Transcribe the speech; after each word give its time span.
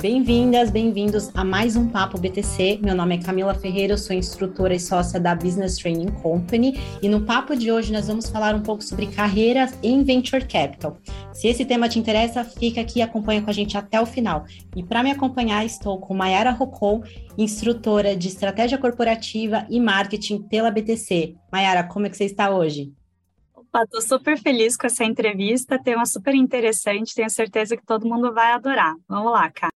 Bem-vindas, 0.00 0.70
bem-vindos 0.70 1.28
a 1.34 1.42
mais 1.42 1.74
um 1.74 1.88
Papo 1.88 2.20
BTC. 2.20 2.78
Meu 2.80 2.94
nome 2.94 3.16
é 3.16 3.20
Camila 3.20 3.52
Ferreira, 3.52 3.94
eu 3.94 3.98
sou 3.98 4.14
instrutora 4.14 4.72
e 4.72 4.78
sócia 4.78 5.18
da 5.18 5.34
Business 5.34 5.76
Training 5.76 6.12
Company 6.22 6.78
e 7.02 7.08
no 7.08 7.22
papo 7.22 7.56
de 7.56 7.72
hoje 7.72 7.92
nós 7.92 8.06
vamos 8.06 8.30
falar 8.30 8.54
um 8.54 8.62
pouco 8.62 8.80
sobre 8.84 9.08
carreiras 9.08 9.76
em 9.82 10.04
Venture 10.04 10.46
Capital. 10.46 10.96
Se 11.32 11.48
esse 11.48 11.64
tema 11.64 11.88
te 11.88 11.98
interessa, 11.98 12.44
fica 12.44 12.80
aqui 12.80 13.00
e 13.00 13.02
acompanha 13.02 13.42
com 13.42 13.50
a 13.50 13.52
gente 13.52 13.76
até 13.76 14.00
o 14.00 14.06
final. 14.06 14.44
E 14.76 14.84
para 14.84 15.02
me 15.02 15.10
acompanhar, 15.10 15.66
estou 15.66 15.98
com 15.98 16.14
Mayara 16.14 16.52
Rocon, 16.52 17.02
instrutora 17.36 18.14
de 18.14 18.28
Estratégia 18.28 18.78
Corporativa 18.78 19.66
e 19.68 19.80
Marketing 19.80 20.42
pela 20.42 20.70
BTC. 20.70 21.34
Mayara, 21.50 21.82
como 21.82 22.06
é 22.06 22.08
que 22.08 22.16
você 22.16 22.24
está 22.24 22.50
hoje? 22.50 22.92
Estou 23.74 24.00
super 24.00 24.38
feliz 24.38 24.76
com 24.76 24.86
essa 24.86 25.04
entrevista, 25.04 25.76
tema 25.76 26.06
super 26.06 26.36
interessante, 26.36 27.16
tenho 27.16 27.28
certeza 27.28 27.76
que 27.76 27.84
todo 27.84 28.08
mundo 28.08 28.32
vai 28.32 28.52
adorar. 28.52 28.94
Vamos 29.08 29.32
lá, 29.32 29.50
cara. 29.50 29.77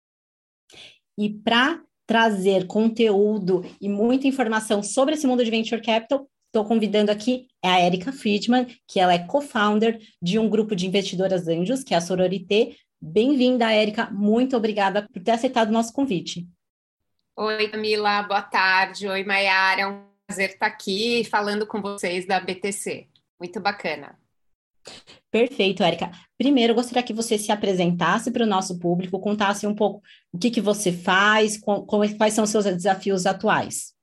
E 1.21 1.29
para 1.29 1.79
trazer 2.07 2.65
conteúdo 2.65 3.63
e 3.79 3.87
muita 3.87 4.25
informação 4.25 4.81
sobre 4.81 5.13
esse 5.13 5.27
mundo 5.27 5.45
de 5.45 5.51
venture 5.51 5.79
capital, 5.79 6.27
estou 6.47 6.65
convidando 6.65 7.11
aqui 7.11 7.45
é 7.63 7.69
a 7.69 7.85
Erika 7.85 8.11
Friedman, 8.11 8.65
que 8.87 8.99
ela 8.99 9.13
é 9.13 9.19
co-founder 9.19 9.99
de 10.19 10.39
um 10.39 10.49
grupo 10.49 10.75
de 10.75 10.87
investidoras 10.87 11.47
anjos, 11.47 11.83
que 11.83 11.93
é 11.93 11.97
a 11.97 12.01
Sororité. 12.01 12.75
Bem-vinda, 12.99 13.71
Erika. 13.71 14.09
Muito 14.09 14.57
obrigada 14.57 15.07
por 15.13 15.21
ter 15.21 15.29
aceitado 15.29 15.69
o 15.69 15.71
nosso 15.71 15.93
convite. 15.93 16.47
Oi, 17.37 17.67
Camila. 17.67 18.23
Boa 18.23 18.41
tarde. 18.41 19.07
Oi, 19.07 19.23
Mayara. 19.23 19.81
É 19.81 19.87
um 19.87 20.03
prazer 20.25 20.49
estar 20.49 20.65
aqui 20.65 21.23
falando 21.25 21.67
com 21.67 21.83
vocês 21.83 22.25
da 22.25 22.39
BTC. 22.39 23.07
Muito 23.39 23.59
bacana. 23.59 24.17
Perfeito, 25.29 25.81
Érica. 25.81 26.11
Primeiro, 26.37 26.71
eu 26.71 26.75
gostaria 26.75 27.03
que 27.03 27.13
você 27.13 27.37
se 27.37 27.51
apresentasse 27.51 28.31
para 28.31 28.43
o 28.43 28.47
nosso 28.47 28.77
público, 28.79 29.19
contasse 29.19 29.65
um 29.65 29.73
pouco 29.73 30.01
o 30.31 30.37
que, 30.37 30.51
que 30.51 30.59
você 30.59 30.91
faz, 30.91 31.57
com, 31.57 31.85
quais 31.85 32.33
são 32.33 32.43
os 32.43 32.49
seus 32.49 32.65
desafios 32.65 33.25
atuais. 33.25 33.93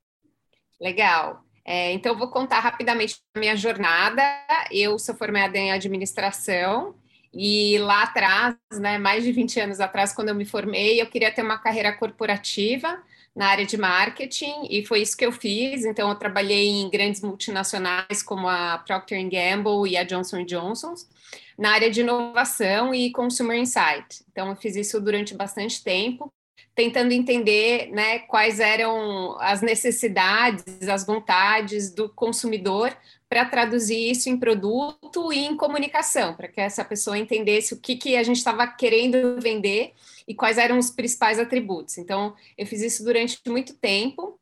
Legal. 0.80 1.42
É, 1.64 1.92
então, 1.92 2.16
vou 2.16 2.30
contar 2.30 2.60
rapidamente 2.60 3.16
a 3.34 3.40
minha 3.40 3.56
jornada. 3.56 4.22
Eu 4.70 4.98
sou 4.98 5.14
formada 5.14 5.58
em 5.58 5.70
administração 5.70 6.94
e 7.32 7.76
lá 7.78 8.04
atrás, 8.04 8.56
né, 8.80 8.96
mais 8.96 9.22
de 9.22 9.32
20 9.32 9.60
anos 9.60 9.80
atrás, 9.80 10.14
quando 10.14 10.30
eu 10.30 10.34
me 10.34 10.46
formei, 10.46 11.00
eu 11.00 11.06
queria 11.06 11.30
ter 11.30 11.42
uma 11.42 11.58
carreira 11.58 11.92
corporativa 11.92 13.02
na 13.38 13.46
área 13.46 13.64
de 13.64 13.76
marketing 13.76 14.66
e 14.68 14.84
foi 14.84 15.00
isso 15.00 15.16
que 15.16 15.24
eu 15.24 15.30
fiz. 15.30 15.84
Então, 15.84 16.08
eu 16.08 16.16
trabalhei 16.16 16.66
em 16.66 16.90
grandes 16.90 17.22
multinacionais 17.22 18.20
como 18.20 18.48
a 18.48 18.78
Procter 18.78 19.22
Gamble 19.30 19.88
e 19.88 19.96
a 19.96 20.02
Johnson 20.02 20.44
Johnson 20.44 20.94
na 21.56 21.70
área 21.70 21.88
de 21.88 22.00
inovação 22.00 22.92
e 22.92 23.12
consumer 23.12 23.56
insight. 23.56 24.24
Então, 24.32 24.48
eu 24.48 24.56
fiz 24.56 24.74
isso 24.74 25.00
durante 25.00 25.36
bastante 25.36 25.84
tempo, 25.84 26.32
tentando 26.74 27.12
entender 27.12 27.92
né, 27.92 28.18
quais 28.20 28.58
eram 28.58 29.36
as 29.38 29.62
necessidades, 29.62 30.88
as 30.88 31.06
vontades 31.06 31.94
do 31.94 32.08
consumidor 32.08 32.92
para 33.28 33.44
traduzir 33.44 34.10
isso 34.10 34.28
em 34.28 34.36
produto 34.36 35.32
e 35.32 35.46
em 35.46 35.56
comunicação, 35.56 36.34
para 36.34 36.48
que 36.48 36.60
essa 36.60 36.84
pessoa 36.84 37.16
entendesse 37.16 37.72
o 37.72 37.80
que, 37.80 37.94
que 37.94 38.16
a 38.16 38.22
gente 38.24 38.38
estava 38.38 38.66
querendo 38.66 39.40
vender 39.40 39.92
e 40.28 40.34
quais 40.34 40.58
eram 40.58 40.78
os 40.78 40.90
principais 40.90 41.38
atributos. 41.38 41.96
Então, 41.96 42.36
eu 42.56 42.66
fiz 42.66 42.82
isso 42.82 43.02
durante 43.02 43.40
muito 43.46 43.74
tempo 43.74 44.38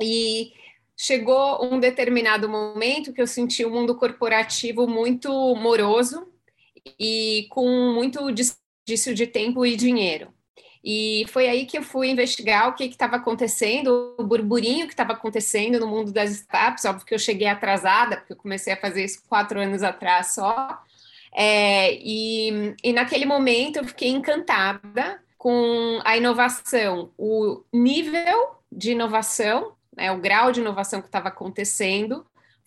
e 0.00 0.52
chegou 0.96 1.62
um 1.62 1.78
determinado 1.78 2.48
momento 2.48 3.12
que 3.12 3.20
eu 3.20 3.26
senti 3.26 3.62
o 3.62 3.68
um 3.68 3.72
mundo 3.72 3.94
corporativo 3.94 4.88
muito 4.88 5.30
moroso 5.54 6.26
e 6.98 7.46
com 7.50 7.92
muito 7.92 8.32
desperdício 8.32 9.14
de 9.14 9.26
tempo 9.26 9.66
e 9.66 9.76
dinheiro. 9.76 10.32
E 10.82 11.26
foi 11.28 11.48
aí 11.48 11.66
que 11.66 11.76
eu 11.76 11.82
fui 11.82 12.08
investigar 12.08 12.68
o 12.68 12.74
que 12.74 12.84
estava 12.84 13.16
acontecendo, 13.16 14.14
o 14.18 14.24
burburinho 14.24 14.86
que 14.86 14.92
estava 14.92 15.12
acontecendo 15.12 15.80
no 15.80 15.86
mundo 15.88 16.12
das 16.12 16.30
startups. 16.30 16.84
Óbvio 16.84 17.04
que 17.04 17.14
eu 17.14 17.18
cheguei 17.18 17.48
atrasada, 17.48 18.16
porque 18.16 18.32
eu 18.32 18.36
comecei 18.36 18.72
a 18.72 18.76
fazer 18.76 19.04
isso 19.04 19.22
quatro 19.28 19.60
anos 19.60 19.82
atrás 19.82 20.32
só. 20.32 20.80
É, 21.34 21.92
e, 21.94 22.74
e 22.82 22.92
naquele 22.92 23.26
momento 23.26 23.78
eu 23.78 23.84
fiquei 23.84 24.08
encantada 24.08 25.20
com 25.46 26.00
a 26.04 26.16
inovação, 26.16 27.12
o 27.16 27.62
nível 27.72 28.56
de 28.72 28.90
inovação, 28.90 29.74
né, 29.96 30.10
o 30.10 30.18
grau 30.18 30.50
de 30.50 30.58
inovação 30.58 31.00
que 31.00 31.06
estava 31.06 31.28
acontecendo 31.28 32.26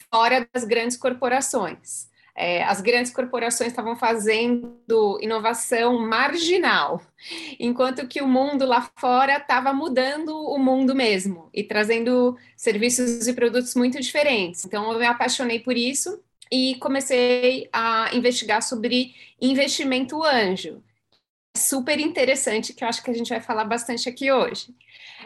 fora 0.09 0.47
das 0.53 0.63
grandes 0.63 0.95
corporações 0.95 2.07
é, 2.39 2.63
as 2.63 2.79
grandes 2.79 3.11
corporações 3.11 3.71
estavam 3.71 3.97
fazendo 3.97 5.19
inovação 5.21 5.99
marginal, 5.99 7.01
enquanto 7.59 8.07
que 8.07 8.21
o 8.21 8.27
mundo 8.29 8.65
lá 8.65 8.89
fora 8.95 9.35
estava 9.35 9.73
mudando 9.73 10.29
o 10.29 10.57
mundo 10.57 10.95
mesmo 10.95 11.49
e 11.53 11.63
trazendo 11.63 12.37
serviços 12.55 13.27
e 13.27 13.33
produtos 13.33 13.75
muito 13.75 13.99
diferentes. 13.99 14.63
Então, 14.63 14.89
eu 14.89 14.97
me 14.97 15.05
apaixonei 15.05 15.59
por 15.59 15.75
isso 15.75 16.23
e 16.49 16.75
comecei 16.75 17.67
a 17.73 18.09
investigar 18.15 18.63
sobre 18.63 19.13
investimento 19.41 20.23
anjo. 20.23 20.81
Super 21.57 21.99
interessante, 21.99 22.73
que 22.73 22.83
eu 22.83 22.87
acho 22.87 23.03
que 23.03 23.09
a 23.09 23.13
gente 23.13 23.29
vai 23.29 23.41
falar 23.41 23.65
bastante 23.65 24.07
aqui 24.07 24.31
hoje. 24.31 24.73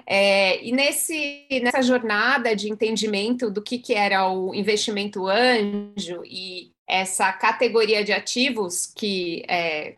É, 0.06 0.64
e 0.64 0.72
nesse, 0.72 1.48
nessa 1.62 1.82
jornada 1.82 2.56
de 2.56 2.70
entendimento 2.70 3.52
do 3.52 3.62
que, 3.62 3.78
que 3.78 3.94
era 3.94 4.30
o 4.30 4.54
investimento 4.54 5.28
anjo 5.28 6.24
e 6.26 6.72
essa 6.88 7.32
categoria 7.34 8.04
de 8.04 8.12
ativos 8.12 8.86
que 8.86 9.44
é, 9.48 9.96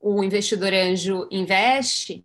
o 0.00 0.22
investidor 0.22 0.72
anjo 0.72 1.26
investe, 1.30 2.24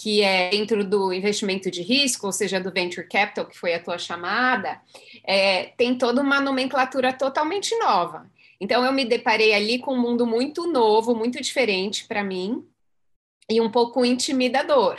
que 0.00 0.22
é 0.22 0.50
dentro 0.50 0.82
do 0.82 1.12
investimento 1.12 1.70
de 1.70 1.82
risco, 1.82 2.26
ou 2.26 2.32
seja, 2.32 2.58
do 2.58 2.72
venture 2.72 3.06
capital, 3.06 3.46
que 3.46 3.58
foi 3.58 3.74
a 3.74 3.82
tua 3.82 3.98
chamada, 3.98 4.80
é, 5.24 5.66
tem 5.76 5.98
toda 5.98 6.22
uma 6.22 6.40
nomenclatura 6.40 7.12
totalmente 7.12 7.76
nova. 7.78 8.30
Então, 8.60 8.84
eu 8.84 8.92
me 8.92 9.04
deparei 9.04 9.54
ali 9.54 9.78
com 9.78 9.94
um 9.94 10.00
mundo 10.00 10.26
muito 10.26 10.66
novo, 10.70 11.14
muito 11.14 11.40
diferente 11.40 12.06
para 12.06 12.22
mim, 12.22 12.64
e 13.48 13.60
um 13.60 13.70
pouco 13.70 14.04
intimidador. 14.04 14.96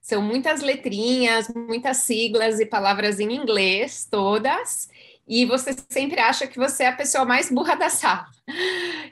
São 0.00 0.20
muitas 0.20 0.60
letrinhas, 0.60 1.48
muitas 1.54 1.98
siglas 1.98 2.60
e 2.60 2.66
palavras 2.66 3.20
em 3.20 3.32
inglês, 3.32 4.06
todas, 4.10 4.88
e 5.26 5.46
você 5.46 5.74
sempre 5.88 6.20
acha 6.20 6.46
que 6.46 6.58
você 6.58 6.84
é 6.84 6.88
a 6.88 6.96
pessoa 6.96 7.24
mais 7.24 7.50
burra 7.50 7.74
da 7.74 7.88
sala. 7.88 8.26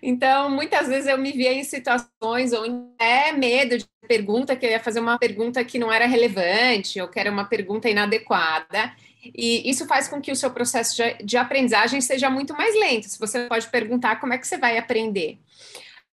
Então, 0.02 0.50
muitas 0.50 0.88
vezes 0.88 1.08
eu 1.08 1.16
me 1.16 1.32
via 1.32 1.52
em 1.52 1.64
situações 1.64 2.52
onde 2.52 2.76
é 2.98 3.32
medo 3.32 3.78
de 3.78 3.86
pergunta, 4.06 4.56
que 4.56 4.66
eu 4.66 4.70
ia 4.70 4.81
fazer 4.81 5.00
uma 5.00 5.19
pergunta 5.19 5.64
que 5.64 5.78
não 5.78 5.91
era 5.91 6.06
relevante, 6.06 7.00
ou 7.00 7.08
que 7.08 7.19
era 7.19 7.31
uma 7.31 7.44
pergunta 7.44 7.88
inadequada. 7.88 8.94
E 9.22 9.69
isso 9.71 9.87
faz 9.87 10.09
com 10.09 10.21
que 10.21 10.33
o 10.33 10.37
seu 10.37 10.50
processo 10.50 11.00
de, 11.22 11.37
aprendizagem 11.37 12.00
seja 12.00 12.28
muito 12.28 12.55
mais 12.55 12.75
lento. 12.75 13.09
Se 13.09 13.19
você 13.19 13.47
pode 13.47 13.69
perguntar 13.69 14.16
como 14.21 14.33
é 14.33 14.38
que 14.38 14.47
você 14.47 14.59
vai 14.59 14.77
aprender. 14.77 15.38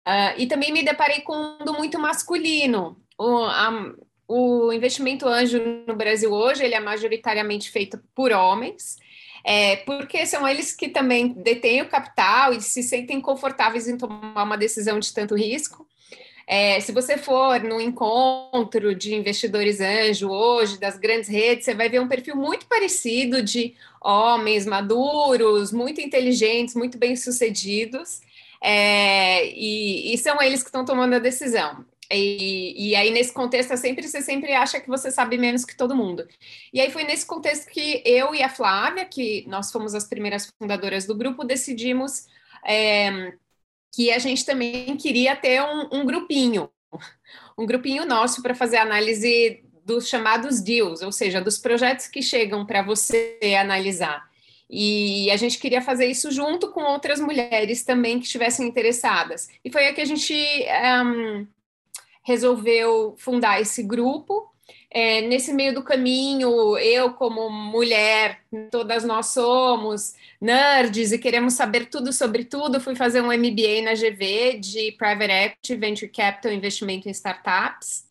Uh, 0.08 0.38
e 0.38 0.48
também 0.48 0.72
me 0.72 0.84
deparei 0.84 1.22
com 1.22 1.34
um 1.34 1.58
mundo 1.60 1.74
muito 1.74 2.00
masculino. 2.00 2.98
O, 3.18 3.44
a, 3.46 3.94
o 4.28 4.72
investimento 4.72 5.28
anjo 5.28 5.60
no 5.88 5.96
Brasil 5.96 6.32
hoje 6.32 6.64
ele 6.64 6.76
é 6.76 6.80
majoritariamente 6.80 7.70
feito 7.70 8.00
por 8.14 8.32
homens 8.32 8.98
é, 9.44 9.78
porque 9.78 10.26
são 10.26 10.48
eles 10.48 10.76
que 10.76 10.90
também 10.90 11.30
detêm 11.30 11.82
o 11.82 11.90
capital 11.90 12.54
e 12.54 12.62
se 12.62 12.84
sentem 12.84 13.20
confortáveis 13.22 13.88
em 13.88 13.98
tomar 13.98 14.44
uma 14.44 14.58
decisão 14.58 15.00
de 15.00 15.14
tanto 15.14 15.36
risco. 15.36 15.88
É, 16.52 16.80
se 16.80 16.92
você 16.92 17.16
for 17.16 17.62
no 17.62 17.80
encontro 17.80 18.96
de 18.96 19.14
investidores 19.14 19.80
anjo 19.80 20.30
hoje, 20.32 20.80
das 20.80 20.98
grandes 20.98 21.30
redes, 21.30 21.64
você 21.64 21.76
vai 21.76 21.88
ver 21.90 22.02
um 22.02 22.08
perfil 22.08 22.36
muito 22.36 22.66
parecido 22.66 23.44
de 23.44 23.76
homens 24.02 24.66
maduros, 24.66 25.72
muito 25.72 26.02
inteligentes, 26.02 26.74
muito 26.74 26.98
bem-sucedidos, 26.98 28.22
é, 28.60 29.46
e, 29.46 30.12
e, 30.12 30.18
são 30.18 30.42
eles 30.42 30.64
que 30.64 30.70
estão 30.70 30.84
tomando 30.84 31.14
a 31.14 31.20
decisão. 31.20 31.86
E, 32.12 32.90
e, 32.90 32.96
aí, 32.96 33.12
nesse 33.12 33.32
contexto, 33.32 33.72
é 33.74 33.78
sempre, 33.78 34.08
você 34.08 34.20
sempre 34.20 34.52
acha 34.54 34.80
que 34.82 34.88
você 34.90 35.12
sabe 35.12 35.38
menos 35.38 35.64
que 35.64 35.78
todo 35.78 35.96
mundo. 35.96 36.28
E 36.74 36.82
aí 36.82 36.90
foi 36.92 37.04
nesse 37.04 37.28
contexto 37.28 37.70
que 37.70 38.02
eu 38.04 38.34
e 38.34 38.42
a 38.42 38.50
Flávia, 38.50 39.06
que 39.06 39.46
nós 39.48 39.72
fomos 39.72 39.94
as 39.94 40.06
primeiras 40.06 40.52
fundadoras 40.58 41.06
do 41.06 41.16
grupo, 41.16 41.44
decidimos 41.44 42.26
é, 42.66 43.34
que 43.92 44.12
a 44.12 44.20
gente 44.20 44.46
também 44.46 44.96
queria 44.98 45.36
ter 45.36 45.62
um, 45.62 46.00
um 46.00 46.06
grupinho, 46.06 46.70
um 47.58 47.66
grupinho 47.66 48.06
nosso 48.06 48.42
para 48.42 48.56
fazer 48.56 48.78
análise 48.78 49.64
dos 49.86 50.08
chamados 50.08 50.62
deals, 50.62 51.02
ou 51.02 51.12
seja, 51.12 51.42
dos 51.42 51.58
projetos 51.58 52.08
que 52.08 52.22
chegam 52.22 52.66
para 52.66 52.84
você 52.84 53.40
analisar. 53.60 54.30
E 54.70 55.32
a 55.32 55.38
gente 55.38 55.58
queria 55.58 55.82
fazer 55.82 56.06
isso 56.06 56.32
junto 56.32 56.72
com 56.72 56.82
outras 56.84 57.20
mulheres 57.20 57.84
também 57.84 58.20
que 58.20 58.26
estivessem 58.26 58.68
interessadas. 58.68 59.48
E 59.66 59.72
foi 59.72 59.88
aí 59.88 59.94
que 59.94 60.02
a 60.02 60.06
gente 60.06 60.36
um, 61.04 61.48
resolveu 62.24 63.16
fundar 63.18 63.60
esse 63.60 63.82
grupo. 63.82 64.49
É, 64.92 65.22
nesse 65.22 65.54
meio 65.54 65.74
do 65.74 65.84
caminho, 65.84 66.76
eu, 66.80 67.14
como 67.14 67.48
mulher, 67.50 68.42
todas 68.72 69.04
nós 69.04 69.28
somos 69.28 70.16
nerds 70.42 71.12
e 71.12 71.20
queremos 71.20 71.54
saber 71.54 71.86
tudo 71.86 72.12
sobre 72.12 72.44
tudo, 72.44 72.82
fui 72.82 72.96
fazer 72.96 73.22
um 73.22 73.28
MBA 73.28 73.84
na 73.84 73.94
GV 73.94 74.58
de 74.60 74.92
Private 74.94 75.32
Equity, 75.32 75.76
Venture 75.76 76.12
Capital, 76.12 76.52
Investimento 76.52 77.08
em 77.08 77.12
Startups. 77.12 78.08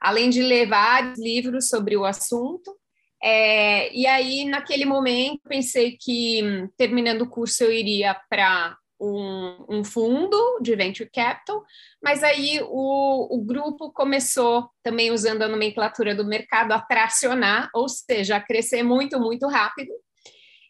além 0.00 0.30
de 0.30 0.66
vários 0.66 1.18
livros 1.18 1.68
sobre 1.68 1.96
o 1.96 2.04
assunto. 2.04 2.74
É, 3.22 3.94
e 3.94 4.06
aí, 4.06 4.44
naquele 4.46 4.86
momento, 4.86 5.40
pensei 5.48 5.96
que, 5.98 6.42
terminando 6.76 7.22
o 7.22 7.28
curso, 7.28 7.64
eu 7.64 7.72
iria 7.72 8.14
para 8.30 8.76
um, 9.00 9.64
um, 9.68 9.84
fundo 9.84 10.60
de 10.60 10.76
venture 10.76 11.08
capital, 11.10 11.64
mas 12.02 12.22
aí 12.22 12.60
o, 12.62 13.34
o, 13.34 13.42
grupo 13.42 13.90
começou, 13.92 14.68
também 14.82 15.10
usando 15.10 15.42
a 15.42 15.48
nomenclatura 15.48 16.14
do 16.14 16.24
mercado, 16.24 16.72
a 16.72 16.80
tracionar, 16.80 17.70
ou 17.74 17.88
seja, 17.88 18.36
a 18.36 18.40
crescer 18.40 18.82
muito, 18.82 19.18
muito 19.18 19.48
rápido. 19.48 19.90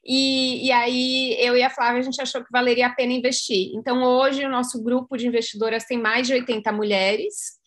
E, 0.04 0.66
e, 0.66 0.72
aí 0.72 1.36
eu 1.38 1.56
e 1.56 1.62
a 1.62 1.68
Flávia 1.68 2.00
a 2.00 2.02
gente 2.02 2.20
achou 2.22 2.42
que 2.42 2.50
valeria 2.50 2.86
a 2.86 2.94
pena 2.94 3.12
investir. 3.12 3.72
Então 3.74 4.02
hoje 4.02 4.44
o 4.44 4.50
nosso 4.50 4.82
grupo 4.82 5.16
de 5.16 5.26
investidoras 5.26 5.84
tem 5.84 5.98
mais 5.98 6.26
de 6.26 6.34
80 6.34 6.72
mulheres. 6.72 7.59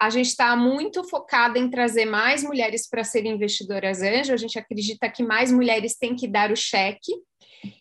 A 0.00 0.10
gente 0.10 0.26
está 0.26 0.54
muito 0.54 1.02
focada 1.04 1.58
em 1.58 1.70
trazer 1.70 2.04
mais 2.04 2.42
mulheres 2.42 2.88
para 2.88 3.02
serem 3.02 3.32
investidoras 3.32 4.02
anjo. 4.02 4.32
A 4.32 4.36
gente 4.36 4.58
acredita 4.58 5.08
que 5.08 5.22
mais 5.22 5.50
mulheres 5.50 5.96
têm 5.96 6.14
que 6.14 6.28
dar 6.28 6.50
o 6.50 6.56
cheque. 6.56 7.12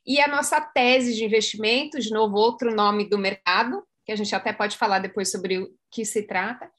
E 0.06 0.22
a 0.22 0.28
nossa 0.28 0.62
tese 0.62 1.14
de 1.14 1.26
investimento, 1.26 2.00
de 2.00 2.12
novo, 2.12 2.38
outro 2.38 2.74
nome 2.74 3.10
do 3.10 3.18
mercado, 3.18 3.84
que 4.06 4.12
a 4.12 4.16
gente 4.16 4.34
até 4.34 4.54
pode 4.54 4.78
falar 4.78 5.00
depois 5.00 5.32
sobre 5.32 5.58
o 5.58 5.70
que 5.92 6.06
se 6.06 6.24
trata, 6.24 6.70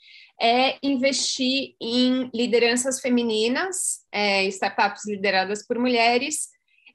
é 0.40 0.76
investir 0.82 1.74
em 1.80 2.30
lideranças 2.32 3.00
femininas, 3.00 4.00
é, 4.12 4.44
startups 4.44 5.06
lideradas 5.06 5.66
por 5.66 5.78
mulheres, 5.78 6.48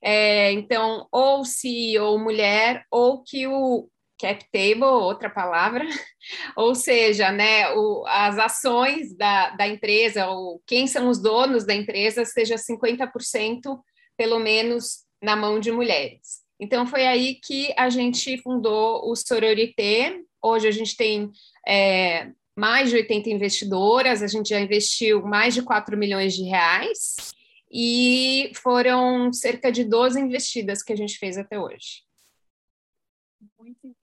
é, 0.04 0.52
então, 0.52 1.08
ou 1.12 1.46
CEO 1.46 2.18
mulher, 2.18 2.86
ou 2.90 3.24
que 3.24 3.46
o 3.46 3.88
cap 4.22 4.46
table, 4.52 4.84
outra 4.84 5.30
palavra, 5.30 5.84
ou 6.56 6.76
seja, 6.76 7.32
né, 7.32 7.74
o, 7.74 8.06
as 8.08 8.38
ações 8.38 9.16
da, 9.18 9.50
da 9.52 9.68
empresa, 9.68 10.28
ou 10.28 10.62
quem 10.68 10.86
são 10.86 11.10
os 11.10 11.20
donos 11.20 11.66
da 11.66 11.74
empresa, 11.74 12.24
seja 12.24 12.56
50% 12.56 13.80
pelo 14.16 14.40
menos 14.40 15.00
na 15.22 15.36
mão 15.36 15.60
de 15.60 15.72
mulheres. 15.72 16.42
Então, 16.60 16.86
foi 16.86 17.08
aí 17.08 17.36
que 17.44 17.74
a 17.76 17.90
gente 17.90 18.38
fundou 18.38 19.10
o 19.10 19.16
Sororité. 19.16 20.20
Hoje 20.40 20.68
a 20.68 20.72
gente 20.72 20.96
tem 20.96 21.32
é, 21.68 22.30
mais 22.56 22.92
de 22.92 22.98
80 22.98 23.32
investidoras, 23.32 24.22
a 24.22 24.28
gente 24.28 24.50
já 24.50 24.60
investiu 24.60 25.24
mais 25.24 25.56
de 25.56 25.64
4 25.64 25.98
milhões 25.98 26.36
de 26.36 26.44
reais 26.44 27.16
e 27.72 28.52
foram 28.56 29.34
cerca 29.34 29.72
de 29.72 29.84
12 29.84 30.20
investidas 30.20 30.84
que 30.84 30.94
a 30.94 30.96
gente 30.96 31.18
fez 31.18 31.38
até 31.38 31.60
hoje. 31.60 32.04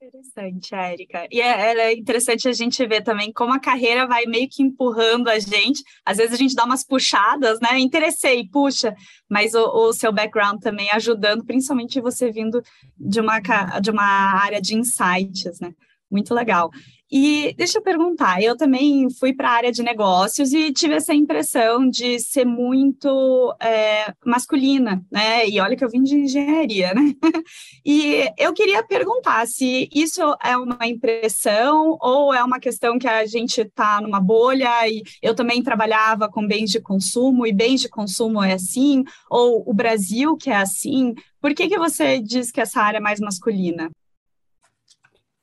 Interessante, 0.09 0.73
Érica. 0.73 1.27
E 1.31 1.39
é, 1.39 1.77
é, 1.77 1.93
interessante 1.93 2.47
a 2.47 2.51
gente 2.51 2.83
ver 2.87 3.03
também 3.03 3.31
como 3.31 3.53
a 3.53 3.59
carreira 3.59 4.07
vai 4.07 4.25
meio 4.25 4.49
que 4.49 4.63
empurrando 4.63 5.27
a 5.27 5.37
gente. 5.37 5.83
Às 6.03 6.17
vezes 6.17 6.33
a 6.33 6.37
gente 6.37 6.55
dá 6.55 6.65
umas 6.65 6.83
puxadas, 6.83 7.59
né? 7.59 7.77
Interessei, 7.77 8.47
puxa, 8.49 8.95
mas 9.29 9.53
o, 9.53 9.61
o 9.61 9.93
seu 9.93 10.11
background 10.11 10.61
também 10.61 10.89
ajudando, 10.89 11.45
principalmente 11.45 12.01
você 12.01 12.31
vindo 12.31 12.59
de 12.97 13.21
uma, 13.21 13.39
de 13.79 13.91
uma 13.91 14.41
área 14.43 14.59
de 14.59 14.75
insights, 14.75 15.59
né? 15.59 15.73
Muito 16.09 16.33
legal. 16.33 16.71
E 17.11 17.55
deixa 17.57 17.79
eu 17.79 17.81
perguntar, 17.81 18.39
eu 18.39 18.55
também 18.55 19.09
fui 19.09 19.33
para 19.33 19.49
a 19.49 19.53
área 19.53 19.71
de 19.71 19.81
negócios 19.81 20.53
e 20.53 20.71
tive 20.71 20.93
essa 20.93 21.11
impressão 21.11 21.89
de 21.89 22.19
ser 22.19 22.45
muito 22.45 23.55
é, 23.59 24.13
masculina, 24.23 25.03
né? 25.11 25.47
E 25.49 25.59
olha 25.59 25.75
que 25.75 25.83
eu 25.83 25.89
vim 25.89 26.03
de 26.03 26.15
engenharia, 26.15 26.93
né? 26.93 27.13
E 27.85 28.29
eu 28.37 28.53
queria 28.53 28.83
perguntar 28.83 29.47
se 29.47 29.89
isso 29.93 30.21
é 30.43 30.55
uma 30.55 30.85
impressão 30.85 31.97
ou 31.99 32.31
é 32.33 32.43
uma 32.43 32.59
questão 32.59 32.99
que 32.99 33.07
a 33.07 33.25
gente 33.25 33.61
está 33.61 33.99
numa 34.01 34.19
bolha 34.19 34.87
e 34.87 35.01
eu 35.21 35.33
também 35.33 35.63
trabalhava 35.63 36.29
com 36.29 36.45
bens 36.45 36.69
de 36.69 36.79
consumo 36.79 37.47
e 37.47 37.53
bens 37.53 37.81
de 37.81 37.89
consumo 37.89 38.43
é 38.43 38.53
assim, 38.53 39.03
ou 39.29 39.63
o 39.67 39.73
Brasil 39.73 40.37
que 40.37 40.51
é 40.51 40.57
assim. 40.57 41.15
Por 41.41 41.55
que, 41.55 41.67
que 41.67 41.79
você 41.79 42.19
diz 42.19 42.51
que 42.51 42.61
essa 42.61 42.81
área 42.81 42.97
é 42.97 43.01
mais 43.01 43.19
masculina? 43.19 43.89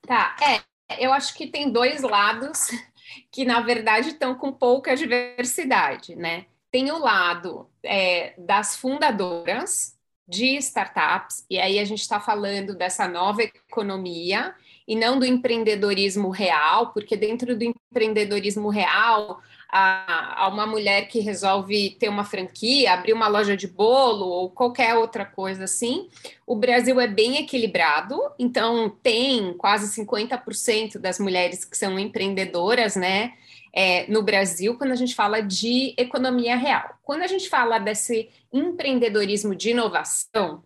Tá, 0.07 0.37
é, 0.41 0.61
eu 0.99 1.13
acho 1.13 1.35
que 1.35 1.47
tem 1.47 1.71
dois 1.71 2.03
lados 2.03 2.69
que, 3.31 3.45
na 3.45 3.61
verdade, 3.61 4.11
estão 4.11 4.35
com 4.35 4.53
pouca 4.53 4.97
diversidade, 4.97 6.15
né? 6.17 6.47
Tem 6.71 6.91
o 6.91 6.99
lado 6.99 7.69
é, 7.83 8.35
das 8.39 8.77
fundadoras 8.77 9.97
de 10.29 10.57
startups, 10.57 11.47
e 11.49 11.59
aí 11.59 11.79
a 11.79 11.85
gente 11.85 12.01
está 12.01 12.19
falando 12.19 12.75
dessa 12.75 13.07
nova 13.07 13.43
economia 13.43 14.55
e 14.87 14.97
não 14.97 15.19
do 15.19 15.25
empreendedorismo 15.25 16.31
real, 16.31 16.93
porque 16.93 17.17
dentro 17.17 17.57
do 17.57 17.65
empreendedorismo 17.65 18.69
real 18.69 19.41
a, 19.69 20.45
a, 20.45 20.49
uma 20.49 20.67
mulher 20.67 21.09
que 21.09 21.21
resolve 21.21 21.91
ter 21.99 22.09
uma 22.09 22.25
franquia, 22.25 22.93
abrir 22.93 23.13
uma 23.13 23.29
loja 23.29 23.57
de 23.57 23.67
bolo 23.67 24.27
ou 24.27 24.51
qualquer 24.51 24.95
outra 24.95 25.25
coisa 25.25 25.65
assim. 25.65 26.09
O 26.47 26.55
Brasil 26.55 27.01
é 27.01 27.07
bem 27.07 27.39
equilibrado, 27.39 28.21
então 28.39 28.91
tem 29.03 29.55
quase 29.55 30.01
50% 30.01 30.99
das 30.99 31.19
mulheres 31.19 31.65
que 31.65 31.77
são 31.77 31.99
empreendedoras, 31.99 32.97
né? 32.97 33.33
É, 33.73 34.11
no 34.11 34.23
Brasil, 34.23 34.77
quando 34.79 34.93
a 34.93 34.97
gente 34.97 35.15
fala 35.15 35.43
de 35.43 35.95
economia 35.99 36.57
real. 36.57 36.97
Quando 37.03 37.23
a 37.23 37.27
gente 37.27 37.49
fala 37.49 37.79
desse 37.79 38.31
empreendedorismo 38.51 39.55
de 39.55 39.71
inovação, 39.71 40.65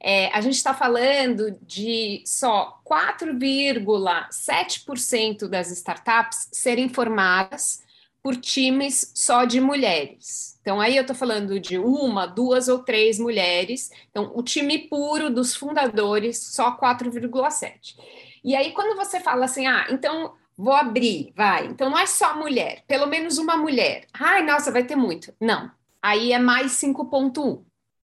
é, 0.00 0.28
a 0.32 0.40
gente 0.40 0.54
está 0.54 0.72
falando 0.74 1.58
de 1.62 2.22
só 2.26 2.80
4,7% 2.86 5.48
das 5.48 5.70
startups 5.70 6.48
serem 6.52 6.88
formadas 6.88 7.83
por 8.24 8.36
times 8.36 9.12
só 9.14 9.44
de 9.44 9.60
mulheres. 9.60 10.58
Então, 10.62 10.80
aí 10.80 10.96
eu 10.96 11.02
estou 11.02 11.14
falando 11.14 11.60
de 11.60 11.76
uma, 11.76 12.24
duas 12.24 12.68
ou 12.68 12.78
três 12.78 13.18
mulheres. 13.18 13.90
Então, 14.10 14.32
o 14.34 14.42
time 14.42 14.78
puro 14.88 15.28
dos 15.28 15.54
fundadores, 15.54 16.38
só 16.38 16.74
4,7. 16.74 17.94
E 18.42 18.56
aí, 18.56 18.72
quando 18.72 18.96
você 18.96 19.20
fala 19.20 19.44
assim, 19.44 19.66
ah, 19.66 19.86
então 19.90 20.32
vou 20.56 20.72
abrir, 20.72 21.34
vai. 21.36 21.66
Então, 21.66 21.90
não 21.90 21.98
é 21.98 22.06
só 22.06 22.34
mulher, 22.34 22.82
pelo 22.88 23.06
menos 23.06 23.36
uma 23.36 23.58
mulher. 23.58 24.06
Ai, 24.14 24.42
nossa, 24.42 24.72
vai 24.72 24.84
ter 24.84 24.96
muito. 24.96 25.34
Não. 25.38 25.70
Aí 26.00 26.32
é 26.32 26.38
mais 26.38 26.72
5,1. 26.72 27.62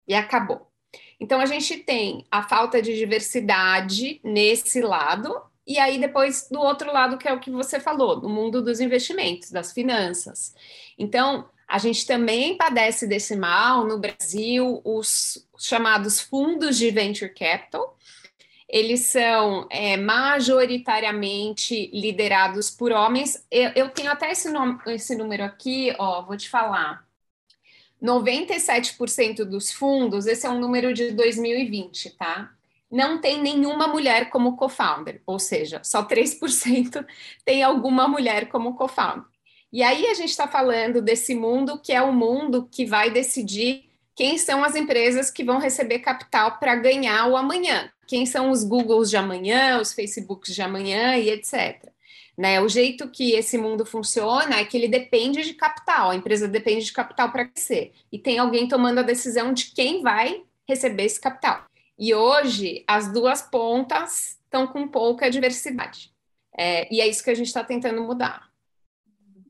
E 0.07 0.15
acabou. 0.15 0.71
Então, 1.19 1.41
a 1.41 1.47
gente 1.47 1.79
tem 1.79 2.25
a 2.31 2.45
falta 2.45 2.81
de 2.81 2.97
diversidade 2.97 4.21
nesse 4.23 4.81
lado, 4.81 5.43
e 5.67 5.79
aí, 5.79 5.99
depois, 5.99 6.49
do 6.51 6.61
outro 6.61 6.93
lado, 6.93 7.19
que 7.19 7.27
é 7.27 7.33
o 7.33 7.41
que 7.41 7.51
você 7.51 7.81
falou, 7.81 8.21
no 8.21 8.29
mundo 8.29 8.63
dos 8.63 8.81
investimentos, 8.81 9.51
das 9.51 9.73
finanças. 9.73 10.55
Então, 10.97 11.49
a 11.67 11.79
gente 11.79 12.07
também 12.07 12.57
padece 12.57 13.07
desse 13.07 13.35
mal 13.35 13.85
no 13.85 13.99
Brasil, 13.99 14.81
os 14.85 15.45
chamados 15.59 16.21
fundos 16.21 16.79
de 16.79 16.91
venture 16.91 17.35
capital. 17.35 17.97
Eles 18.69 19.01
são 19.01 19.67
é, 19.71 19.97
majoritariamente 19.97 21.91
liderados 21.93 22.71
por 22.71 22.93
homens. 22.93 23.45
Eu, 23.51 23.71
eu 23.75 23.91
tenho 23.91 24.11
até 24.11 24.31
esse, 24.31 24.51
nome, 24.51 24.79
esse 24.87 25.17
número 25.17 25.43
aqui, 25.45 25.93
ó, 25.99 26.23
vou 26.23 26.37
te 26.37 26.49
falar. 26.49 27.05
97% 28.03 29.45
dos 29.45 29.73
fundos, 29.73 30.27
esse 30.27 30.47
é 30.47 30.51
um 30.51 30.61
número 30.61 30.93
de 30.93 31.11
2020, 31.13 32.11
tá? 32.11 32.56
Não 32.91 33.21
tem 33.21 33.43
nenhuma 33.43 33.89
mulher 33.89 34.31
como 34.31 34.57
co-founder, 34.57 35.21
ou 35.27 35.39
seja, 35.39 35.81
só 35.85 36.05
3% 36.07 37.05
tem 37.45 37.63
alguma 37.63 38.07
mulher 38.07 38.49
como 38.49 38.75
co-founder. 38.75 39.25
E 39.73 39.83
aí 39.83 40.07
a 40.07 40.15
gente 40.15 40.31
está 40.31 40.47
falando 40.47 41.03
desse 41.03 41.35
mundo 41.35 41.79
que 41.79 41.93
é 41.93 42.01
o 42.01 42.13
mundo 42.13 42.69
que 42.71 42.87
vai 42.87 43.11
decidir 43.11 43.85
quem 44.15 44.39
são 44.39 44.65
as 44.65 44.75
empresas 44.75 45.31
que 45.31 45.45
vão 45.45 45.59
receber 45.59 45.99
capital 45.99 46.59
para 46.59 46.75
ganhar 46.75 47.27
o 47.27 47.37
amanhã, 47.37 47.91
quem 48.07 48.25
são 48.25 48.51
os 48.51 48.65
Googles 48.65 49.11
de 49.11 49.17
amanhã, 49.17 49.79
os 49.79 49.93
Facebooks 49.93 50.55
de 50.55 50.63
amanhã 50.63 51.17
e 51.17 51.29
etc. 51.29 51.91
Né? 52.37 52.61
O 52.61 52.69
jeito 52.69 53.11
que 53.11 53.33
esse 53.33 53.59
mundo 53.59 53.85
funciona 53.85 54.57
é 54.57 54.65
que 54.65 54.77
ele 54.77 54.89
depende 54.89 55.43
de 55.43 55.55
capital, 55.55 56.11
a 56.11 56.17
empresa 56.17 56.49
depende 56.49 56.87
de 56.87 56.93
capital 56.93 57.31
para 57.31 57.47
crescer, 57.47 57.93
e 58.11 58.19
tem 58.19 58.39
alguém 58.39 58.69
tomando 58.69 59.01
a 59.01 59.03
decisão 59.03 59.53
de 59.53 59.73
quem 59.73 60.03
vai 60.03 60.43
receber 60.67 61.05
esse 61.05 61.21
capital. 61.21 61.65
E 61.99 62.15
hoje 62.15 62.85
as 62.87 63.13
duas 63.13 63.43
pontas 63.43 64.39
estão 64.45 64.67
com 64.67 64.87
pouca 64.89 65.31
diversidade. 65.31 66.13
É, 66.57 66.93
e 66.93 67.01
é 67.01 67.07
isso 67.07 67.23
que 67.23 67.31
a 67.31 67.35
gente 67.35 67.47
está 67.47 67.63
tentando 67.63 68.03
mudar. 68.03 68.47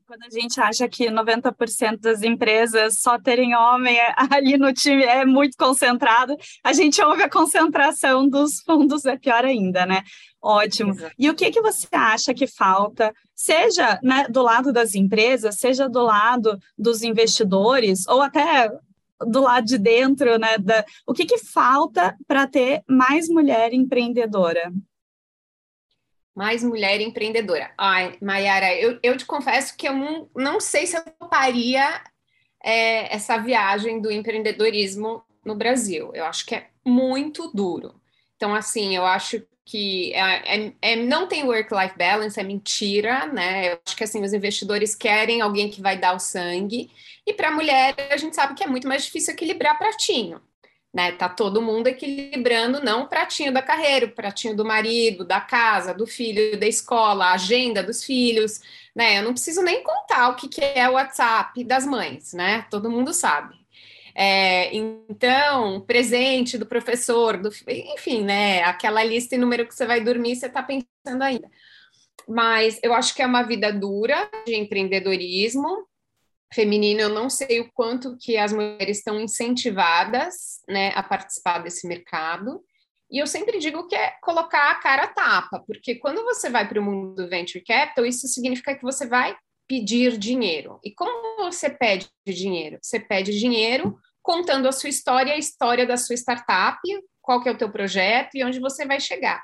Quando 0.05 0.23
a 0.23 0.29
gente 0.29 0.57
acha 0.61 0.87
que 0.87 1.09
90% 1.09 1.99
das 1.99 2.23
empresas 2.23 2.99
só 2.99 3.19
terem 3.19 3.53
homem 3.53 3.97
ali 4.15 4.57
no 4.57 4.71
time 4.71 5.03
é 5.03 5.25
muito 5.25 5.57
concentrado, 5.57 6.33
a 6.63 6.71
gente 6.71 7.01
ouve 7.01 7.23
a 7.23 7.29
concentração 7.29 8.27
dos 8.27 8.61
fundos, 8.61 9.03
é 9.03 9.17
pior 9.17 9.43
ainda, 9.43 9.85
né? 9.85 10.03
Ótimo. 10.41 10.91
Exato. 10.91 11.13
E 11.19 11.29
o 11.29 11.35
que, 11.35 11.51
que 11.51 11.61
você 11.61 11.87
acha 11.91 12.33
que 12.33 12.47
falta, 12.47 13.13
seja 13.35 13.99
né, 14.01 14.27
do 14.29 14.41
lado 14.41 14.71
das 14.71 14.95
empresas, 14.95 15.55
seja 15.55 15.89
do 15.89 16.01
lado 16.01 16.57
dos 16.77 17.03
investidores, 17.03 18.07
ou 18.07 18.21
até 18.21 18.71
do 19.21 19.41
lado 19.41 19.65
de 19.65 19.77
dentro, 19.77 20.37
né? 20.37 20.57
Da, 20.57 20.85
o 21.05 21.13
que, 21.13 21.25
que 21.25 21.37
falta 21.37 22.15
para 22.27 22.47
ter 22.47 22.83
mais 22.87 23.27
mulher 23.27 23.73
empreendedora? 23.73 24.71
mais 26.37 26.61
mulher 26.63 27.01
empreendedora. 27.01 27.71
Ai, 27.75 28.15
Mayara, 28.21 28.71
eu, 28.75 28.99
eu 29.01 29.17
te 29.17 29.25
confesso 29.25 29.75
que 29.75 29.87
eu 29.87 29.93
não, 29.95 30.29
não 30.35 30.59
sei 30.59 30.85
se 30.85 30.95
eu 30.95 31.03
toparia 31.19 31.99
é, 32.63 33.11
essa 33.11 33.39
viagem 33.39 33.99
do 33.99 34.11
empreendedorismo 34.11 35.23
no 35.43 35.55
Brasil. 35.55 36.11
Eu 36.13 36.25
acho 36.25 36.45
que 36.45 36.53
é 36.53 36.67
muito 36.85 37.51
duro. 37.51 37.99
Então, 38.35 38.53
assim, 38.53 38.95
eu 38.95 39.03
acho 39.03 39.41
que 39.65 40.13
é, 40.13 40.67
é, 40.67 40.73
é 40.79 40.95
não 40.95 41.27
tem 41.27 41.43
work-life 41.43 41.97
balance, 41.97 42.39
é 42.39 42.43
mentira, 42.43 43.25
né? 43.25 43.73
Eu 43.73 43.79
acho 43.83 43.97
que 43.97 44.03
assim, 44.03 44.23
os 44.23 44.31
investidores 44.31 44.93
querem 44.93 45.41
alguém 45.41 45.71
que 45.71 45.81
vai 45.81 45.97
dar 45.97 46.15
o 46.15 46.19
sangue, 46.19 46.91
e 47.27 47.33
para 47.33 47.49
a 47.49 47.51
mulher 47.51 47.95
a 48.09 48.17
gente 48.17 48.35
sabe 48.35 48.55
que 48.55 48.63
é 48.63 48.67
muito 48.67 48.87
mais 48.87 49.05
difícil 49.05 49.33
equilibrar 49.33 49.77
pratinho 49.77 50.41
né? 50.97 51.11
Tá 51.11 51.29
todo 51.29 51.61
mundo 51.61 51.85
equilibrando 51.85 52.83
não 52.83 53.03
o 53.03 53.07
pratinho 53.07 53.53
da 53.53 53.61
carreira, 53.61 54.07
o 54.07 54.11
pratinho 54.11 54.55
do 54.55 54.65
marido, 54.65 55.23
da 55.23 55.39
casa, 55.39 55.93
do 55.93 56.07
filho, 56.07 56.59
da 56.59 56.65
escola, 56.65 57.25
a 57.25 57.33
agenda 57.33 57.83
dos 57.83 58.03
filhos, 58.03 58.59
né? 58.95 59.19
Eu 59.19 59.23
não 59.23 59.33
preciso 59.33 59.61
nem 59.61 59.83
contar 59.83 60.29
o 60.29 60.35
que, 60.35 60.47
que 60.47 60.59
é 60.59 60.89
o 60.89 60.93
WhatsApp 60.93 61.63
das 61.63 61.85
mães, 61.85 62.33
né? 62.33 62.65
Todo 62.71 62.89
mundo 62.89 63.13
sabe. 63.13 63.55
É, 64.15 64.75
então, 64.75 65.81
presente 65.81 66.57
do 66.57 66.65
professor, 66.65 67.37
do, 67.37 67.51
enfim, 67.67 68.23
né? 68.23 68.63
Aquela 68.63 69.03
lista 69.03 69.35
e 69.35 69.37
número 69.37 69.67
que 69.67 69.75
você 69.75 69.85
vai 69.85 70.01
dormir, 70.01 70.35
você 70.35 70.47
está 70.47 70.63
pensando 70.63 71.21
ainda. 71.21 71.47
Mas 72.27 72.79
eu 72.81 72.93
acho 72.93 73.13
que 73.13 73.21
é 73.21 73.25
uma 73.27 73.43
vida 73.43 73.71
dura 73.71 74.29
de 74.45 74.55
empreendedorismo, 74.55 75.86
feminino, 76.53 77.01
eu 77.01 77.09
não 77.09 77.29
sei 77.29 77.59
o 77.59 77.71
quanto 77.71 78.17
que 78.17 78.37
as 78.37 78.53
mulheres 78.53 78.97
estão 78.97 79.19
incentivadas 79.19 80.61
né, 80.67 80.91
a 80.95 81.03
participar 81.03 81.59
desse 81.59 81.87
mercado. 81.87 82.63
E 83.09 83.19
eu 83.19 83.27
sempre 83.27 83.57
digo 83.59 83.87
que 83.87 83.95
é 83.95 84.15
colocar 84.21 84.71
a 84.71 84.75
cara 84.75 85.03
a 85.03 85.07
tapa, 85.07 85.63
porque 85.65 85.95
quando 85.95 86.23
você 86.23 86.49
vai 86.49 86.67
para 86.67 86.79
o 86.79 86.83
mundo 86.83 87.15
do 87.15 87.29
venture 87.29 87.63
capital, 87.63 88.05
isso 88.05 88.27
significa 88.27 88.75
que 88.75 88.83
você 88.83 89.07
vai 89.07 89.35
pedir 89.67 90.17
dinheiro. 90.17 90.79
E 90.83 90.91
como 90.93 91.37
você 91.37 91.69
pede 91.69 92.09
dinheiro? 92.25 92.79
Você 92.81 92.99
pede 92.99 93.37
dinheiro 93.37 93.97
contando 94.21 94.67
a 94.67 94.71
sua 94.71 94.89
história, 94.89 95.33
a 95.33 95.37
história 95.37 95.85
da 95.85 95.95
sua 95.95 96.15
startup, 96.15 96.79
qual 97.21 97.41
que 97.41 97.49
é 97.49 97.51
o 97.51 97.57
teu 97.57 97.69
projeto 97.69 98.35
e 98.35 98.43
onde 98.43 98.59
você 98.59 98.85
vai 98.85 98.99
chegar. 98.99 99.41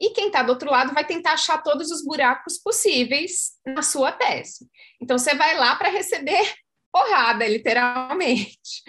E 0.00 0.10
quem 0.10 0.28
está 0.28 0.42
do 0.42 0.50
outro 0.50 0.70
lado 0.70 0.94
vai 0.94 1.04
tentar 1.04 1.32
achar 1.32 1.62
todos 1.62 1.90
os 1.90 2.04
buracos 2.04 2.58
possíveis 2.58 3.52
na 3.66 3.82
sua 3.82 4.10
tese. 4.10 4.66
Então, 5.00 5.18
você 5.18 5.34
vai 5.34 5.56
lá 5.56 5.76
para 5.76 5.90
receber 5.90 6.42
porrada, 6.90 7.46
literalmente. 7.46 8.82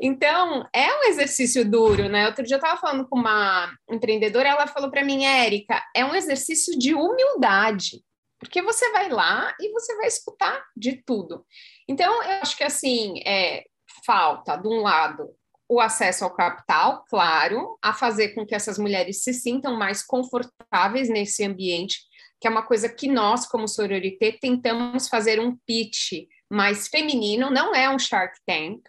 Então, 0.00 0.66
é 0.72 0.86
um 1.00 1.04
exercício 1.04 1.68
duro, 1.68 2.08
né? 2.08 2.26
Outro 2.26 2.44
dia 2.44 2.54
eu 2.54 2.60
estava 2.60 2.80
falando 2.80 3.06
com 3.08 3.18
uma 3.18 3.74
empreendedora, 3.90 4.48
ela 4.48 4.66
falou 4.66 4.90
para 4.90 5.04
mim, 5.04 5.24
Érica, 5.24 5.82
é 5.94 6.04
um 6.04 6.14
exercício 6.14 6.78
de 6.78 6.94
humildade, 6.94 8.02
porque 8.38 8.62
você 8.62 8.90
vai 8.92 9.08
lá 9.08 9.54
e 9.60 9.72
você 9.72 9.96
vai 9.96 10.06
escutar 10.06 10.64
de 10.76 11.02
tudo. 11.04 11.44
Então, 11.88 12.22
eu 12.22 12.30
acho 12.42 12.56
que 12.56 12.64
assim, 12.64 13.20
é, 13.26 13.64
falta, 14.06 14.56
de 14.56 14.68
um 14.68 14.82
lado, 14.82 15.28
o 15.74 15.80
acesso 15.80 16.24
ao 16.24 16.34
capital, 16.34 17.04
claro, 17.08 17.76
a 17.82 17.92
fazer 17.92 18.28
com 18.28 18.46
que 18.46 18.54
essas 18.54 18.78
mulheres 18.78 19.22
se 19.22 19.34
sintam 19.34 19.76
mais 19.76 20.04
confortáveis 20.04 21.08
nesse 21.08 21.44
ambiente, 21.44 21.98
que 22.40 22.46
é 22.46 22.50
uma 22.50 22.62
coisa 22.62 22.88
que 22.88 23.08
nós, 23.08 23.46
como 23.46 23.66
Sororité, 23.66 24.32
tentamos 24.32 25.08
fazer 25.08 25.40
um 25.40 25.56
pitch 25.66 26.28
mais 26.48 26.86
feminino, 26.86 27.50
não 27.50 27.74
é 27.74 27.90
um 27.90 27.98
Shark 27.98 28.38
Tank, 28.46 28.82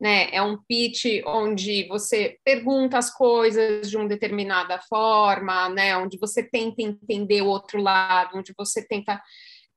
né? 0.00 0.28
É 0.32 0.42
um 0.42 0.56
pitch 0.56 1.22
onde 1.26 1.86
você 1.88 2.38
pergunta 2.44 2.98
as 2.98 3.12
coisas 3.12 3.90
de 3.90 3.96
uma 3.96 4.08
determinada 4.08 4.80
forma, 4.88 5.68
né? 5.68 5.96
Onde 5.96 6.18
você 6.18 6.42
tenta 6.42 6.82
entender 6.82 7.42
o 7.42 7.48
outro 7.48 7.80
lado, 7.80 8.38
onde 8.38 8.52
você 8.56 8.86
tenta 8.86 9.20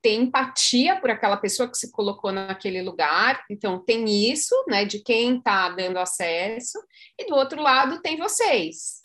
ter 0.02 0.16
empatia 0.16 1.00
por 1.00 1.10
aquela 1.10 1.38
pessoa 1.38 1.70
que 1.70 1.78
se 1.78 1.92
colocou 1.92 2.32
naquele 2.32 2.82
lugar. 2.82 3.44
Então, 3.50 3.84
tem 3.84 4.32
isso, 4.32 4.56
né, 4.68 4.84
de 4.84 5.00
quem 5.00 5.38
está 5.38 5.70
dando 5.70 5.98
acesso, 5.98 6.80
e 7.20 7.26
do 7.28 7.36
outro 7.36 7.62
lado 7.62 8.02
tem 8.02 8.18
vocês. 8.18 9.02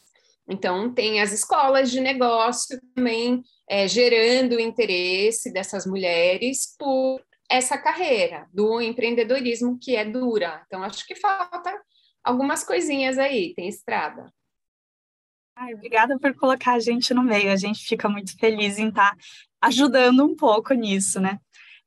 Então, 0.48 0.92
tem 0.94 1.20
as 1.20 1.32
escolas 1.32 1.90
de 1.90 2.00
negócio 2.00 2.80
também 2.94 3.42
é, 3.68 3.88
gerando 3.88 4.56
o 4.56 4.60
interesse 4.60 5.52
dessas 5.52 5.86
mulheres 5.86 6.74
por 6.78 7.20
essa 7.50 7.76
carreira 7.76 8.48
do 8.52 8.80
empreendedorismo 8.80 9.78
que 9.80 9.96
é 9.96 10.04
dura. 10.04 10.62
Então, 10.66 10.82
acho 10.82 11.06
que 11.06 11.14
falta 11.16 11.72
algumas 12.24 12.64
coisinhas 12.64 13.18
aí, 13.18 13.54
tem 13.54 13.68
estrada. 13.68 14.32
Ai, 15.58 15.72
obrigada 15.72 16.18
por 16.18 16.34
colocar 16.34 16.75
a 16.75 16.78
gente 16.78 17.14
no 17.14 17.22
meio. 17.22 17.50
A 17.50 17.56
gente 17.56 17.80
fica 17.86 18.10
muito 18.10 18.38
feliz 18.38 18.78
em 18.78 18.88
estar 18.88 19.12
tá 19.12 19.16
ajudando 19.62 20.22
um 20.22 20.36
pouco 20.36 20.75
nisso, 20.75 21.18
né? 21.18 21.38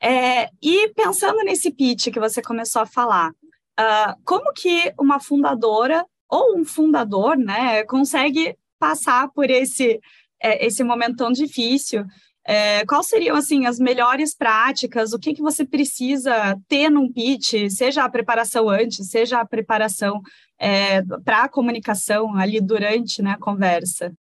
É, 0.02 0.50
e 0.60 0.90
pensando 0.96 1.44
nesse 1.44 1.72
pitch 1.72 2.10
que 2.10 2.20
você 2.20 2.42
começou 2.42 2.82
a 2.82 2.88
falar, 2.88 3.30
uh, 3.30 4.16
como 4.26 4.52
que 4.54 4.92
uma 5.00 5.20
fundadora 5.20 6.04
ou 6.28 6.58
um 6.58 6.66
fundador, 6.66 7.38
né, 7.38 7.84
consegue 7.84 8.56
passar 8.80 9.30
por 9.30 9.50
esse 9.50 10.00
é, 10.42 10.66
esse 10.66 10.84
momento 10.84 11.18
tão 11.18 11.32
difícil? 11.32 12.06
É, 12.50 12.86
quais 12.86 13.08
seriam 13.08 13.36
assim 13.36 13.66
as 13.66 13.78
melhores 13.80 14.34
práticas? 14.34 15.14
O 15.14 15.20
que 15.20 15.34
que 15.34 15.42
você 15.42 15.64
precisa 15.64 16.60
ter 16.68 16.90
num 16.90 17.12
pitch? 17.12 17.70
Seja 17.70 18.04
a 18.04 18.10
preparação 18.10 18.68
antes, 18.68 19.10
seja 19.10 19.40
a 19.40 19.46
preparação 19.46 20.22
é, 20.58 21.04
para 21.24 21.44
a 21.44 21.50
comunicação 21.50 22.36
ali 22.36 22.60
durante 22.60 23.22
né, 23.22 23.32
a 23.32 23.38
conversa. 23.38 24.12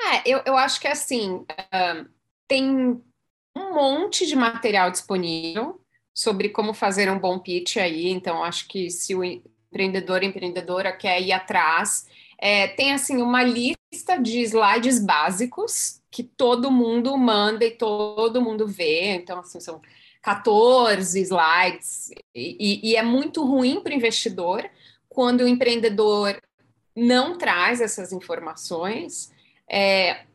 É, 0.00 0.22
eu, 0.26 0.40
eu 0.46 0.56
acho 0.56 0.80
que 0.80 0.88
assim. 0.88 1.44
Uh 1.48 2.22
tem 2.52 3.02
um 3.56 3.74
monte 3.74 4.26
de 4.26 4.36
material 4.36 4.90
disponível 4.90 5.80
sobre 6.14 6.50
como 6.50 6.74
fazer 6.74 7.10
um 7.10 7.18
bom 7.18 7.38
pitch 7.38 7.78
aí, 7.78 8.10
então 8.10 8.44
acho 8.44 8.68
que 8.68 8.90
se 8.90 9.14
o 9.14 9.24
empreendedor, 9.24 10.22
empreendedora 10.22 10.92
quer 10.92 11.18
ir 11.22 11.32
atrás, 11.32 12.06
é, 12.38 12.68
tem 12.68 12.92
assim 12.92 13.22
uma 13.22 13.42
lista 13.42 14.18
de 14.20 14.40
slides 14.40 15.02
básicos 15.02 16.01
que 16.12 16.22
todo 16.22 16.70
mundo 16.70 17.16
manda 17.16 17.64
e 17.64 17.70
todo 17.70 18.42
mundo 18.42 18.68
vê, 18.68 19.14
então 19.14 19.40
assim 19.40 19.58
são 19.58 19.80
14 20.20 21.18
slides 21.22 22.10
e, 22.34 22.90
e 22.90 22.96
é 22.96 23.02
muito 23.02 23.42
ruim 23.44 23.80
para 23.80 23.92
o 23.92 23.96
investidor 23.96 24.70
quando 25.08 25.40
o 25.40 25.48
empreendedor 25.48 26.40
não 26.94 27.36
traz 27.38 27.80
essas 27.80 28.12
informações. 28.12 29.32
É, 29.68 30.26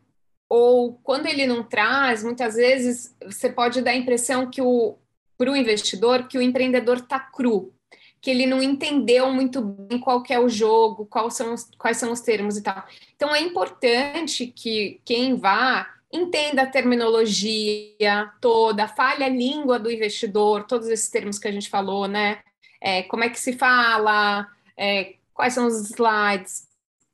ou 0.50 0.94
quando 1.04 1.28
ele 1.28 1.46
não 1.46 1.64
traz, 1.64 2.24
muitas 2.24 2.56
vezes 2.56 3.16
você 3.24 3.48
pode 3.48 3.82
dar 3.82 3.92
a 3.92 3.96
impressão 3.96 4.50
que 4.50 4.62
o 4.62 4.98
para 5.38 5.52
o 5.52 5.56
investidor 5.56 6.28
que 6.28 6.36
o 6.36 6.42
empreendedor 6.42 6.98
está 6.98 7.20
cru, 7.20 7.72
que 8.22 8.32
ele 8.32 8.46
não 8.46 8.62
entendeu 8.62 9.32
muito 9.32 9.62
bem 9.62 10.00
qual 10.00 10.24
é 10.30 10.40
o 10.40 10.50
jogo, 10.50 11.06
quais 11.06 11.36
são 11.36 11.54
os, 11.54 11.70
quais 11.78 11.98
são 11.98 12.12
os 12.12 12.22
termos 12.22 12.58
e 12.58 12.64
tal. 12.64 12.84
Então 13.16 13.34
é 13.34 13.42
importante 13.42 14.48
que 14.48 15.00
quem 15.06 15.36
vá 15.36 15.88
entenda 16.12 16.64
a 16.64 16.70
terminologia 16.70 18.32
toda, 18.42 18.88
fale 18.88 19.24
a 19.24 19.30
língua 19.30 19.78
do 19.78 19.92
investidor, 19.92 20.64
todos 20.66 20.88
esses 20.88 21.10
termos 21.10 21.38
que 21.38 21.48
a 21.48 21.52
gente 21.52 21.70
falou, 21.70 22.08
né? 22.08 22.40
É, 22.82 23.04
como 23.04 23.24
é 23.24 23.30
que 23.30 23.40
se 23.40 23.54
fala, 23.54 24.48
é, 24.78 25.16
quais 25.34 25.54
são 25.54 25.68
os 25.68 25.90
slides, 25.90 26.68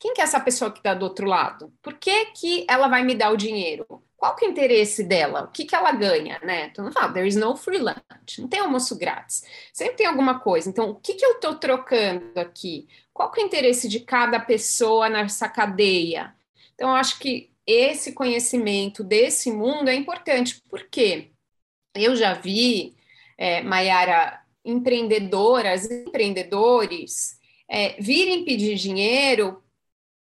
quem 0.04 0.14
que 0.14 0.20
é 0.20 0.26
essa 0.26 0.40
pessoa 0.40 0.70
que 0.70 0.80
está 0.80 0.94
do 0.94 1.04
outro 1.04 1.26
lado? 1.26 1.72
Por 1.82 1.94
que, 1.94 2.26
que 2.26 2.66
ela 2.70 2.90
vai 2.90 3.04
me 3.04 3.16
dar 3.16 3.32
o 3.32 3.38
dinheiro? 3.38 4.04
Qual 4.24 4.38
que 4.38 4.46
é 4.46 4.48
o 4.48 4.52
interesse 4.52 5.04
dela? 5.04 5.44
O 5.44 5.48
que, 5.50 5.66
que 5.66 5.76
ela 5.76 5.92
ganha, 5.92 6.40
né? 6.42 6.68
Então, 6.68 6.86
não 6.86 6.94
fala, 6.94 7.12
there 7.12 7.28
is 7.28 7.36
no 7.36 7.58
free 7.58 7.80
lunch, 7.80 8.40
não 8.40 8.48
tem 8.48 8.62
almoço 8.62 8.98
grátis. 8.98 9.44
Sempre 9.74 9.98
tem 9.98 10.06
alguma 10.06 10.40
coisa. 10.40 10.70
Então, 10.70 10.92
o 10.92 10.96
que, 10.96 11.16
que 11.16 11.26
eu 11.26 11.32
estou 11.34 11.56
trocando 11.56 12.40
aqui? 12.40 12.88
Qual 13.12 13.30
que 13.30 13.42
é 13.42 13.44
o 13.44 13.48
interesse 13.48 13.90
de 13.90 14.00
cada 14.00 14.40
pessoa 14.40 15.10
nessa 15.10 15.50
cadeia? 15.50 16.34
Então, 16.74 16.92
eu 16.92 16.96
acho 16.96 17.20
que 17.20 17.52
esse 17.68 18.14
conhecimento 18.14 19.04
desse 19.04 19.52
mundo 19.52 19.90
é 19.90 19.94
importante, 19.94 20.64
porque 20.70 21.32
eu 21.94 22.16
já 22.16 22.34
vi, 22.34 22.96
é, 23.38 23.62
Mayara, 23.62 24.42
empreendedoras, 24.64 25.92
empreendedores 25.92 27.38
é, 27.68 28.02
virem 28.02 28.46
pedir 28.46 28.76
dinheiro 28.76 29.62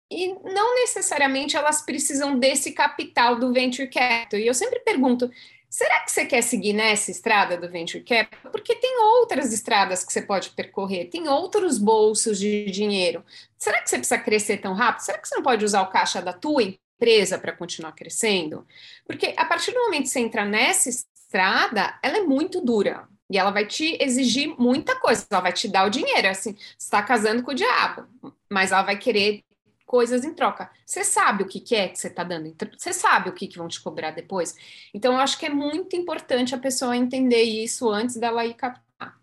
e 0.09 0.33
não 0.33 0.75
necessariamente 0.75 1.57
elas 1.57 1.81
precisam 1.81 2.37
desse 2.37 2.71
capital 2.71 3.37
do 3.37 3.51
venture 3.51 3.87
capital. 3.87 4.39
E 4.39 4.47
eu 4.47 4.53
sempre 4.53 4.79
pergunto: 4.79 5.29
será 5.69 6.01
que 6.01 6.11
você 6.11 6.25
quer 6.25 6.41
seguir 6.43 6.73
nessa 6.73 7.09
estrada 7.09 7.57
do 7.57 7.69
venture 7.69 8.03
capital? 8.03 8.51
Porque 8.51 8.75
tem 8.75 8.99
outras 8.99 9.51
estradas 9.51 10.03
que 10.03 10.13
você 10.13 10.21
pode 10.21 10.51
percorrer, 10.51 11.09
tem 11.09 11.27
outros 11.27 11.77
bolsos 11.77 12.39
de 12.39 12.65
dinheiro. 12.65 13.23
Será 13.57 13.81
que 13.81 13.89
você 13.89 13.97
precisa 13.97 14.19
crescer 14.19 14.57
tão 14.57 14.73
rápido? 14.73 15.03
Será 15.03 15.17
que 15.17 15.27
você 15.27 15.35
não 15.35 15.43
pode 15.43 15.65
usar 15.65 15.81
o 15.81 15.89
caixa 15.89 16.21
da 16.21 16.33
tua 16.33 16.61
empresa 16.61 17.39
para 17.39 17.53
continuar 17.53 17.93
crescendo? 17.93 18.67
Porque 19.05 19.33
a 19.35 19.45
partir 19.45 19.71
do 19.71 19.79
momento 19.79 20.03
que 20.03 20.09
você 20.09 20.19
entra 20.19 20.45
nessa 20.45 20.89
estrada, 20.89 21.97
ela 22.03 22.17
é 22.17 22.21
muito 22.21 22.61
dura. 22.61 23.07
E 23.31 23.37
ela 23.37 23.49
vai 23.49 23.65
te 23.65 23.97
exigir 23.99 24.53
muita 24.59 24.95
coisa. 24.99 25.25
Ela 25.31 25.41
vai 25.41 25.53
te 25.53 25.67
dar 25.67 25.87
o 25.87 25.89
dinheiro, 25.89 26.27
assim, 26.27 26.53
você 26.53 26.75
está 26.77 27.01
casando 27.01 27.41
com 27.41 27.49
o 27.49 27.55
diabo, 27.55 28.05
mas 28.47 28.71
ela 28.71 28.83
vai 28.83 28.95
querer 28.95 29.43
coisas 29.85 30.23
em 30.23 30.33
troca. 30.33 30.71
Você 30.85 31.03
sabe 31.03 31.43
o 31.43 31.47
que, 31.47 31.59
que 31.59 31.75
é 31.75 31.87
que 31.87 31.97
você 31.97 32.07
está 32.07 32.23
dando, 32.23 32.53
você 32.77 32.93
sabe 32.93 33.29
o 33.29 33.33
que, 33.33 33.47
que 33.47 33.57
vão 33.57 33.67
te 33.67 33.81
cobrar 33.81 34.11
depois. 34.11 34.55
Então, 34.93 35.13
eu 35.13 35.19
acho 35.19 35.37
que 35.37 35.45
é 35.45 35.49
muito 35.49 35.95
importante 35.95 36.55
a 36.55 36.59
pessoa 36.59 36.97
entender 36.97 37.43
isso 37.43 37.89
antes 37.89 38.15
dela 38.17 38.45
ir 38.45 38.55
captar. 38.55 39.19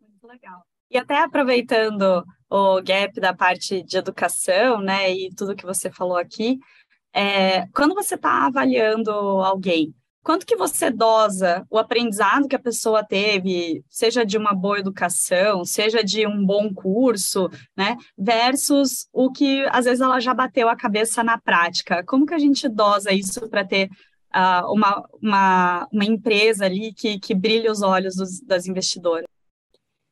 Muito 0.00 0.26
legal. 0.26 0.66
E 0.90 0.98
até 0.98 1.18
aproveitando 1.18 2.24
o 2.50 2.82
gap 2.82 3.18
da 3.18 3.32
parte 3.32 3.82
de 3.82 3.96
educação, 3.96 4.80
né, 4.80 5.10
e 5.10 5.34
tudo 5.34 5.56
que 5.56 5.64
você 5.64 5.90
falou 5.90 6.18
aqui, 6.18 6.58
é, 7.14 7.66
quando 7.68 7.94
você 7.94 8.14
está 8.14 8.46
avaliando 8.46 9.10
alguém, 9.10 9.94
quanto 10.22 10.46
que 10.46 10.56
você 10.56 10.90
dosa 10.90 11.66
o 11.68 11.78
aprendizado 11.78 12.48
que 12.48 12.56
a 12.56 12.62
pessoa 12.62 13.04
teve, 13.04 13.84
seja 13.88 14.24
de 14.24 14.38
uma 14.38 14.54
boa 14.54 14.78
educação, 14.78 15.64
seja 15.64 16.02
de 16.02 16.26
um 16.26 16.44
bom 16.44 16.72
curso, 16.72 17.48
né, 17.76 17.96
versus 18.16 19.08
o 19.12 19.30
que 19.32 19.64
às 19.70 19.84
vezes 19.84 20.00
ela 20.00 20.20
já 20.20 20.32
bateu 20.32 20.68
a 20.68 20.76
cabeça 20.76 21.22
na 21.24 21.38
prática? 21.38 22.04
Como 22.04 22.26
que 22.26 22.34
a 22.34 22.38
gente 22.38 22.68
dosa 22.68 23.12
isso 23.12 23.48
para 23.48 23.64
ter 23.64 23.88
uh, 24.34 24.72
uma, 24.72 25.04
uma, 25.20 25.88
uma 25.92 26.04
empresa 26.04 26.64
ali 26.66 26.92
que, 26.92 27.18
que 27.18 27.34
brilhe 27.34 27.68
os 27.68 27.82
olhos 27.82 28.14
dos, 28.14 28.40
das 28.40 28.66
investidoras? 28.66 29.26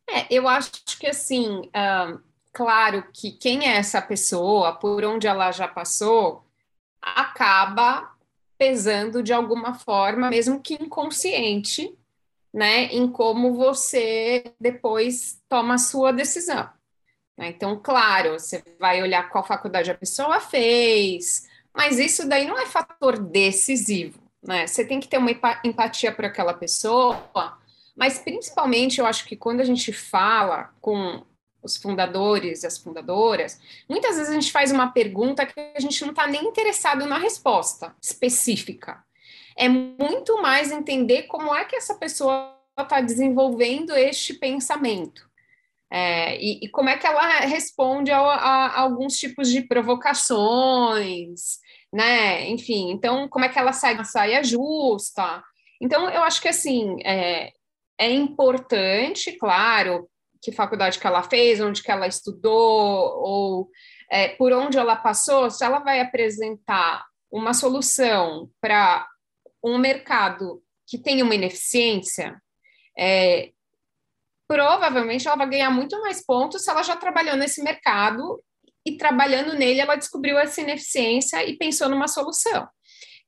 É, 0.08 0.26
eu 0.28 0.48
acho 0.48 0.72
que 0.98 1.06
assim, 1.06 1.60
uh, 1.68 2.20
claro 2.52 3.04
que 3.12 3.30
quem 3.30 3.68
é 3.68 3.76
essa 3.76 4.02
pessoa, 4.02 4.74
por 4.74 5.04
onde 5.04 5.28
ela 5.28 5.52
já 5.52 5.68
passou, 5.68 6.44
acaba 7.00 8.10
pesando 8.60 9.22
de 9.22 9.32
alguma 9.32 9.72
forma, 9.72 10.28
mesmo 10.28 10.60
que 10.60 10.74
inconsciente, 10.74 11.96
né, 12.52 12.84
em 12.92 13.10
como 13.10 13.54
você 13.54 14.52
depois 14.60 15.40
toma 15.48 15.74
a 15.74 15.78
sua 15.78 16.12
decisão. 16.12 16.68
Né? 17.38 17.48
Então, 17.48 17.80
claro, 17.82 18.32
você 18.32 18.62
vai 18.78 19.00
olhar 19.02 19.30
qual 19.30 19.46
faculdade 19.46 19.90
a 19.90 19.94
pessoa 19.94 20.40
fez, 20.40 21.48
mas 21.74 21.98
isso 21.98 22.28
daí 22.28 22.46
não 22.46 22.58
é 22.58 22.66
fator 22.66 23.18
decisivo, 23.18 24.20
né? 24.42 24.66
Você 24.66 24.84
tem 24.84 25.00
que 25.00 25.08
ter 25.08 25.16
uma 25.16 25.30
empatia 25.64 26.12
por 26.12 26.26
aquela 26.26 26.52
pessoa, 26.52 27.30
mas 27.96 28.18
principalmente 28.18 29.00
eu 29.00 29.06
acho 29.06 29.24
que 29.24 29.36
quando 29.36 29.60
a 29.60 29.64
gente 29.64 29.90
fala 29.90 30.70
com 30.82 31.24
os 31.62 31.76
fundadores 31.76 32.62
e 32.62 32.66
as 32.66 32.78
fundadoras, 32.78 33.60
muitas 33.88 34.16
vezes 34.16 34.30
a 34.30 34.34
gente 34.34 34.52
faz 34.52 34.72
uma 34.72 34.90
pergunta 34.92 35.46
que 35.46 35.58
a 35.74 35.80
gente 35.80 36.00
não 36.02 36.10
está 36.10 36.26
nem 36.26 36.44
interessado 36.44 37.06
na 37.06 37.18
resposta 37.18 37.94
específica. 38.02 39.02
É 39.56 39.68
muito 39.68 40.40
mais 40.40 40.70
entender 40.70 41.24
como 41.24 41.54
é 41.54 41.64
que 41.64 41.76
essa 41.76 41.94
pessoa 41.94 42.56
está 42.78 43.00
desenvolvendo 43.00 43.94
este 43.94 44.34
pensamento. 44.34 45.28
É, 45.92 46.40
e, 46.40 46.60
e, 46.62 46.68
como 46.68 46.88
é 46.88 46.96
que 46.96 47.06
ela 47.06 47.40
responde 47.40 48.12
a, 48.12 48.20
a, 48.20 48.66
a, 48.66 48.80
alguns 48.80 49.16
tipos 49.16 49.50
de 49.50 49.62
provocações, 49.62 51.58
né? 51.92 52.48
Enfim, 52.48 52.92
então, 52.92 53.28
como 53.28 53.44
é 53.44 53.48
que 53.48 53.58
ela 53.58 53.72
sai 53.72 54.02
saia 54.04 54.44
justa? 54.44 55.42
Então, 55.80 56.08
eu 56.08 56.22
acho 56.22 56.40
que, 56.40 56.48
assim, 56.48 56.96
é, 57.04 57.52
é 57.98 58.10
importante, 58.10 59.32
claro, 59.32 60.08
que 60.42 60.52
faculdade 60.52 60.98
que 60.98 61.06
ela 61.06 61.22
fez, 61.22 61.60
onde 61.60 61.82
que 61.82 61.90
ela 61.90 62.06
estudou, 62.06 63.22
ou 63.22 63.70
é, 64.10 64.28
por 64.28 64.52
onde 64.52 64.78
ela 64.78 64.96
passou, 64.96 65.50
se 65.50 65.64
ela 65.64 65.80
vai 65.80 66.00
apresentar 66.00 67.04
uma 67.30 67.54
solução 67.54 68.50
para 68.60 69.06
um 69.62 69.78
mercado 69.78 70.62
que 70.86 70.98
tem 70.98 71.22
uma 71.22 71.34
ineficiência, 71.34 72.40
é, 72.98 73.52
provavelmente 74.48 75.28
ela 75.28 75.36
vai 75.36 75.48
ganhar 75.48 75.70
muito 75.70 76.00
mais 76.00 76.24
pontos 76.24 76.64
se 76.64 76.70
ela 76.70 76.82
já 76.82 76.96
trabalhou 76.96 77.36
nesse 77.36 77.62
mercado 77.62 78.42
e 78.84 78.96
trabalhando 78.96 79.54
nele 79.54 79.80
ela 79.80 79.94
descobriu 79.94 80.38
essa 80.38 80.60
ineficiência 80.60 81.44
e 81.44 81.56
pensou 81.56 81.88
numa 81.88 82.08
solução. 82.08 82.66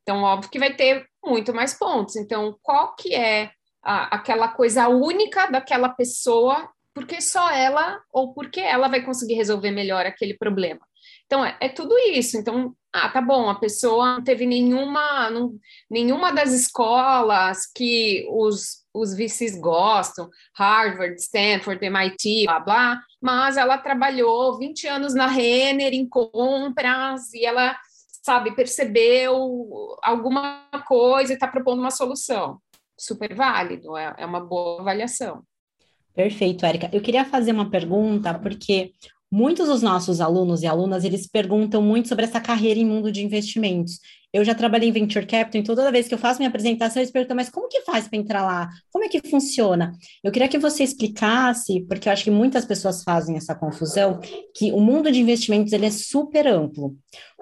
Então, 0.02 0.22
óbvio 0.22 0.50
que 0.50 0.58
vai 0.58 0.74
ter 0.74 1.06
muito 1.24 1.54
mais 1.54 1.74
pontos. 1.74 2.16
Então, 2.16 2.58
qual 2.60 2.96
que 2.96 3.14
é 3.14 3.52
a, 3.82 4.16
aquela 4.16 4.48
coisa 4.48 4.88
única 4.88 5.46
daquela 5.46 5.88
pessoa 5.90 6.68
porque 6.94 7.20
só 7.20 7.50
ela 7.50 8.00
ou 8.12 8.32
porque 8.34 8.60
ela 8.60 8.88
vai 8.88 9.02
conseguir 9.02 9.34
resolver 9.34 9.70
melhor 9.70 10.06
aquele 10.06 10.34
problema. 10.34 10.80
Então, 11.26 11.44
é, 11.44 11.56
é 11.60 11.68
tudo 11.68 11.96
isso. 11.98 12.36
Então, 12.36 12.74
ah, 12.92 13.08
tá 13.08 13.22
bom, 13.22 13.48
a 13.48 13.54
pessoa 13.54 14.16
não 14.16 14.22
teve 14.22 14.44
nenhuma, 14.44 15.30
não, 15.30 15.58
nenhuma 15.90 16.30
das 16.30 16.52
escolas 16.52 17.66
que 17.74 18.26
os, 18.30 18.84
os 18.92 19.14
VCs 19.14 19.58
gostam, 19.58 20.28
Harvard, 20.54 21.14
Stanford, 21.18 21.82
MIT, 21.82 22.44
blá, 22.44 22.60
blá, 22.60 23.02
mas 23.20 23.56
ela 23.56 23.78
trabalhou 23.78 24.58
20 24.58 24.86
anos 24.88 25.14
na 25.14 25.26
Renner 25.26 25.94
em 25.94 26.06
compras 26.06 27.32
e 27.32 27.46
ela, 27.46 27.74
sabe, 28.22 28.54
percebeu 28.54 29.96
alguma 30.02 30.68
coisa 30.86 31.32
e 31.32 31.34
está 31.34 31.48
propondo 31.48 31.80
uma 31.80 31.90
solução. 31.90 32.60
Super 32.98 33.34
válido, 33.34 33.96
é, 33.96 34.14
é 34.18 34.26
uma 34.26 34.40
boa 34.40 34.82
avaliação. 34.82 35.42
Perfeito, 36.14 36.66
Érica. 36.66 36.90
Eu 36.92 37.00
queria 37.00 37.24
fazer 37.24 37.52
uma 37.52 37.70
pergunta, 37.70 38.34
porque 38.34 38.92
muitos 39.30 39.68
dos 39.68 39.80
nossos 39.80 40.20
alunos 40.20 40.62
e 40.62 40.66
alunas, 40.66 41.04
eles 41.04 41.26
perguntam 41.26 41.80
muito 41.80 42.08
sobre 42.08 42.26
essa 42.26 42.40
carreira 42.40 42.78
em 42.78 42.84
mundo 42.84 43.10
de 43.10 43.24
investimentos. 43.24 43.98
Eu 44.30 44.44
já 44.44 44.54
trabalhei 44.54 44.88
em 44.88 44.92
Venture 44.92 45.26
Capital, 45.26 45.60
então 45.60 45.74
toda 45.74 45.90
vez 45.90 46.08
que 46.08 46.14
eu 46.14 46.18
faço 46.18 46.38
minha 46.38 46.48
apresentação, 46.48 47.00
eles 47.00 47.10
perguntam, 47.10 47.36
mas 47.36 47.50
como 47.50 47.68
que 47.68 47.82
faz 47.82 48.08
para 48.08 48.18
entrar 48.18 48.42
lá? 48.42 48.68
Como 48.90 49.04
é 49.04 49.08
que 49.08 49.26
funciona? 49.28 49.92
Eu 50.22 50.30
queria 50.30 50.48
que 50.48 50.58
você 50.58 50.82
explicasse, 50.82 51.80
porque 51.88 52.08
eu 52.08 52.12
acho 52.12 52.24
que 52.24 52.30
muitas 52.30 52.64
pessoas 52.64 53.02
fazem 53.02 53.36
essa 53.36 53.54
confusão, 53.54 54.20
que 54.54 54.70
o 54.72 54.80
mundo 54.80 55.10
de 55.10 55.20
investimentos, 55.20 55.72
ele 55.72 55.86
é 55.86 55.90
super 55.90 56.46
amplo. 56.46 56.94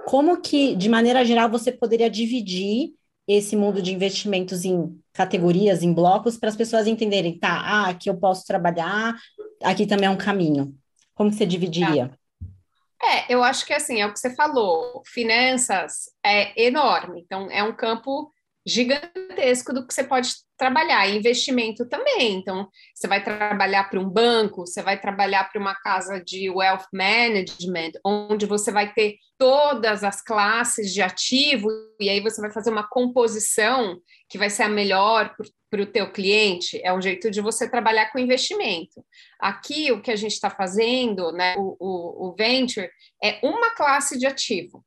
Como 0.07 0.41
que, 0.41 0.75
de 0.75 0.89
maneira 0.89 1.25
geral, 1.25 1.51
você 1.51 1.71
poderia 1.71 2.11
dividir 2.11 2.93
esse 3.33 3.57
mundo 3.57 3.81
de 3.81 3.93
investimentos 3.93 4.65
em 4.65 4.99
categorias, 5.13 5.83
em 5.83 5.93
blocos, 5.93 6.37
para 6.37 6.49
as 6.49 6.57
pessoas 6.57 6.87
entenderem, 6.87 7.39
tá, 7.39 7.53
ah, 7.53 7.89
aqui 7.89 8.09
eu 8.09 8.17
posso 8.17 8.47
trabalhar, 8.47 9.15
aqui 9.63 9.87
também 9.87 10.07
é 10.07 10.11
um 10.11 10.17
caminho. 10.17 10.75
Como 11.15 11.31
que 11.31 11.37
você 11.37 11.47
dividiria? 11.47 12.11
É, 13.03 13.33
eu 13.33 13.43
acho 13.43 13.65
que 13.65 13.73
assim, 13.73 14.01
é 14.01 14.07
o 14.07 14.13
que 14.13 14.19
você 14.19 14.35
falou, 14.35 15.03
finanças 15.07 16.11
é 16.25 16.63
enorme, 16.63 17.23
então 17.23 17.51
é 17.51 17.63
um 17.63 17.75
campo 17.75 18.31
gigantesco 18.67 19.73
do 19.73 19.87
que 19.87 19.95
você 19.95 20.05
pode 20.05 20.31
trabalhar, 20.57 21.09
investimento 21.09 21.89
também. 21.89 22.35
Então, 22.35 22.69
você 22.95 23.09
vai 23.09 23.25
trabalhar 23.25 23.85
para 23.85 23.99
um 23.99 24.09
banco, 24.09 24.67
você 24.67 24.83
vai 24.83 25.01
trabalhar 25.01 25.51
para 25.51 25.61
uma 25.61 25.75
casa 25.75 26.23
de 26.23 26.51
wealth 26.51 26.87
management, 26.93 27.93
onde 28.05 28.45
você 28.45 28.71
vai 28.71 28.93
ter 28.93 29.17
todas 29.39 30.05
as 30.05 30.21
classes 30.21 30.93
de 30.93 31.01
ativo, 31.01 31.69
e 31.99 32.11
aí 32.11 32.21
você 32.21 32.41
vai 32.43 32.53
fazer 32.53 32.71
uma 32.71 32.87
composição 32.87 33.99
que 34.29 34.37
vai 34.37 34.51
ser 34.51 34.65
a 34.65 34.69
melhor 34.69 35.35
para 35.71 35.81
o 35.81 35.87
teu 35.87 36.13
cliente. 36.13 36.79
É 36.85 36.93
um 36.93 37.01
jeito 37.01 37.31
de 37.31 37.41
você 37.41 37.69
trabalhar 37.69 38.13
com 38.13 38.19
investimento. 38.19 39.03
Aqui, 39.41 39.91
o 39.91 40.03
que 40.03 40.11
a 40.11 40.17
gente 40.17 40.33
está 40.33 40.51
fazendo, 40.51 41.33
né, 41.33 41.55
o, 41.57 41.77
o, 41.81 42.29
o 42.29 42.35
venture, 42.37 42.91
é 43.23 43.41
uma 43.43 43.75
classe 43.75 44.19
de 44.19 44.27
ativo. 44.27 44.85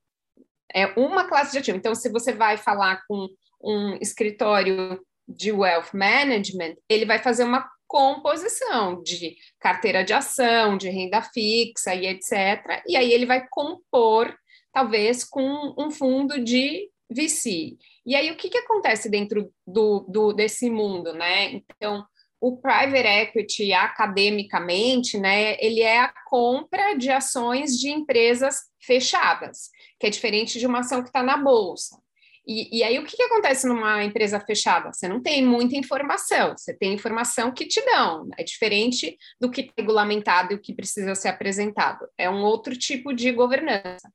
É 0.72 0.88
uma 1.00 1.28
classe 1.28 1.52
de 1.52 1.58
ativo. 1.58 1.78
Então, 1.78 1.96
se 1.96 2.10
você 2.10 2.32
vai 2.32 2.58
falar 2.58 3.02
com 3.08 3.28
um 3.64 3.98
escritório 4.02 5.00
de 5.28 5.52
wealth 5.52 5.94
management, 5.94 6.76
ele 6.90 7.06
vai 7.06 7.20
fazer 7.20 7.44
uma 7.44 7.68
composição 7.88 9.02
de 9.04 9.36
carteira 9.60 10.04
de 10.04 10.14
ação, 10.14 10.78
de 10.78 10.90
renda 10.90 11.22
fixa 11.22 11.94
e 11.94 12.08
etc. 12.08 12.82
E 12.88 12.96
aí 12.96 13.12
ele 13.12 13.26
vai 13.26 13.48
compor, 13.50 14.36
talvez, 14.72 15.24
com 15.24 15.76
um 15.78 15.92
fundo 15.92 16.44
de 16.44 16.90
VC. 17.10 17.78
E 18.06 18.16
aí 18.16 18.32
o 18.32 18.36
que, 18.36 18.50
que 18.50 18.58
acontece 18.58 19.10
dentro 19.10 19.52
do, 19.66 20.06
do 20.10 20.34
desse 20.34 20.70
mundo, 20.70 21.14
né? 21.14 21.52
Então, 21.54 22.04
o 22.42 22.58
private 22.58 23.08
equity, 23.08 23.72
academicamente, 23.72 25.18
né, 25.18 25.56
ele 25.64 25.80
é 25.80 26.00
a 26.00 26.14
compra 26.26 26.94
de 26.94 27.10
ações 27.10 27.80
de 27.80 27.90
empresas 27.90 28.64
fechadas, 28.82 29.70
que 29.98 30.08
é 30.08 30.10
diferente 30.10 30.60
de 30.60 30.68
uma 30.68 30.80
ação 30.80 31.02
que 31.02 31.08
está 31.08 31.24
na 31.24 31.38
bolsa. 31.38 32.03
E, 32.46 32.80
e 32.80 32.84
aí, 32.84 33.00
o 33.00 33.06
que, 33.06 33.16
que 33.16 33.24
acontece 33.24 33.68
numa 33.68 34.04
empresa 34.04 34.40
fechada? 34.40 34.92
Você 34.92 35.08
não 35.08 35.22
tem 35.22 35.46
muita 35.46 35.78
informação, 35.78 36.56
você 36.58 36.74
tem 36.74 36.94
informação 36.94 37.54
que 37.54 37.66
te 37.66 37.84
dão, 37.86 38.28
é 38.38 38.44
diferente 38.44 39.18
do 39.40 39.50
que 39.50 39.62
é 39.62 39.70
regulamentado 39.78 40.52
e 40.52 40.56
o 40.56 40.62
que 40.62 40.74
precisa 40.74 41.16
ser 41.16 41.30
apresentado. 41.30 42.06
É 42.18 42.30
um 42.30 42.44
outro 42.44 42.76
tipo 42.76 43.14
de 43.14 43.32
governança. 43.32 44.12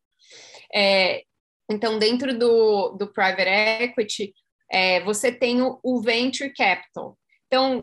É, 0.75 1.23
então, 1.71 1.99
dentro 1.99 2.39
do, 2.39 2.91
do 2.99 3.13
private 3.13 3.49
equity, 3.49 4.35
é, 4.71 5.01
você 5.01 5.33
tem 5.33 5.63
o, 5.63 5.79
o 5.83 6.01
venture 6.01 6.53
capital. 6.53 7.19
Então, 7.47 7.83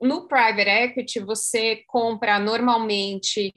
no 0.00 0.28
private 0.28 0.70
equity, 0.70 1.18
você 1.18 1.82
compra 1.88 2.38
normalmente 2.38 3.52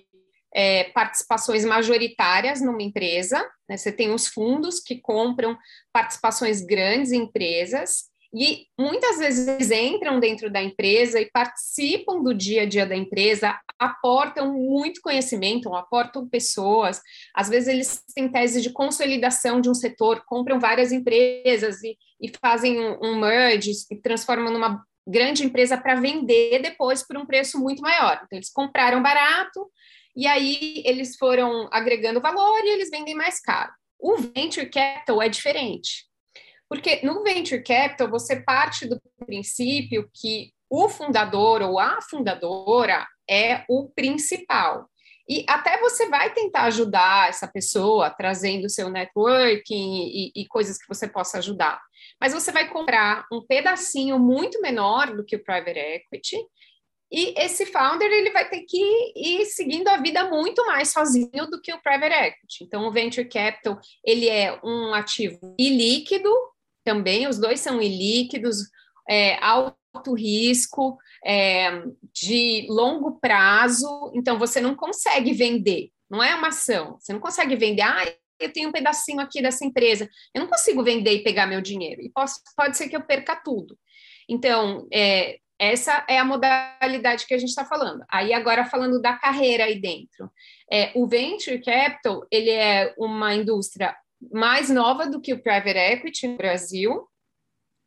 é, 0.58 0.86
participações 0.86 1.64
majoritárias 1.64 2.60
numa 2.60 2.82
empresa, 2.82 3.38
né? 3.70 3.78
você 3.78 3.92
tem 3.92 4.12
os 4.12 4.26
fundos 4.26 4.80
que 4.80 5.00
compram 5.00 5.56
participações 5.94 6.62
grandes 6.62 7.12
em 7.12 7.22
empresas, 7.22 8.06
e 8.34 8.66
muitas 8.78 9.20
vezes 9.20 9.72
entram 9.72 10.20
dentro 10.20 10.50
da 10.50 10.62
empresa 10.62 11.22
e 11.22 11.30
participam 11.32 12.24
do 12.24 12.34
dia 12.34 12.64
a 12.64 12.66
dia 12.66 12.88
da 12.88 12.96
empresa, 12.96 13.58
aportam 13.80 14.52
muito 14.52 15.00
conhecimento, 15.02 15.74
aportam 15.74 16.28
pessoas. 16.28 17.02
Às 17.34 17.50
vezes 17.50 17.68
eles 17.70 18.04
têm 18.14 18.28
tese 18.28 18.62
de 18.62 18.72
consolidação 18.72 19.62
de 19.62 19.70
um 19.70 19.74
setor, 19.74 20.24
compram 20.26 20.60
várias 20.60 20.92
empresas 20.92 21.82
e, 21.84 21.96
e 22.20 22.32
fazem 22.42 22.80
um, 22.80 22.98
um 23.02 23.20
merge 23.20 23.72
e 23.92 23.96
transformam 23.96 24.52
numa 24.52 24.84
grande 25.08 25.46
empresa 25.46 25.78
para 25.78 25.96
vender 25.96 26.60
depois 26.62 27.02
por 27.02 27.16
um 27.16 27.26
preço 27.26 27.58
muito 27.60 27.82
maior. 27.82 28.22
Então, 28.26 28.38
eles 28.38 28.52
compraram 28.52 29.02
barato 29.02 29.70
e 30.18 30.26
aí 30.26 30.82
eles 30.84 31.16
foram 31.16 31.70
agregando 31.72 32.20
valor 32.20 32.64
e 32.64 32.70
eles 32.70 32.90
vendem 32.90 33.14
mais 33.14 33.40
caro. 33.40 33.72
O 34.00 34.18
venture 34.18 34.68
capital 34.68 35.22
é 35.22 35.30
diferente. 35.30 36.08
Porque 36.68 37.06
no 37.06 37.22
venture 37.22 37.64
capital 37.64 38.10
você 38.10 38.42
parte 38.42 38.88
do 38.88 39.00
princípio 39.24 40.10
que 40.12 40.52
o 40.68 40.90
fundador 40.90 41.62
ou 41.62 41.80
a 41.80 42.02
fundadora 42.02 43.08
é 43.30 43.64
o 43.70 43.90
principal. 43.90 44.90
E 45.30 45.46
até 45.48 45.78
você 45.80 46.08
vai 46.10 46.34
tentar 46.34 46.64
ajudar 46.64 47.30
essa 47.30 47.48
pessoa, 47.48 48.10
trazendo 48.10 48.70
seu 48.70 48.90
networking 48.90 50.08
e, 50.08 50.32
e, 50.34 50.48
coisas 50.48 50.78
que 50.78 50.88
você 50.88 51.08
possa 51.08 51.38
ajudar. 51.40 51.80
Mas 52.20 52.34
você 52.34 52.52
vai 52.52 52.70
comprar 52.70 53.26
um 53.32 53.46
pedacinho 53.46 54.18
muito 54.18 54.62
menor 54.62 55.16
do 55.16 55.26
que 55.26 55.36
o 55.36 55.44
private 55.44 55.78
equity, 55.78 56.38
e 57.12 57.34
esse 57.40 57.66
founder 57.66 58.12
ele 58.12 58.32
vai 58.32 58.50
ter 58.50 58.62
que 58.62 59.14
ir 59.16 59.46
seguindo 59.46 59.88
a 59.88 59.98
vida 59.98 60.30
muito 60.30 60.66
mais 60.66 60.92
sozinho 60.92 61.48
do 61.50 61.62
que 61.62 61.74
o 61.74 61.82
private 61.82 62.14
equity. 62.14 62.64
Então, 62.64 62.86
o 62.86 62.92
venture 62.92 63.28
capital 63.28 63.80
ele 64.04 64.28
é 64.28 64.60
um 64.64 64.94
ativo 64.94 65.56
ilíquido 65.58 66.30
também, 66.84 67.28
os 67.28 67.38
dois 67.38 67.60
são 67.60 67.82
ilíquidos, 67.82 68.58
é, 69.10 69.38
alto 69.44 70.14
risco, 70.14 70.98
é, 71.26 71.84
de 72.14 72.66
longo 72.70 73.20
prazo, 73.20 74.12
então 74.14 74.38
você 74.38 74.62
não 74.62 74.76
consegue 74.76 75.34
vender, 75.34 75.90
não 76.10 76.24
é 76.24 76.36
uma 76.36 76.50
ação, 76.50 76.98
você 77.00 77.12
não 77.12 77.20
consegue 77.20 77.56
vender, 77.56 77.82
ah, 77.82 78.06
eu 78.40 78.54
tenho 78.54 78.70
um 78.70 78.72
pedacinho 78.72 79.20
aqui 79.20 79.42
dessa 79.42 79.66
empresa, 79.66 80.08
eu 80.34 80.42
não 80.42 80.48
consigo 80.48 80.84
vender 80.84 81.14
e 81.14 81.24
pegar 81.24 81.48
meu 81.48 81.62
dinheiro, 81.62 82.02
e 82.02 82.10
posso, 82.10 82.40
pode 82.56 82.78
ser 82.78 82.88
que 82.88 82.96
eu 82.96 83.02
perca 83.02 83.36
tudo. 83.36 83.78
Então, 84.30 84.88
é, 84.92 85.40
essa 85.60 86.06
é 86.08 86.20
a 86.20 86.26
modalidade 86.26 87.26
que 87.26 87.34
a 87.34 87.38
gente 87.38 87.50
está 87.50 87.66
falando. 87.66 88.04
Aí 88.10 88.34
agora 88.34 88.66
falando 88.66 89.02
da 89.02 89.14
carreira 89.14 89.66
aí 89.66 89.80
dentro, 89.80 90.32
é, 90.72 90.92
o 90.96 91.08
venture 91.08 91.62
capital 91.62 92.26
ele 92.32 92.52
é 92.52 92.94
uma 92.98 93.34
indústria 93.34 93.96
mais 94.32 94.70
nova 94.70 95.08
do 95.08 95.22
que 95.22 95.34
o 95.34 95.42
private 95.42 95.78
equity 95.78 96.28
no 96.28 96.38
Brasil. 96.38 97.08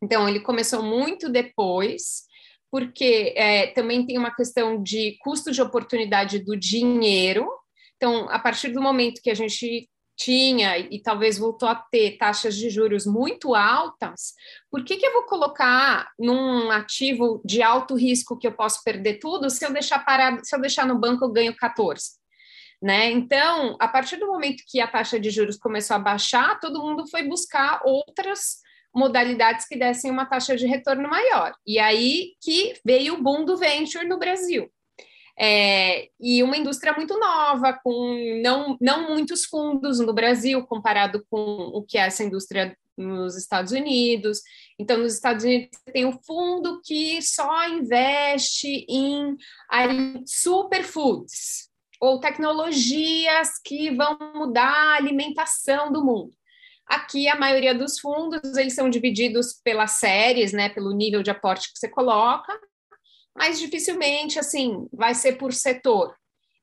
Então, 0.02 0.28
ele 0.28 0.40
começou 0.40 0.82
muito 0.82 1.28
depois, 1.28 2.22
porque 2.70 3.34
é, 3.36 3.66
também 3.68 4.06
tem 4.06 4.16
uma 4.16 4.34
questão 4.34 4.82
de 4.82 5.18
custo 5.20 5.52
de 5.52 5.60
oportunidade 5.60 6.38
do 6.38 6.56
dinheiro. 6.56 7.48
Então, 7.96 8.28
a 8.30 8.38
partir 8.38 8.68
do 8.68 8.80
momento 8.80 9.20
que 9.20 9.30
a 9.30 9.34
gente 9.34 9.89
tinha 10.20 10.76
e 10.76 11.00
talvez 11.00 11.38
voltou 11.38 11.66
a 11.66 11.74
ter 11.74 12.18
taxas 12.18 12.54
de 12.54 12.68
juros 12.68 13.06
muito 13.06 13.54
altas, 13.54 14.34
por 14.70 14.84
que, 14.84 14.98
que 14.98 15.06
eu 15.06 15.14
vou 15.14 15.22
colocar 15.22 16.10
num 16.18 16.70
ativo 16.70 17.40
de 17.42 17.62
alto 17.62 17.94
risco 17.94 18.38
que 18.38 18.46
eu 18.46 18.52
posso 18.52 18.84
perder 18.84 19.14
tudo 19.14 19.48
se 19.48 19.64
eu 19.64 19.72
deixar 19.72 20.04
parado, 20.04 20.44
se 20.44 20.54
eu 20.54 20.60
deixar 20.60 20.86
no 20.86 20.98
banco 20.98 21.24
eu 21.24 21.32
ganho 21.32 21.56
14? 21.56 22.20
Né? 22.82 23.10
Então, 23.10 23.76
a 23.80 23.88
partir 23.88 24.16
do 24.16 24.26
momento 24.26 24.62
que 24.66 24.80
a 24.80 24.86
taxa 24.86 25.18
de 25.18 25.30
juros 25.30 25.56
começou 25.56 25.96
a 25.96 25.98
baixar, 25.98 26.60
todo 26.60 26.82
mundo 26.82 27.08
foi 27.08 27.22
buscar 27.22 27.80
outras 27.84 28.58
modalidades 28.94 29.66
que 29.66 29.76
dessem 29.76 30.10
uma 30.10 30.26
taxa 30.26 30.56
de 30.56 30.66
retorno 30.66 31.08
maior. 31.08 31.54
E 31.66 31.78
aí 31.78 32.32
que 32.42 32.74
veio 32.84 33.14
o 33.14 33.22
boom 33.22 33.44
do 33.44 33.56
venture 33.56 34.06
no 34.06 34.18
Brasil. 34.18 34.70
É, 35.42 36.10
e 36.20 36.42
uma 36.42 36.56
indústria 36.56 36.92
muito 36.92 37.18
nova, 37.18 37.72
com 37.82 38.42
não, 38.42 38.76
não 38.78 39.08
muitos 39.08 39.46
fundos 39.46 39.98
no 39.98 40.12
Brasil, 40.12 40.66
comparado 40.66 41.24
com 41.30 41.38
o 41.38 41.82
que 41.82 41.96
é 41.96 42.02
essa 42.02 42.22
indústria 42.22 42.76
nos 42.94 43.38
Estados 43.38 43.72
Unidos. 43.72 44.42
Então, 44.78 44.98
nos 44.98 45.14
Estados 45.14 45.42
Unidos, 45.42 45.70
tem 45.90 46.04
um 46.04 46.18
fundo 46.26 46.82
que 46.84 47.22
só 47.22 47.66
investe 47.68 48.84
em 48.86 49.34
superfoods, 50.26 51.70
ou 51.98 52.20
tecnologias 52.20 53.48
que 53.64 53.90
vão 53.96 54.18
mudar 54.34 54.70
a 54.70 54.96
alimentação 54.96 55.90
do 55.90 56.04
mundo. 56.04 56.34
Aqui, 56.86 57.28
a 57.28 57.38
maioria 57.38 57.74
dos 57.74 57.98
fundos, 57.98 58.58
eles 58.58 58.74
são 58.74 58.90
divididos 58.90 59.58
pelas 59.64 59.92
séries, 59.92 60.52
né, 60.52 60.68
pelo 60.68 60.92
nível 60.92 61.22
de 61.22 61.30
aporte 61.30 61.72
que 61.72 61.78
você 61.78 61.88
coloca, 61.88 62.52
mas 63.36 63.58
dificilmente, 63.58 64.38
assim, 64.38 64.86
vai 64.92 65.14
ser 65.14 65.32
por 65.32 65.52
setor. 65.52 66.14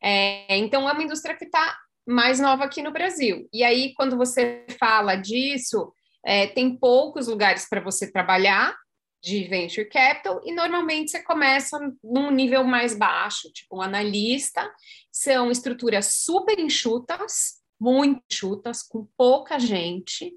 É, 0.01 0.57
então, 0.57 0.87
é 0.87 0.91
uma 0.91 1.03
indústria 1.03 1.35
que 1.35 1.45
está 1.45 1.77
mais 2.05 2.39
nova 2.39 2.63
aqui 2.63 2.81
no 2.81 2.91
Brasil. 2.91 3.47
E 3.51 3.63
aí, 3.63 3.93
quando 3.95 4.17
você 4.17 4.65
fala 4.79 5.15
disso, 5.15 5.91
é, 6.25 6.47
tem 6.47 6.77
poucos 6.77 7.27
lugares 7.27 7.67
para 7.67 7.81
você 7.81 8.11
trabalhar, 8.11 8.75
de 9.21 9.43
venture 9.45 9.89
capital 9.89 10.41
e 10.45 10.53
normalmente 10.53 11.11
você 11.11 11.21
começa 11.21 11.77
num 12.03 12.31
nível 12.31 12.63
mais 12.63 12.95
baixo, 12.95 13.51
tipo 13.51 13.77
um 13.77 13.81
analista, 13.81 14.71
são 15.11 15.51
estruturas 15.51 16.05
super 16.23 16.59
enxutas, 16.59 17.55
muito 17.79 18.21
enxutas, 18.31 18.83
com 18.83 19.07
pouca 19.17 19.59
gente, 19.59 20.31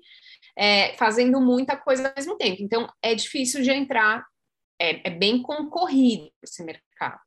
é, 0.56 0.94
fazendo 0.96 1.40
muita 1.40 1.76
coisa 1.76 2.08
ao 2.08 2.14
mesmo 2.16 2.36
tempo. 2.36 2.62
Então 2.62 2.90
é 3.02 3.14
difícil 3.14 3.62
de 3.62 3.70
entrar, 3.70 4.24
é, 4.80 5.08
é 5.08 5.10
bem 5.10 5.42
concorrido 5.42 6.30
esse 6.42 6.64
mercado. 6.64 7.20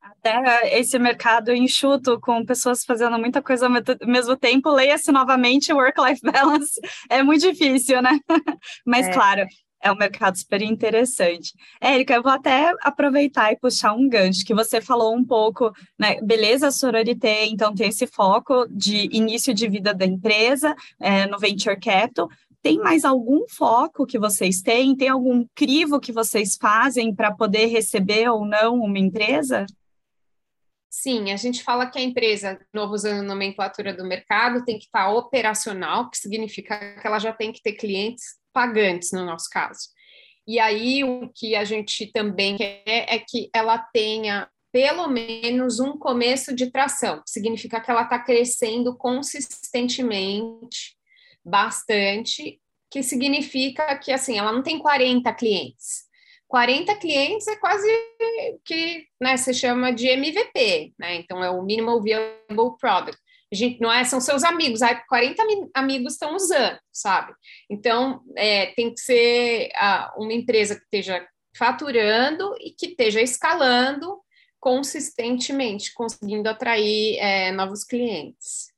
Até 0.00 0.78
esse 0.78 0.98
mercado 0.98 1.52
enxuto, 1.52 2.20
com 2.20 2.44
pessoas 2.44 2.84
fazendo 2.84 3.18
muita 3.18 3.42
coisa 3.42 3.66
ao 3.66 3.72
mesmo 4.06 4.36
tempo, 4.36 4.70
leia-se 4.70 5.10
novamente 5.10 5.72
work-life 5.72 6.20
balance, 6.22 6.80
é 7.10 7.22
muito 7.22 7.50
difícil, 7.50 8.00
né? 8.00 8.18
Mas, 8.86 9.06
é. 9.06 9.12
claro, 9.12 9.46
é 9.82 9.92
um 9.92 9.96
mercado 9.96 10.36
super 10.36 10.62
interessante. 10.62 11.52
Érica, 11.80 12.14
eu 12.14 12.22
vou 12.22 12.32
até 12.32 12.72
aproveitar 12.82 13.52
e 13.52 13.58
puxar 13.58 13.92
um 13.92 14.08
gancho, 14.08 14.44
que 14.44 14.54
você 14.54 14.80
falou 14.80 15.14
um 15.14 15.24
pouco, 15.24 15.72
né? 15.98 16.20
Beleza, 16.22 16.70
sororité, 16.70 17.46
então 17.46 17.74
tem 17.74 17.88
esse 17.88 18.06
foco 18.06 18.66
de 18.70 19.08
início 19.14 19.54
de 19.54 19.68
vida 19.68 19.94
da 19.94 20.06
empresa 20.06 20.74
é, 21.00 21.26
no 21.26 21.38
Venture 21.38 21.78
Capital. 21.78 22.28
Tem 22.62 22.78
mais 22.78 23.04
algum 23.04 23.46
foco 23.48 24.06
que 24.06 24.18
vocês 24.18 24.60
têm? 24.60 24.96
Tem 24.96 25.08
algum 25.08 25.46
crivo 25.54 26.00
que 26.00 26.12
vocês 26.12 26.56
fazem 26.60 27.14
para 27.14 27.34
poder 27.34 27.66
receber 27.66 28.28
ou 28.28 28.44
não 28.44 28.80
uma 28.80 28.98
empresa? 28.98 29.64
Sim, 30.90 31.30
a 31.30 31.36
gente 31.36 31.62
fala 31.62 31.86
que 31.86 31.98
a 31.98 32.02
empresa, 32.02 32.58
novo 32.74 32.94
usando 32.94 33.20
a 33.20 33.22
nomenclatura 33.22 33.94
do 33.94 34.04
mercado, 34.04 34.64
tem 34.64 34.78
que 34.78 34.86
estar 34.86 35.10
operacional, 35.10 36.10
que 36.10 36.18
significa 36.18 36.96
que 37.00 37.06
ela 37.06 37.18
já 37.18 37.32
tem 37.32 37.52
que 37.52 37.62
ter 37.62 37.74
clientes 37.74 38.24
pagantes, 38.52 39.12
no 39.12 39.24
nosso 39.24 39.48
caso. 39.50 39.80
E 40.46 40.58
aí, 40.58 41.04
o 41.04 41.30
que 41.32 41.54
a 41.54 41.64
gente 41.64 42.10
também 42.10 42.56
quer 42.56 42.82
é 42.86 43.18
que 43.18 43.50
ela 43.54 43.78
tenha 43.78 44.48
pelo 44.72 45.08
menos 45.08 45.78
um 45.78 45.96
começo 45.96 46.54
de 46.54 46.70
tração, 46.70 47.22
que 47.22 47.30
significa 47.30 47.80
que 47.80 47.90
ela 47.90 48.02
está 48.02 48.18
crescendo 48.18 48.96
consistentemente, 48.96 50.97
bastante, 51.48 52.60
que 52.90 53.02
significa 53.02 53.96
que, 53.98 54.12
assim, 54.12 54.38
ela 54.38 54.52
não 54.52 54.62
tem 54.62 54.78
40 54.78 55.32
clientes. 55.34 56.06
40 56.46 56.94
clientes 56.96 57.46
é 57.46 57.56
quase 57.56 57.86
que 58.64 59.06
né, 59.20 59.36
se 59.36 59.52
chama 59.52 59.92
de 59.92 60.06
MVP, 60.06 60.94
né? 60.98 61.16
Então 61.16 61.44
é 61.44 61.50
o 61.50 61.62
Minimal 61.62 62.00
Viable 62.00 62.76
Product 62.80 63.20
a 63.50 63.56
gente 63.56 63.80
não 63.80 63.90
é, 63.90 64.04
são 64.04 64.20
seus 64.20 64.44
amigos, 64.44 64.82
aí 64.82 64.94
40 65.08 65.42
amigos 65.74 66.12
estão 66.12 66.36
usando, 66.36 66.78
sabe? 66.92 67.32
Então, 67.70 68.22
é, 68.36 68.66
tem 68.74 68.92
que 68.92 69.00
ser 69.00 69.70
ah, 69.76 70.12
uma 70.18 70.32
empresa 70.32 70.74
que 70.74 70.82
esteja 70.82 71.26
faturando 71.56 72.54
e 72.60 72.70
que 72.70 72.88
esteja 72.88 73.22
escalando 73.22 74.20
consistentemente, 74.60 75.94
conseguindo 75.94 76.48
atrair 76.48 77.16
é, 77.18 77.50
novos 77.52 77.84
clientes. 77.84 78.70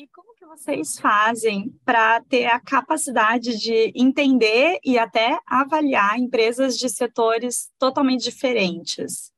E 0.00 0.08
como 0.14 0.34
que 0.34 0.46
vocês 0.46 0.98
fazem 0.98 1.78
para 1.84 2.22
ter 2.22 2.46
a 2.46 2.58
capacidade 2.58 3.58
de 3.58 3.92
entender 3.94 4.78
e 4.82 4.98
até 4.98 5.38
avaliar 5.46 6.18
empresas 6.18 6.78
de 6.78 6.88
setores 6.88 7.70
totalmente 7.78 8.22
diferentes? 8.22 9.30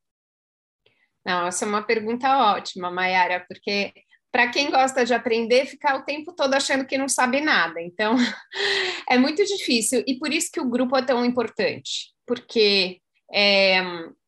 Não, 1.27 1.49
essa 1.49 1.65
é 1.65 1.69
uma 1.69 1.83
pergunta 1.83 2.29
ótima, 2.55 2.93
Mayara, 2.93 3.45
porque 3.49 3.93
para 4.31 4.51
quem 4.53 4.71
gosta 4.71 5.05
de 5.05 5.13
aprender, 5.13 5.67
ficar 5.67 5.97
o 5.97 6.05
tempo 6.05 6.33
todo 6.33 6.55
achando 6.55 6.87
que 6.87 6.97
não 6.97 7.09
sabe 7.09 7.41
nada. 7.41 7.83
Então, 7.83 8.15
é 9.11 9.19
muito 9.19 9.45
difícil. 9.45 10.05
E 10.07 10.17
por 10.17 10.33
isso 10.33 10.53
que 10.53 10.61
o 10.61 10.71
grupo 10.71 10.97
é 10.97 11.03
tão 11.05 11.25
importante. 11.25 12.13
Porque 12.25 13.01
é, 13.35 13.83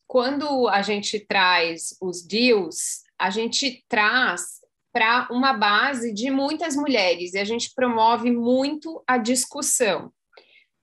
quando 0.04 0.68
a 0.68 0.82
gente 0.82 1.20
traz 1.20 1.96
os 2.02 2.26
deals, 2.26 3.04
a 3.16 3.30
gente 3.30 3.84
traz 3.88 4.63
para 4.94 5.26
uma 5.30 5.52
base 5.52 6.14
de 6.14 6.30
muitas 6.30 6.76
mulheres 6.76 7.34
e 7.34 7.38
a 7.38 7.44
gente 7.44 7.72
promove 7.74 8.30
muito 8.30 9.02
a 9.06 9.18
discussão. 9.18 10.12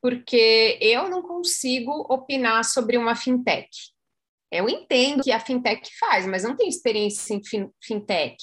porque 0.03 0.79
eu 0.81 1.07
não 1.09 1.21
consigo 1.21 1.91
opinar 2.11 2.65
sobre 2.65 2.97
uma 2.97 3.15
fintech. 3.15 3.69
Eu 4.51 4.67
entendo 4.67 5.23
que 5.23 5.31
a 5.31 5.39
fintech 5.39 5.87
faz, 5.99 6.25
mas 6.25 6.43
não 6.43 6.57
tenho 6.57 6.69
experiência 6.69 7.35
em 7.35 7.41
fintech 7.79 8.35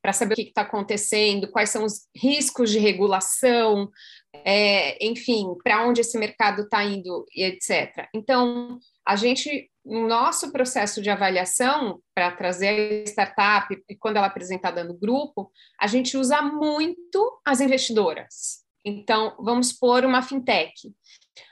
para 0.00 0.14
saber 0.14 0.32
o 0.32 0.36
que 0.36 0.42
está 0.42 0.62
acontecendo, 0.62 1.50
quais 1.50 1.70
são 1.70 1.84
os 1.84 2.08
riscos 2.16 2.70
de 2.70 2.78
regulação, 2.78 3.90
é, 4.32 5.04
enfim, 5.04 5.46
para 5.62 5.86
onde 5.86 6.00
esse 6.00 6.16
mercado 6.18 6.62
está 6.62 6.82
indo, 6.84 7.26
etc. 7.34 8.08
Então, 8.14 8.78
a 9.06 9.16
gente, 9.16 9.70
no 9.88 10.06
nosso 10.06 10.52
processo 10.52 11.00
de 11.00 11.08
avaliação, 11.08 12.00
para 12.14 12.30
trazer 12.30 12.68
a 13.02 13.08
startup, 13.08 13.82
e 13.88 13.96
quando 13.96 14.18
ela 14.18 14.26
é 14.26 14.28
apresentada 14.28 14.84
no 14.84 14.92
grupo, 14.92 15.50
a 15.80 15.86
gente 15.86 16.16
usa 16.16 16.42
muito 16.42 17.40
as 17.44 17.60
investidoras. 17.62 18.62
Então, 18.84 19.34
vamos 19.40 19.72
pôr 19.72 20.04
uma 20.04 20.22
fintech. 20.22 20.94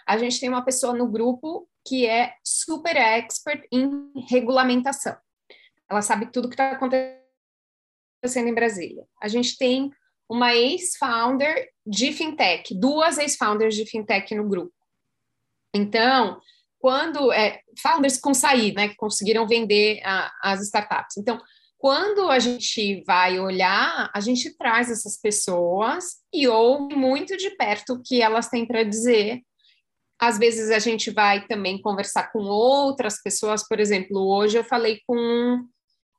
A 0.07 0.19
gente 0.19 0.39
tem 0.39 0.51
uma 0.51 0.65
pessoa 0.65 0.93
no 0.93 1.11
grupo 1.11 1.67
que 1.87 2.07
é 2.07 2.35
super 2.45 2.97
expert 2.97 3.67
em 3.73 4.13
regulamentação. 4.29 5.17
Ela 5.89 6.03
sabe 6.03 6.31
tudo 6.31 6.49
que 6.49 6.55
está 6.55 6.73
acontecendo 6.73 8.49
em 8.49 8.55
Brasília. 8.55 9.05
A 9.23 9.29
gente 9.29 9.57
tem 9.57 9.91
uma 10.29 10.55
ex-founder 10.55 11.71
de 11.87 12.13
fintech, 12.13 12.75
duas 12.75 13.17
ex-founders 13.17 13.75
de 13.75 13.87
fintech 13.87 14.35
no 14.35 14.49
grupo. 14.49 14.75
Então, 15.73 16.41
quando 16.79 17.33
é, 17.33 17.61
founders 17.83 18.19
com 18.19 18.35
saída, 18.35 18.83
né, 18.83 18.89
que 18.89 18.97
conseguiram 18.97 19.47
vender 19.47 20.01
a, 20.05 20.33
as 20.43 20.63
startups. 20.63 21.17
Então, 21.17 21.41
quando 21.79 22.31
a 22.31 22.39
gente 22.39 23.03
vai 23.07 23.39
olhar, 23.39 24.11
a 24.15 24.21
gente 24.21 24.57
traz 24.57 24.91
essas 24.91 25.21
pessoas 25.21 26.17
e 26.33 26.49
ouve 26.49 26.95
muito 26.95 27.37
de 27.37 27.51
perto 27.51 27.95
o 27.95 28.03
que 28.03 28.23
elas 28.23 28.49
têm 28.49 28.67
para 28.67 28.83
dizer. 28.83 29.43
Às 30.19 30.39
vezes 30.39 30.71
a 30.71 30.79
gente 30.79 31.11
vai 31.11 31.47
também 31.47 31.81
conversar 31.81 32.33
com 32.33 32.41
outras 32.45 33.23
pessoas, 33.23 33.67
por 33.69 33.79
exemplo, 33.79 34.19
hoje 34.19 34.57
eu 34.57 34.65
falei 34.65 35.01
com 35.07 35.65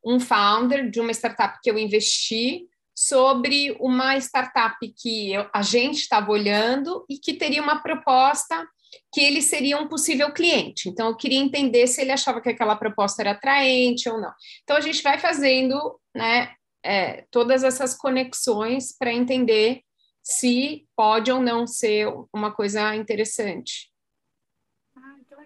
um 0.06 0.20
founder 0.20 0.90
de 0.90 1.00
uma 1.00 1.12
startup 1.12 1.58
que 1.62 1.70
eu 1.70 1.78
investi 1.78 2.68
sobre 2.96 3.76
uma 3.80 4.18
startup 4.18 4.78
que 4.98 5.34
eu, 5.34 5.48
a 5.54 5.62
gente 5.62 5.98
estava 5.98 6.32
olhando 6.32 7.06
e 7.10 7.18
que 7.18 7.34
teria 7.34 7.62
uma 7.62 7.82
proposta 7.82 8.68
que 9.14 9.22
ele 9.22 9.42
seria 9.42 9.78
um 9.78 9.88
possível 9.88 10.32
cliente. 10.32 10.90
Então, 10.90 11.08
eu 11.08 11.16
queria 11.16 11.40
entender 11.40 11.88
se 11.88 12.02
ele 12.02 12.12
achava 12.12 12.42
que 12.42 12.50
aquela 12.50 12.76
proposta 12.76 13.22
era 13.22 13.32
atraente 13.32 14.10
ou 14.10 14.20
não. 14.20 14.32
Então, 14.64 14.76
a 14.76 14.82
gente 14.82 15.02
vai 15.02 15.18
fazendo 15.18 16.00
né, 16.16 16.52
é, 16.84 17.26
todas 17.32 17.64
essas 17.64 17.96
conexões 17.96 18.96
para 18.98 19.14
entender 19.14 19.82
se 20.22 20.86
pode 20.96 21.32
ou 21.32 21.42
não 21.42 21.66
ser 21.66 22.08
uma 22.34 22.52
coisa 22.52 22.96
interessante 22.96 23.90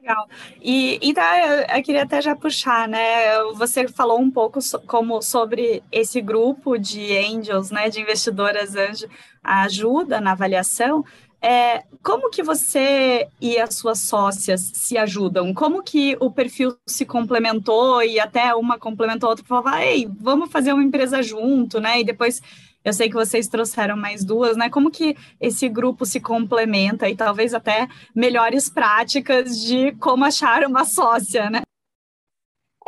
legal. 0.01 0.27
E, 0.59 0.99
então, 1.01 1.23
eu, 1.23 1.83
queria 1.83 2.03
até 2.03 2.21
já 2.21 2.35
puxar, 2.35 2.87
né? 2.87 3.43
Você 3.55 3.87
falou 3.87 4.19
um 4.19 4.31
pouco 4.31 4.61
so, 4.61 4.79
como 4.81 5.21
sobre 5.21 5.83
esse 5.91 6.19
grupo 6.19 6.77
de 6.77 7.15
angels, 7.17 7.69
né? 7.69 7.89
De 7.89 8.01
investidoras 8.01 8.75
anjo, 8.75 9.07
ajuda 9.43 10.19
na 10.19 10.31
avaliação. 10.31 11.05
É, 11.43 11.83
como 12.03 12.29
que 12.29 12.43
você 12.43 13.27
e 13.41 13.57
as 13.57 13.73
suas 13.75 13.99
sócias 13.99 14.61
se 14.75 14.95
ajudam? 14.95 15.53
Como 15.55 15.81
que 15.81 16.15
o 16.19 16.29
perfil 16.29 16.77
se 16.87 17.03
complementou 17.03 18.03
e 18.03 18.19
até 18.19 18.53
uma 18.53 18.77
complementou 18.77 19.27
a 19.27 19.31
outra? 19.31 19.45
Falava, 19.45 19.83
ei, 19.83 20.07
vamos 20.19 20.51
fazer 20.51 20.71
uma 20.71 20.83
empresa 20.83 21.23
junto, 21.23 21.79
né? 21.79 21.99
E 21.99 22.03
depois 22.03 22.41
eu 22.83 22.93
sei 22.93 23.09
que 23.09 23.15
vocês 23.15 23.47
trouxeram 23.47 23.97
mais 23.97 24.23
duas, 24.23 24.55
né? 24.55 24.69
Como 24.69 24.91
que 24.91 25.15
esse 25.39 25.67
grupo 25.67 26.05
se 26.05 26.19
complementa 26.19 27.09
e 27.09 27.15
talvez 27.15 27.55
até 27.55 27.87
melhores 28.13 28.69
práticas 28.69 29.59
de 29.59 29.93
como 29.93 30.25
achar 30.25 30.63
uma 30.65 30.85
sócia, 30.85 31.49
né? 31.49 31.61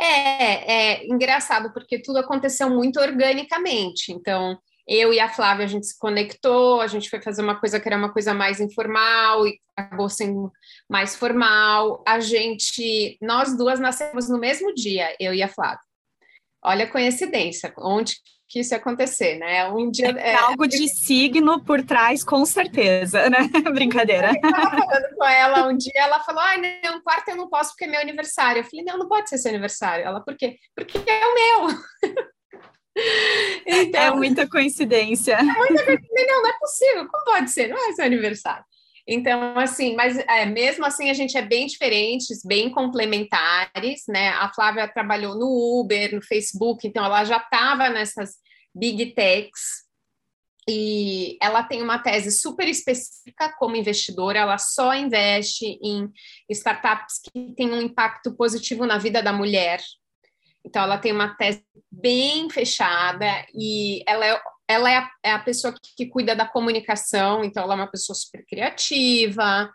É, 0.00 0.72
é 0.72 1.06
engraçado 1.06 1.72
porque 1.72 2.00
tudo 2.00 2.18
aconteceu 2.18 2.68
muito 2.70 3.00
organicamente. 3.00 4.12
Então, 4.12 4.58
eu 4.86 5.12
e 5.12 5.20
a 5.20 5.28
Flávia 5.28 5.64
a 5.64 5.68
gente 5.68 5.86
se 5.86 5.98
conectou, 5.98 6.80
a 6.80 6.86
gente 6.86 7.08
foi 7.08 7.20
fazer 7.20 7.42
uma 7.42 7.58
coisa 7.58 7.80
que 7.80 7.88
era 7.88 7.96
uma 7.96 8.12
coisa 8.12 8.34
mais 8.34 8.60
informal 8.60 9.46
e 9.46 9.58
acabou 9.76 10.08
sendo 10.08 10.52
mais 10.88 11.16
formal. 11.16 12.02
A 12.06 12.20
gente, 12.20 13.16
nós 13.20 13.56
duas 13.56 13.80
nascemos 13.80 14.28
no 14.28 14.38
mesmo 14.38 14.74
dia, 14.74 15.14
eu 15.18 15.32
e 15.32 15.42
a 15.42 15.48
Flávia. 15.48 15.80
Olha 16.62 16.84
a 16.84 16.90
coincidência, 16.90 17.72
onde 17.78 18.14
que 18.54 18.60
isso 18.60 18.72
ia 18.72 18.78
acontecer, 18.78 19.36
né? 19.38 19.68
Um 19.68 19.90
dia. 19.90 20.10
É, 20.10 20.34
algo 20.36 20.66
de 20.66 20.88
signo 20.88 21.64
por 21.64 21.82
trás, 21.82 22.22
com 22.22 22.44
certeza, 22.44 23.28
né? 23.28 23.38
Brincadeira. 23.72 24.28
Eu 24.28 24.34
estava 24.34 24.70
falando 24.70 25.16
com 25.16 25.24
ela 25.24 25.66
um 25.66 25.76
dia, 25.76 25.92
ela 25.96 26.20
falou: 26.20 26.40
ai, 26.40 26.80
não, 26.84 27.02
quarto 27.02 27.30
eu 27.30 27.36
não 27.36 27.48
posso 27.48 27.70
porque 27.70 27.84
é 27.84 27.88
meu 27.88 28.00
aniversário. 28.00 28.60
Eu 28.60 28.64
falei: 28.64 28.84
não, 28.84 28.98
não 28.98 29.08
pode 29.08 29.28
ser 29.28 29.38
seu 29.38 29.50
aniversário. 29.50 30.04
Ela, 30.04 30.20
por 30.20 30.36
quê? 30.36 30.56
Porque 30.74 30.98
é 30.98 31.26
o 31.26 31.34
meu. 31.34 31.78
então, 33.66 34.00
é 34.00 34.10
muita 34.10 34.48
coincidência. 34.48 35.34
É 35.34 35.42
muita 35.42 35.84
coincidência. 35.84 36.26
Não, 36.26 36.42
não 36.42 36.48
é 36.48 36.58
possível. 36.58 37.08
Como 37.08 37.24
pode 37.24 37.50
ser? 37.50 37.68
Não 37.68 37.90
é 37.90 37.92
seu 37.92 38.04
aniversário. 38.04 38.64
Então, 39.06 39.58
assim, 39.58 39.94
mas 39.94 40.16
é, 40.18 40.46
mesmo 40.46 40.84
assim 40.84 41.10
a 41.10 41.14
gente 41.14 41.36
é 41.36 41.42
bem 41.42 41.66
diferentes, 41.66 42.42
bem 42.42 42.70
complementares, 42.70 44.04
né? 44.08 44.30
A 44.30 44.50
Flávia 44.52 44.88
trabalhou 44.88 45.34
no 45.34 45.80
Uber, 45.80 46.14
no 46.14 46.22
Facebook, 46.22 46.86
então 46.86 47.04
ela 47.04 47.22
já 47.24 47.36
estava 47.36 47.90
nessas 47.90 48.36
big 48.74 49.14
techs 49.14 49.84
e 50.66 51.36
ela 51.42 51.62
tem 51.62 51.82
uma 51.82 51.98
tese 51.98 52.32
super 52.32 52.66
específica 52.66 53.54
como 53.58 53.76
investidora, 53.76 54.38
ela 54.38 54.56
só 54.56 54.94
investe 54.94 55.78
em 55.82 56.10
startups 56.48 57.20
que 57.20 57.54
têm 57.54 57.70
um 57.70 57.82
impacto 57.82 58.34
positivo 58.34 58.86
na 58.86 58.96
vida 58.96 59.22
da 59.22 59.32
mulher. 59.32 59.80
Então, 60.64 60.82
ela 60.82 60.98
tem 60.98 61.12
uma 61.12 61.34
tese 61.36 61.64
bem 61.90 62.48
fechada 62.50 63.26
e 63.54 64.02
ela 64.06 64.26
é 64.26 64.40
ela 64.66 64.90
é 64.90 64.96
a, 64.96 65.10
é 65.22 65.32
a 65.32 65.38
pessoa 65.38 65.74
que, 65.74 65.94
que, 65.94 66.06
cuida 66.06 66.34
da 66.34 66.48
comunicação, 66.48 67.44
então 67.44 67.62
ela 67.62 67.74
é 67.74 67.76
uma 67.76 67.90
pessoa 67.90 68.16
super 68.16 68.44
criativa. 68.46 69.70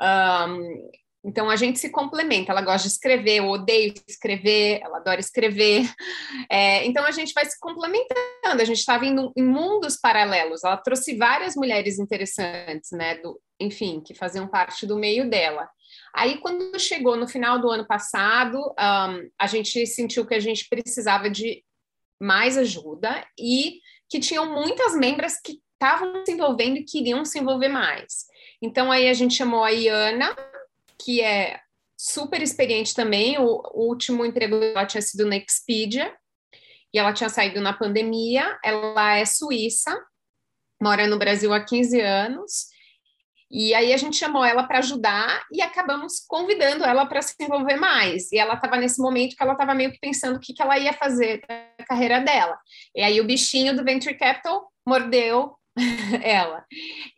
Um, 0.00 0.90
então 1.22 1.50
a 1.50 1.56
gente 1.56 1.78
se 1.78 1.90
complementa. 1.90 2.52
Ela 2.52 2.62
gosta 2.62 2.88
de 2.88 2.94
escrever, 2.94 3.38
eu 3.38 3.48
odeio 3.48 3.92
escrever, 4.08 4.80
ela 4.82 4.98
adora 4.98 5.20
escrever. 5.20 5.82
É, 6.52 6.84
então 6.84 7.04
a 7.04 7.12
gente 7.12 7.32
vai 7.32 7.44
se 7.44 7.58
complementando. 7.60 8.60
A 8.60 8.64
gente 8.64 8.78
estava 8.78 9.06
indo 9.06 9.32
em 9.36 9.42
mundos 9.42 9.96
paralelos. 9.96 10.64
Ela 10.64 10.76
trouxe 10.76 11.16
várias 11.16 11.54
mulheres 11.54 11.98
interessantes, 11.98 12.90
né? 12.90 13.16
Do, 13.18 13.40
enfim, 13.60 14.00
que 14.00 14.14
faziam 14.14 14.48
parte 14.48 14.84
do 14.84 14.96
meio 14.96 15.30
dela. 15.30 15.68
Aí, 16.14 16.38
quando 16.38 16.78
chegou 16.78 17.16
no 17.16 17.28
final 17.28 17.60
do 17.60 17.70
ano 17.70 17.86
passado, 17.86 18.58
um, 18.58 19.30
a 19.38 19.46
gente 19.46 19.86
sentiu 19.86 20.26
que 20.26 20.34
a 20.34 20.40
gente 20.40 20.68
precisava 20.68 21.30
de 21.30 21.64
mais 22.20 22.58
ajuda 22.58 23.24
e 23.38 23.80
que 24.08 24.20
tinham 24.20 24.52
muitas 24.52 24.94
membras 24.94 25.40
que 25.40 25.60
estavam 25.72 26.24
se 26.24 26.32
envolvendo 26.32 26.76
e 26.76 26.84
queriam 26.84 27.24
se 27.24 27.38
envolver 27.38 27.68
mais. 27.68 28.26
Então 28.60 28.92
aí 28.92 29.08
a 29.08 29.14
gente 29.14 29.34
chamou 29.34 29.64
a 29.64 29.70
Iana, 29.70 30.36
que 31.02 31.22
é 31.22 31.58
super 31.96 32.42
experiente 32.42 32.94
também. 32.94 33.38
O, 33.38 33.62
o 33.72 33.88
último 33.88 34.26
emprego 34.26 34.60
dela 34.60 34.84
tinha 34.84 35.00
sido 35.00 35.24
na 35.26 35.36
Expedia 35.36 36.14
e 36.92 36.98
ela 36.98 37.14
tinha 37.14 37.30
saído 37.30 37.60
na 37.60 37.72
pandemia. 37.72 38.58
Ela 38.62 39.16
é 39.16 39.24
suíça, 39.24 39.96
mora 40.82 41.06
no 41.06 41.18
Brasil 41.18 41.52
há 41.52 41.64
15 41.64 42.00
anos 42.00 42.69
e 43.50 43.74
aí 43.74 43.92
a 43.92 43.96
gente 43.96 44.16
chamou 44.16 44.44
ela 44.44 44.62
para 44.62 44.78
ajudar 44.78 45.44
e 45.52 45.60
acabamos 45.60 46.24
convidando 46.28 46.84
ela 46.84 47.04
para 47.04 47.20
se 47.20 47.34
envolver 47.40 47.76
mais. 47.76 48.30
E 48.30 48.38
ela 48.38 48.54
estava 48.54 48.76
nesse 48.76 49.00
momento 49.00 49.34
que 49.34 49.42
ela 49.42 49.52
estava 49.52 49.74
meio 49.74 49.90
que 49.90 49.98
pensando 49.98 50.36
o 50.36 50.40
que, 50.40 50.54
que 50.54 50.62
ela 50.62 50.78
ia 50.78 50.92
fazer 50.92 51.42
na 51.48 51.84
carreira 51.84 52.20
dela. 52.20 52.56
E 52.94 53.02
aí 53.02 53.20
o 53.20 53.26
bichinho 53.26 53.74
do 53.74 53.82
Venture 53.82 54.16
Capital 54.16 54.70
mordeu 54.86 55.56
ela. 56.22 56.64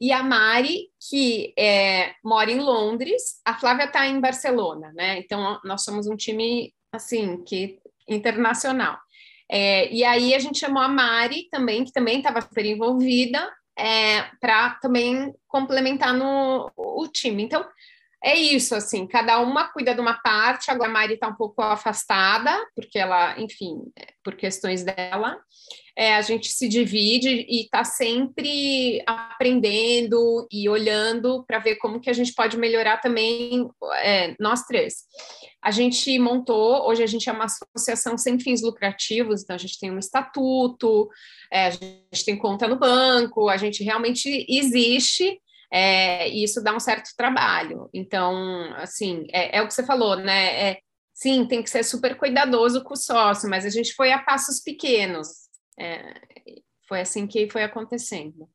E 0.01 0.11
a 0.11 0.23
Mari, 0.23 0.89
que 1.11 1.53
é, 1.59 2.15
mora 2.25 2.51
em 2.51 2.61
Londres, 2.61 3.41
a 3.45 3.55
Flávia 3.59 3.85
está 3.85 4.07
em 4.07 4.19
Barcelona, 4.19 4.91
né? 4.95 5.19
Então 5.19 5.61
nós 5.65 5.85
somos 5.85 6.07
um 6.07 6.17
time 6.17 6.73
assim 6.95 7.45
que 7.45 7.79
internacional. 8.09 8.99
É, 9.51 9.93
e 9.93 10.03
aí 10.03 10.35
a 10.35 10.39
gente 10.39 10.59
chamou 10.59 10.83
a 10.83 10.89
Mari 10.89 11.49
também, 11.51 11.85
que 11.85 11.93
também 11.93 12.19
estava 12.19 12.41
super 12.41 12.65
envolvida, 12.65 13.53
é, 13.83 14.31
para 14.41 14.71
também 14.81 15.35
complementar 15.49 16.15
no 16.15 16.71
o 16.77 17.09
time. 17.09 17.43
Então, 17.43 17.65
é 18.25 18.39
isso, 18.39 18.75
assim, 18.75 19.05
cada 19.07 19.41
uma 19.41 19.69
cuida 19.73 19.95
de 19.95 20.01
uma 20.01 20.15
parte, 20.15 20.71
agora 20.71 20.89
a 20.89 20.93
Mari 20.93 21.15
está 21.15 21.27
um 21.27 21.35
pouco 21.35 21.61
afastada, 21.61 22.57
porque 22.75 22.99
ela, 22.99 23.39
enfim, 23.41 23.81
por 24.23 24.37
questões 24.37 24.85
dela, 24.85 25.37
é, 25.97 26.15
a 26.15 26.23
gente 26.23 26.49
se 26.49 26.69
divide 26.69 27.29
e 27.29 27.63
está 27.65 27.85
sempre 27.85 29.03
aprendendo 29.07 30.47
e 30.51 30.69
olhando 30.69 31.45
para 31.45 31.59
ver 31.59 31.77
como 31.77 32.01
que 32.01 32.09
a 32.09 32.13
gente 32.13 32.33
pode 32.33 32.57
melhorar 32.57 32.99
também 32.99 33.69
é, 33.97 34.37
nós 34.39 34.63
três. 34.67 35.03
A 35.61 35.73
gente 35.73 36.17
montou, 36.19 36.89
hoje 36.89 37.03
a 37.03 37.07
gente 37.07 37.29
é 37.29 37.33
uma 37.33 37.47
associação 37.47 38.17
sem 38.17 38.39
fins 38.39 38.63
lucrativos, 38.63 39.43
então 39.43 39.55
a 39.55 39.59
gente 39.59 39.79
tem 39.79 39.91
um 39.91 39.99
estatuto, 39.99 41.09
é, 41.53 41.67
a 41.67 41.71
gente 41.71 42.25
tem 42.25 42.39
conta 42.39 42.69
no 42.69 42.79
banco, 42.79 43.49
a 43.49 43.57
gente 43.57 43.83
realmente 43.83 44.47
existe 44.49 45.41
é, 45.73 46.29
e 46.29 46.45
isso 46.45 46.63
dá 46.63 46.77
um 46.77 46.81
certo 46.81 47.11
trabalho. 47.17 47.89
Então, 47.95 48.37
assim, 48.75 49.25
é, 49.33 49.57
é 49.57 49.63
o 49.63 49.67
que 49.67 49.73
você 49.73 49.87
falou, 49.87 50.17
né? 50.17 50.71
É, 50.71 50.81
sim, 51.15 51.47
tem 51.47 51.63
que 51.63 51.71
ser 51.71 51.83
super 51.83 52.15
cuidadoso 52.19 52.85
com 52.85 52.93
o 52.93 52.97
sócio, 52.97 53.49
mas 53.49 53.65
a 53.65 53.71
gente 53.71 53.95
foi 53.95 54.13
a 54.13 54.23
passos 54.23 54.61
pequenos. 54.61 55.29
É, 55.79 56.15
foi 56.87 57.01
assim 57.01 57.27
que 57.27 57.49
foi 57.51 57.63
acontecendo. 57.63 58.47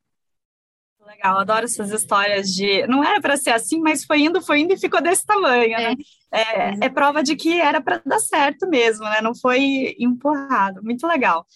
Legal, 1.04 1.38
adoro 1.38 1.64
essas 1.64 1.90
histórias 1.90 2.48
de 2.48 2.86
não 2.86 3.02
era 3.02 3.20
para 3.20 3.36
ser 3.36 3.50
assim, 3.50 3.80
mas 3.80 4.04
foi 4.04 4.20
indo, 4.20 4.42
foi 4.42 4.60
indo 4.60 4.74
e 4.74 4.78
ficou 4.78 5.00
desse 5.00 5.24
tamanho, 5.24 5.70
né? 5.70 5.94
É, 6.30 6.40
é, 6.40 6.74
é 6.82 6.88
prova 6.90 7.22
de 7.22 7.34
que 7.34 7.58
era 7.58 7.80
para 7.80 8.00
dar 8.04 8.18
certo 8.18 8.68
mesmo, 8.68 9.04
né? 9.04 9.20
Não 9.22 9.34
foi 9.34 9.96
empurrado. 9.98 10.82
Muito 10.84 11.06
legal. 11.06 11.46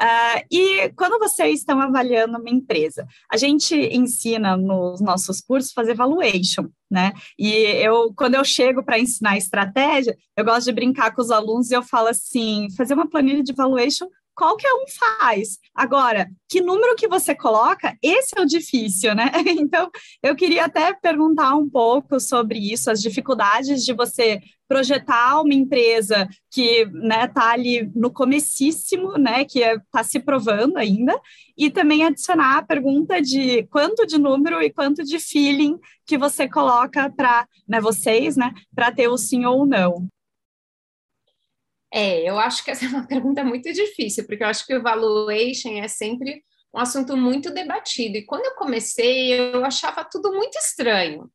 Uh, 0.00 0.44
e 0.50 0.88
quando 0.96 1.18
vocês 1.20 1.60
estão 1.60 1.80
avaliando 1.80 2.38
uma 2.38 2.50
empresa, 2.50 3.06
a 3.30 3.36
gente 3.36 3.74
ensina 3.74 4.56
nos 4.56 5.00
nossos 5.00 5.40
cursos 5.40 5.72
fazer 5.72 5.94
valuation, 5.94 6.68
né? 6.90 7.12
E 7.38 7.48
eu, 7.48 8.12
quando 8.16 8.34
eu 8.34 8.44
chego 8.44 8.82
para 8.82 8.98
ensinar 8.98 9.36
estratégia, 9.36 10.16
eu 10.36 10.44
gosto 10.44 10.64
de 10.64 10.72
brincar 10.72 11.14
com 11.14 11.22
os 11.22 11.30
alunos 11.30 11.70
e 11.70 11.74
eu 11.74 11.82
falo 11.82 12.08
assim: 12.08 12.68
fazer 12.76 12.94
uma 12.94 13.08
planilha 13.08 13.42
de 13.42 13.52
valuation 13.52 14.08
qualquer 14.34 14.72
um 14.74 14.84
faz. 14.88 15.58
Agora, 15.74 16.28
que 16.48 16.60
número 16.60 16.96
que 16.96 17.08
você 17.08 17.34
coloca, 17.34 17.96
esse 18.02 18.36
é 18.36 18.40
o 18.40 18.46
difícil, 18.46 19.14
né? 19.14 19.30
Então, 19.64 19.90
eu 20.22 20.36
queria 20.36 20.64
até 20.64 20.92
perguntar 20.92 21.54
um 21.54 21.68
pouco 21.68 22.20
sobre 22.20 22.58
isso, 22.58 22.90
as 22.90 23.00
dificuldades 23.00 23.84
de 23.84 23.92
você 23.92 24.40
projetar 24.68 25.40
uma 25.40 25.54
empresa 25.54 26.28
que 26.50 26.86
né, 26.86 27.28
tá 27.28 27.50
ali 27.50 27.90
no 27.94 28.10
comecíssimo, 28.10 29.12
né, 29.18 29.44
que 29.44 29.60
está 29.60 30.00
é, 30.00 30.02
se 30.02 30.18
provando 30.18 30.76
ainda, 30.76 31.18
e 31.56 31.70
também 31.70 32.04
adicionar 32.04 32.58
a 32.58 32.62
pergunta 32.62 33.20
de 33.20 33.64
quanto 33.64 34.06
de 34.06 34.18
número 34.18 34.62
e 34.62 34.70
quanto 34.70 35.04
de 35.04 35.18
feeling 35.18 35.78
que 36.06 36.18
você 36.18 36.48
coloca 36.48 37.10
para 37.10 37.46
né, 37.68 37.80
vocês, 37.80 38.36
né, 38.36 38.52
para 38.74 38.90
ter 38.90 39.08
o 39.08 39.18
sim 39.18 39.44
ou 39.44 39.66
não. 39.66 40.08
É, 41.96 42.28
eu 42.28 42.36
acho 42.40 42.64
que 42.64 42.72
essa 42.72 42.84
é 42.84 42.88
uma 42.88 43.06
pergunta 43.06 43.44
muito 43.44 43.72
difícil, 43.72 44.26
porque 44.26 44.42
eu 44.42 44.48
acho 44.48 44.66
que 44.66 44.74
o 44.74 44.82
valuation 44.82 45.78
é 45.78 45.86
sempre 45.86 46.42
um 46.74 46.80
assunto 46.80 47.16
muito 47.16 47.52
debatido. 47.52 48.16
E 48.18 48.26
quando 48.26 48.46
eu 48.46 48.56
comecei, 48.56 49.32
eu 49.32 49.64
achava 49.64 50.04
tudo 50.04 50.32
muito 50.32 50.58
estranho, 50.58 51.30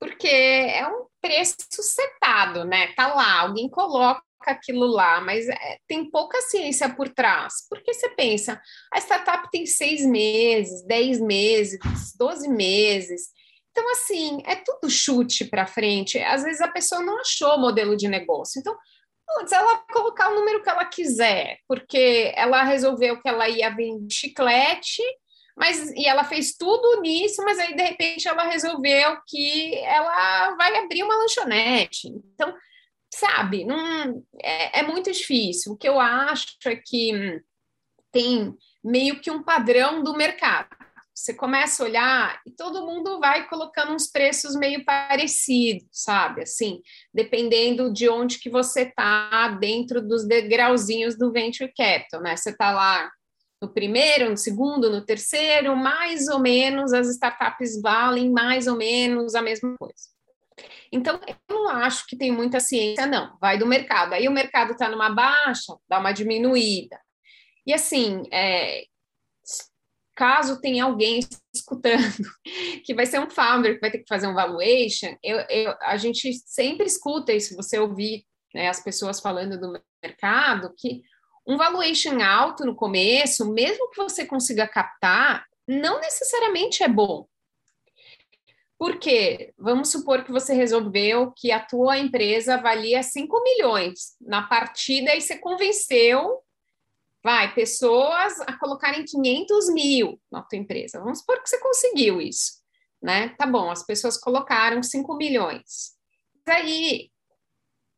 porque 0.00 0.26
é 0.26 0.88
um 0.88 1.04
preço 1.20 1.56
setado, 1.82 2.64
né? 2.64 2.94
Tá 2.94 3.12
lá, 3.12 3.40
alguém 3.40 3.68
coloca 3.68 4.22
aquilo 4.40 4.86
lá, 4.86 5.20
mas 5.20 5.46
é, 5.46 5.78
tem 5.86 6.10
pouca 6.10 6.40
ciência 6.40 6.88
por 6.88 7.10
trás. 7.10 7.66
Porque 7.68 7.92
você 7.92 8.08
pensa, 8.08 8.58
a 8.90 8.98
startup 8.98 9.46
tem 9.50 9.66
seis 9.66 10.06
meses, 10.06 10.82
dez 10.86 11.20
meses, 11.20 11.78
doze 12.18 12.48
meses. 12.48 13.28
Então, 13.70 13.90
assim, 13.92 14.42
é 14.46 14.56
tudo 14.56 14.90
chute 14.90 15.44
para 15.44 15.66
frente. 15.66 16.18
Às 16.18 16.42
vezes 16.42 16.62
a 16.62 16.68
pessoa 16.68 17.02
não 17.02 17.20
achou 17.20 17.56
o 17.56 17.60
modelo 17.60 17.94
de 17.94 18.08
negócio. 18.08 18.58
Então, 18.58 18.74
Putz, 19.26 19.52
ela 19.52 19.78
colocar 19.92 20.30
o 20.30 20.34
número 20.34 20.62
que 20.62 20.68
ela 20.68 20.84
quiser, 20.84 21.58
porque 21.66 22.32
ela 22.36 22.62
resolveu 22.62 23.20
que 23.20 23.28
ela 23.28 23.48
ia 23.48 23.70
vender 23.70 24.12
chiclete, 24.12 25.02
mas 25.56 25.90
e 25.92 26.06
ela 26.06 26.24
fez 26.24 26.54
tudo 26.56 27.00
nisso, 27.00 27.42
mas 27.44 27.58
aí 27.58 27.74
de 27.74 27.82
repente 27.82 28.26
ela 28.26 28.44
resolveu 28.44 29.18
que 29.26 29.74
ela 29.78 30.54
vai 30.56 30.76
abrir 30.78 31.02
uma 31.02 31.16
lanchonete. 31.16 32.08
Então, 32.08 32.54
sabe, 33.12 33.64
não 33.64 34.24
é, 34.42 34.80
é 34.80 34.82
muito 34.82 35.10
difícil. 35.12 35.72
O 35.72 35.76
que 35.76 35.88
eu 35.88 36.00
acho 36.00 36.56
é 36.66 36.76
que 36.76 37.40
tem 38.10 38.54
meio 38.84 39.20
que 39.20 39.30
um 39.30 39.42
padrão 39.42 40.02
do 40.02 40.14
mercado. 40.14 40.81
Você 41.14 41.34
começa 41.34 41.82
a 41.82 41.86
olhar 41.86 42.40
e 42.46 42.50
todo 42.50 42.86
mundo 42.86 43.20
vai 43.20 43.46
colocando 43.48 43.92
uns 43.92 44.06
preços 44.10 44.56
meio 44.56 44.84
parecidos, 44.84 45.86
sabe? 45.92 46.42
Assim, 46.42 46.80
dependendo 47.12 47.92
de 47.92 48.08
onde 48.08 48.38
que 48.38 48.48
você 48.48 48.82
está 48.82 49.48
dentro 49.60 50.00
dos 50.00 50.26
degrauzinhos 50.26 51.16
do 51.16 51.30
venture 51.30 51.72
capital, 51.76 52.22
né? 52.22 52.36
Você 52.36 52.50
está 52.50 52.72
lá 52.72 53.10
no 53.60 53.72
primeiro, 53.72 54.30
no 54.30 54.36
segundo, 54.36 54.90
no 54.90 55.04
terceiro, 55.04 55.76
mais 55.76 56.26
ou 56.28 56.40
menos 56.40 56.92
as 56.92 57.08
startups 57.08 57.80
valem 57.80 58.30
mais 58.30 58.66
ou 58.66 58.76
menos 58.76 59.34
a 59.34 59.42
mesma 59.42 59.76
coisa. 59.78 60.10
Então, 60.90 61.20
eu 61.26 61.36
não 61.48 61.68
acho 61.68 62.06
que 62.06 62.16
tem 62.16 62.32
muita 62.32 62.58
ciência, 62.58 63.06
não. 63.06 63.36
Vai 63.40 63.56
do 63.56 63.66
mercado. 63.66 64.14
Aí 64.14 64.28
o 64.28 64.32
mercado 64.32 64.72
está 64.72 64.88
numa 64.88 65.10
baixa, 65.10 65.74
dá 65.88 65.98
uma 65.98 66.12
diminuída. 66.12 67.00
E 67.66 67.72
assim, 67.72 68.24
é, 68.32 68.84
caso 70.14 70.60
tenha 70.60 70.84
alguém 70.84 71.20
escutando 71.54 72.02
que 72.84 72.94
vai 72.94 73.06
ser 73.06 73.20
um 73.20 73.30
founder 73.30 73.74
que 73.74 73.80
vai 73.80 73.90
ter 73.90 73.98
que 73.98 74.08
fazer 74.08 74.26
um 74.26 74.34
valuation, 74.34 75.16
eu, 75.22 75.38
eu, 75.48 75.74
a 75.80 75.96
gente 75.96 76.32
sempre 76.46 76.86
escuta 76.86 77.32
isso, 77.32 77.56
você 77.56 77.78
ouvir 77.78 78.24
né, 78.54 78.68
as 78.68 78.82
pessoas 78.82 79.20
falando 79.20 79.58
do 79.58 79.80
mercado, 80.02 80.74
que 80.76 81.02
um 81.46 81.56
valuation 81.56 82.22
alto 82.22 82.64
no 82.64 82.76
começo, 82.76 83.52
mesmo 83.52 83.90
que 83.90 83.96
você 83.96 84.24
consiga 84.24 84.68
captar, 84.68 85.44
não 85.66 86.00
necessariamente 86.00 86.82
é 86.82 86.88
bom. 86.88 87.26
Porque, 88.78 89.52
vamos 89.56 89.92
supor 89.92 90.24
que 90.24 90.32
você 90.32 90.54
resolveu 90.54 91.32
que 91.36 91.52
a 91.52 91.60
tua 91.60 91.98
empresa 91.98 92.56
valia 92.56 93.02
5 93.02 93.42
milhões 93.42 94.16
na 94.20 94.42
partida 94.42 95.14
e 95.14 95.20
você 95.20 95.38
convenceu 95.38 96.42
vai, 97.22 97.54
pessoas 97.54 98.40
a 98.40 98.58
colocarem 98.58 99.04
500 99.04 99.72
mil 99.72 100.20
na 100.30 100.42
tua 100.42 100.58
empresa. 100.58 101.00
Vamos 101.00 101.20
supor 101.20 101.42
que 101.42 101.48
você 101.48 101.58
conseguiu 101.58 102.20
isso, 102.20 102.60
né? 103.02 103.30
Tá 103.38 103.46
bom, 103.46 103.70
as 103.70 103.84
pessoas 103.84 104.18
colocaram 104.18 104.82
5 104.82 105.16
milhões. 105.16 105.92
Mas 106.46 106.56
aí, 106.56 107.10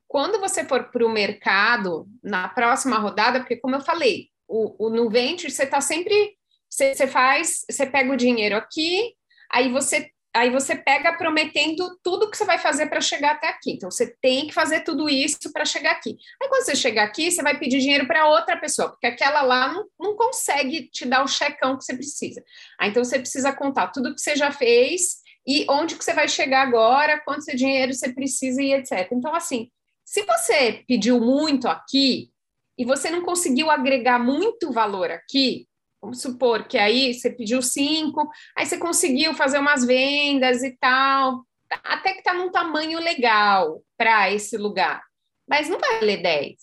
quando 0.06 0.38
você 0.38 0.64
for 0.64 0.90
para 0.90 1.04
o 1.04 1.10
mercado, 1.10 2.06
na 2.22 2.48
próxima 2.48 2.98
rodada, 2.98 3.40
porque 3.40 3.56
como 3.56 3.74
eu 3.74 3.80
falei, 3.80 4.28
o, 4.46 4.86
o 4.86 4.90
no 4.90 5.08
venture 5.08 5.50
você 5.50 5.64
está 5.64 5.80
sempre, 5.80 6.36
você, 6.68 6.94
você 6.94 7.06
faz, 7.06 7.64
você 7.68 7.86
pega 7.86 8.12
o 8.12 8.16
dinheiro 8.16 8.56
aqui, 8.56 9.14
aí 9.50 9.72
você 9.72 10.10
aí 10.34 10.50
você 10.50 10.74
pega 10.74 11.16
prometendo 11.16 11.96
tudo 12.02 12.28
que 12.28 12.36
você 12.36 12.44
vai 12.44 12.58
fazer 12.58 12.86
para 12.86 13.00
chegar 13.00 13.32
até 13.32 13.48
aqui. 13.48 13.72
Então, 13.72 13.90
você 13.90 14.14
tem 14.20 14.48
que 14.48 14.52
fazer 14.52 14.80
tudo 14.80 15.08
isso 15.08 15.52
para 15.52 15.64
chegar 15.64 15.92
aqui. 15.92 16.16
Aí, 16.42 16.48
quando 16.48 16.64
você 16.64 16.74
chegar 16.74 17.04
aqui, 17.04 17.30
você 17.30 17.42
vai 17.42 17.58
pedir 17.58 17.78
dinheiro 17.78 18.06
para 18.06 18.28
outra 18.28 18.56
pessoa, 18.56 18.90
porque 18.90 19.06
aquela 19.06 19.42
lá 19.42 19.72
não, 19.72 19.86
não 19.98 20.16
consegue 20.16 20.88
te 20.88 21.06
dar 21.06 21.22
o 21.22 21.28
checão 21.28 21.78
que 21.78 21.84
você 21.84 21.94
precisa. 21.94 22.42
Aí, 22.80 22.90
então, 22.90 23.04
você 23.04 23.18
precisa 23.18 23.52
contar 23.52 23.88
tudo 23.88 24.12
que 24.12 24.20
você 24.20 24.34
já 24.34 24.50
fez 24.50 25.22
e 25.46 25.64
onde 25.68 25.94
que 25.94 26.04
você 26.04 26.12
vai 26.12 26.28
chegar 26.28 26.62
agora, 26.62 27.20
quanto 27.20 27.54
dinheiro 27.56 27.94
você 27.94 28.12
precisa 28.12 28.60
e 28.60 28.72
etc. 28.72 29.08
Então, 29.12 29.34
assim, 29.34 29.70
se 30.04 30.22
você 30.22 30.84
pediu 30.88 31.20
muito 31.20 31.68
aqui 31.68 32.30
e 32.76 32.84
você 32.84 33.08
não 33.08 33.22
conseguiu 33.22 33.70
agregar 33.70 34.18
muito 34.18 34.72
valor 34.72 35.10
aqui, 35.10 35.68
Vamos 36.04 36.20
supor 36.20 36.68
que 36.68 36.76
aí 36.76 37.14
você 37.14 37.30
pediu 37.30 37.62
cinco, 37.62 38.28
aí 38.54 38.66
você 38.66 38.76
conseguiu 38.76 39.32
fazer 39.32 39.58
umas 39.58 39.86
vendas 39.86 40.62
e 40.62 40.76
tal, 40.76 41.46
até 41.82 42.12
que 42.12 42.18
está 42.18 42.34
num 42.34 42.50
tamanho 42.50 43.00
legal 43.00 43.82
para 43.96 44.30
esse 44.30 44.58
lugar. 44.58 45.02
Mas 45.48 45.66
não 45.66 45.78
vai 45.78 45.98
valer 46.00 46.22
10. 46.22 46.58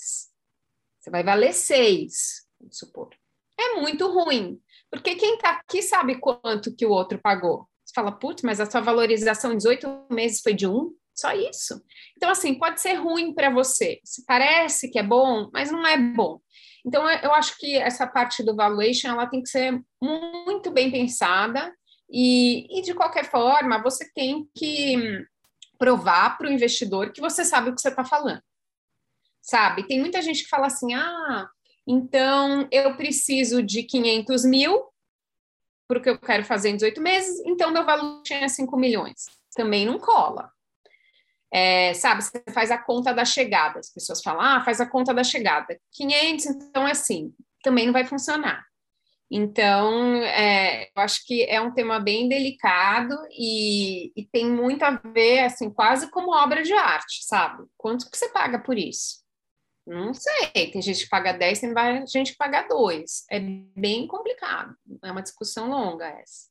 Você 0.99 1.09
vai 1.09 1.23
valer 1.23 1.53
6, 1.53 2.45
vamos 2.59 2.77
supor. 2.77 3.09
É 3.59 3.73
muito 3.79 4.07
ruim, 4.07 4.59
porque 4.91 5.15
quem 5.15 5.33
está 5.33 5.51
aqui 5.53 5.81
sabe 5.81 6.19
quanto 6.19 6.75
que 6.75 6.85
o 6.85 6.91
outro 6.91 7.19
pagou. 7.19 7.67
Você 7.83 7.95
fala, 7.95 8.11
putz, 8.11 8.43
mas 8.43 8.59
a 8.59 8.69
sua 8.69 8.81
valorização 8.81 9.53
em 9.53 9.57
18 9.57 10.05
meses 10.11 10.41
foi 10.41 10.53
de 10.53 10.67
um? 10.67 10.93
Só 11.15 11.33
isso. 11.33 11.83
Então, 12.15 12.29
assim, 12.29 12.53
pode 12.53 12.79
ser 12.79 12.93
ruim 12.93 13.33
para 13.33 13.49
você. 13.49 13.99
Se 14.03 14.23
parece 14.25 14.89
que 14.91 14.99
é 14.99 15.03
bom, 15.03 15.49
mas 15.51 15.71
não 15.71 15.85
é 15.85 15.97
bom. 15.97 16.39
Então, 16.85 17.09
eu 17.09 17.33
acho 17.33 17.57
que 17.57 17.77
essa 17.77 18.07
parte 18.07 18.43
do 18.43 18.55
valuation 18.55 19.09
ela 19.09 19.27
tem 19.27 19.41
que 19.41 19.49
ser 19.49 19.81
muito 20.01 20.71
bem 20.71 20.91
pensada 20.91 21.73
e, 22.09 22.79
e 22.79 22.81
de 22.81 22.93
qualquer 22.93 23.29
forma, 23.29 23.81
você 23.81 24.11
tem 24.13 24.49
que 24.55 25.25
provar 25.77 26.37
para 26.37 26.47
o 26.47 26.51
investidor 26.51 27.11
que 27.11 27.21
você 27.21 27.45
sabe 27.45 27.69
o 27.69 27.75
que 27.75 27.81
você 27.81 27.89
está 27.89 28.03
falando. 28.03 28.41
Sabe? 29.41 29.87
Tem 29.87 29.99
muita 29.99 30.21
gente 30.21 30.43
que 30.43 30.49
fala 30.49 30.67
assim, 30.67 30.93
ah, 30.93 31.47
então 31.87 32.67
eu 32.71 32.95
preciso 32.95 33.63
de 33.63 33.83
500 33.83 34.45
mil 34.45 34.91
porque 35.87 36.09
eu 36.09 36.17
quero 36.17 36.45
fazer 36.45 36.69
em 36.69 36.75
18 36.75 37.01
meses, 37.01 37.41
então 37.45 37.69
meu 37.69 37.83
valor 37.83 38.21
é 38.31 38.47
5 38.47 38.77
milhões. 38.77 39.25
Também 39.53 39.85
não 39.85 39.99
cola. 39.99 40.49
É, 41.53 41.93
sabe, 41.93 42.23
você 42.23 42.41
faz 42.53 42.71
a 42.71 42.77
conta 42.77 43.13
da 43.13 43.25
chegada. 43.25 43.79
As 43.79 43.91
pessoas 43.91 44.21
falam, 44.21 44.41
ah, 44.41 44.63
faz 44.63 44.79
a 44.79 44.85
conta 44.85 45.13
da 45.13 45.23
chegada. 45.23 45.77
500, 45.91 46.45
então 46.45 46.87
é 46.87 46.91
assim, 46.91 47.33
também 47.61 47.85
não 47.85 47.93
vai 47.93 48.05
funcionar. 48.05 48.65
Então, 49.29 50.15
é, 50.23 50.85
eu 50.85 51.01
acho 51.01 51.25
que 51.25 51.43
é 51.43 51.61
um 51.61 51.73
tema 51.73 51.99
bem 51.99 52.27
delicado 52.27 53.15
e, 53.31 54.11
e, 54.13 54.25
tem 54.25 54.45
muito 54.49 54.83
a 54.83 54.91
ver, 54.91 55.39
assim, 55.45 55.69
quase 55.69 56.11
como 56.11 56.35
obra 56.35 56.63
de 56.63 56.73
arte, 56.73 57.23
sabe? 57.23 57.63
Quanto 57.77 58.09
que 58.11 58.17
você 58.17 58.27
paga 58.29 58.59
por 58.59 58.77
isso? 58.77 59.21
Não 59.87 60.13
sei, 60.13 60.69
tem 60.71 60.81
gente 60.81 61.03
que 61.05 61.09
paga 61.09 61.31
10, 61.31 61.59
tem 61.59 61.73
gente 62.07 62.33
que 62.33 62.37
paga 62.37 62.67
2. 62.67 63.25
É 63.31 63.39
bem 63.39 64.05
complicado, 64.05 64.75
é 65.01 65.11
uma 65.11 65.23
discussão 65.23 65.69
longa 65.69 66.07
essa 66.07 66.50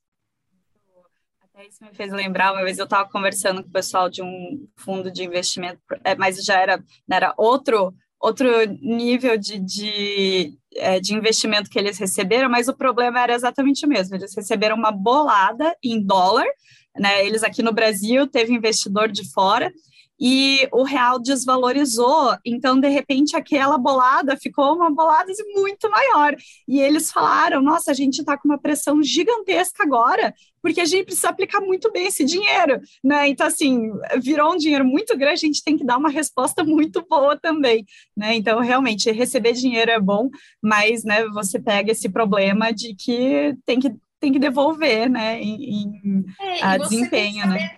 Isso 1.69 1.85
me 1.85 1.93
fez 1.93 2.11
lembrar, 2.13 2.53
uma 2.53 2.65
vez 2.65 2.79
eu 2.79 2.85
estava 2.85 3.09
conversando 3.09 3.63
com 3.63 3.69
o 3.69 3.73
pessoal 3.73 4.09
de 4.09 4.23
um 4.23 4.67
fundo 4.77 5.11
de 5.11 5.25
investimento, 5.25 5.79
é, 6.05 6.15
mas 6.15 6.43
já 6.43 6.59
era, 6.59 6.83
era 7.11 7.35
outro 7.37 7.95
outro 8.21 8.47
nível 8.83 9.39
de, 9.39 9.59
de, 9.59 10.59
é, 10.75 11.01
de 11.01 11.15
investimento 11.15 11.71
que 11.71 11.79
eles 11.79 11.99
receberam, 11.99 12.51
mas 12.51 12.69
o 12.69 12.77
problema 12.77 13.19
era 13.21 13.35
exatamente 13.35 13.87
o 13.87 13.89
mesmo. 13.89 14.15
Eles 14.15 14.35
receberam 14.37 14.77
uma 14.77 14.93
bolada 14.93 15.75
em 15.83 16.05
dólar, 16.05 16.47
né? 16.99 17.25
Eles 17.27 17.43
aqui 17.43 17.63
no 17.63 17.73
Brasil 17.73 18.27
teve 18.27 18.53
investidor 18.53 19.11
de 19.11 19.31
fora 19.33 19.73
e 20.21 20.69
o 20.71 20.83
real 20.83 21.19
desvalorizou, 21.19 22.37
então 22.45 22.79
de 22.79 22.89
repente 22.89 23.35
aquela 23.35 23.79
bolada 23.79 24.37
ficou 24.37 24.75
uma 24.75 24.91
bolada 24.91 25.33
muito 25.55 25.91
maior. 25.91 26.37
E 26.69 26.79
eles 26.79 27.11
falaram: 27.11 27.63
nossa, 27.63 27.91
a 27.91 27.95
gente 27.95 28.19
está 28.19 28.37
com 28.37 28.47
uma 28.47 28.61
pressão 28.61 29.03
gigantesca 29.03 29.83
agora, 29.83 30.35
porque 30.63 30.81
a 30.81 30.85
gente 30.85 31.07
precisa 31.07 31.29
aplicar 31.29 31.61
muito 31.61 31.91
bem 31.91 32.07
esse 32.07 32.25
dinheiro, 32.25 32.81
né? 33.03 33.29
Então, 33.29 33.47
assim, 33.47 33.91
virou 34.23 34.53
um 34.53 34.57
dinheiro 34.57 34.85
muito 34.85 35.17
grande, 35.17 35.45
a 35.45 35.49
gente 35.49 35.63
tem 35.63 35.77
que 35.77 35.85
dar 35.85 35.99
uma 35.99 36.11
resposta 36.11 36.65
muito 36.65 37.05
boa 37.09 37.37
também, 37.37 37.85
né? 38.17 38.35
Então, 38.35 38.61
realmente, 38.61 39.11
receber 39.11 39.53
dinheiro 39.53 39.91
é 39.91 40.01
bom, 40.01 40.29
mas, 40.63 41.05
né, 41.05 41.27
você 41.29 41.59
pega 41.59 41.93
esse 41.93 42.09
problema 42.09 42.73
de 42.73 42.95
que 42.95 43.57
tem 43.65 43.81
que, 43.81 43.95
tem 44.19 44.33
que 44.33 44.39
devolver, 44.39 45.09
né, 45.09 45.41
em, 45.41 45.83
em 45.83 46.25
é, 46.41 46.63
a 46.63 46.77
desempenho, 46.77 47.47
né? 47.47 47.77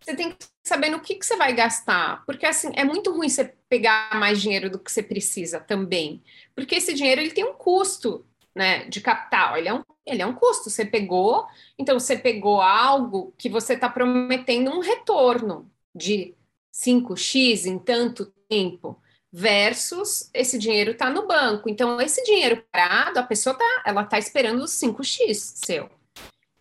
Você 0.00 0.14
tem 0.14 0.30
que 0.30 0.36
saber 0.62 0.90
no 0.90 1.00
que, 1.00 1.14
que 1.14 1.24
você 1.24 1.36
vai 1.36 1.54
gastar, 1.54 2.24
porque 2.26 2.44
assim 2.44 2.70
é 2.74 2.84
muito 2.84 3.10
ruim 3.10 3.28
você 3.28 3.54
pegar 3.70 4.10
mais 4.14 4.40
dinheiro 4.40 4.70
do 4.70 4.78
que 4.78 4.92
você 4.92 5.02
precisa 5.02 5.60
também, 5.60 6.22
porque 6.54 6.74
esse 6.74 6.92
dinheiro 6.92 7.22
ele 7.22 7.30
tem 7.30 7.44
um 7.44 7.54
custo, 7.54 8.24
né, 8.54 8.84
de 8.84 9.00
capital, 9.00 9.56
ele 9.56 9.68
é 9.68 9.74
um, 9.74 9.82
ele 10.06 10.22
é 10.22 10.26
um 10.26 10.34
custo. 10.34 10.70
Você 10.70 10.84
pegou, 10.84 11.46
então 11.78 11.98
você 11.98 12.16
pegou 12.16 12.60
algo 12.60 13.34
que 13.36 13.48
você 13.48 13.74
está 13.74 13.88
prometendo 13.88 14.70
um 14.70 14.80
retorno 14.80 15.70
de 15.94 16.34
5x 16.72 17.66
em 17.66 17.78
tanto 17.78 18.26
tempo 18.48 18.98
versus 19.32 20.30
esse 20.32 20.56
dinheiro 20.56 20.92
está 20.92 21.10
no 21.10 21.26
banco. 21.26 21.68
Então, 21.68 22.00
esse 22.00 22.22
dinheiro 22.22 22.64
parado, 22.70 23.18
a 23.18 23.22
pessoa 23.24 23.56
tá, 23.56 23.82
ela 23.84 24.04
tá 24.04 24.16
esperando 24.16 24.62
os 24.62 24.70
5x 24.72 25.34
seu. 25.66 25.90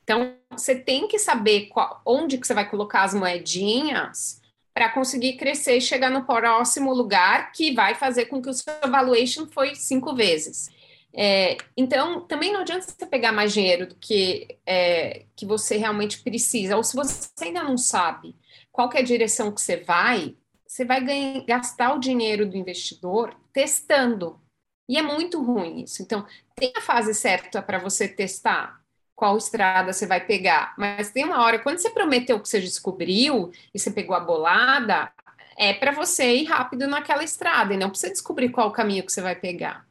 Então, 0.04 0.36
você 0.50 0.76
tem 0.76 1.08
que 1.08 1.20
saber 1.20 1.68
qual, 1.68 2.02
onde 2.06 2.38
que 2.38 2.48
você 2.48 2.54
vai 2.54 2.68
colocar 2.68 3.04
as 3.04 3.14
moedinhas 3.14 4.42
para 4.74 4.90
conseguir 4.90 5.34
crescer 5.34 5.78
e 5.78 5.82
chegar 5.82 6.10
no 6.10 6.26
próximo 6.26 6.92
lugar 6.94 7.52
que 7.52 7.74
vai 7.74 7.94
fazer 7.94 8.26
com 8.26 8.42
que 8.42 8.50
o 8.50 8.54
seu 8.54 8.74
valuation 8.90 9.46
foi 9.46 9.76
cinco 9.76 10.16
vezes. 10.16 10.72
É, 11.16 11.58
então, 11.78 12.22
também 12.22 12.52
não 12.52 12.62
adianta 12.62 12.88
você 12.88 13.06
pegar 13.06 13.32
mais 13.32 13.54
dinheiro 13.54 13.88
do 13.88 13.96
que, 13.96 14.58
é, 14.66 15.26
que 15.36 15.46
você 15.46 15.78
realmente 15.78 16.22
precisa, 16.24 16.76
ou 16.76 16.84
se 16.84 16.96
você 16.96 17.30
ainda 17.42 17.64
não 17.64 17.78
sabe 17.78 18.36
qual 18.72 18.90
é 18.94 19.00
a 19.00 19.04
direção 19.04 19.52
que 19.52 19.62
você 19.62 19.78
vai, 19.78 20.36
você 20.66 20.84
vai 20.84 21.04
ganhar, 21.04 21.46
gastar 21.46 21.94
o 21.94 22.00
dinheiro 22.00 22.50
do 22.50 22.58
investidor 22.58 23.36
testando. 23.54 24.42
E 24.90 24.98
é 24.98 25.02
muito 25.04 25.42
ruim 25.42 25.84
isso. 25.84 26.02
Então, 26.02 26.26
tem 26.56 26.74
a 26.76 26.82
fase 26.82 27.14
certa 27.14 27.62
para 27.62 27.78
você 27.78 28.08
testar 28.08 28.82
qual 29.16 29.38
estrada 29.38 29.94
você 29.94 30.08
vai 30.08 30.26
pegar. 30.26 30.74
Mas 30.78 31.12
tem 31.12 31.24
uma 31.24 31.44
hora, 31.44 31.60
quando 31.60 31.78
você 31.78 31.92
prometeu 31.92 32.40
que 32.40 32.50
você 32.50 32.60
descobriu 32.60 33.52
e 33.74 33.80
você 33.80 33.92
pegou 33.92 34.16
a 34.16 34.20
bolada, 34.20 35.14
é 35.56 35.74
para 35.74 35.92
você 35.92 36.36
ir 36.38 36.46
rápido 36.46 36.88
naquela 36.88 37.24
estrada 37.24 37.74
e 37.74 37.78
não 37.78 37.94
você 37.94 38.10
descobrir 38.10 38.50
qual 38.50 38.70
o 38.70 38.74
caminho 38.74 39.06
que 39.06 39.12
você 39.12 39.22
vai 39.22 39.36
pegar. 39.36 39.88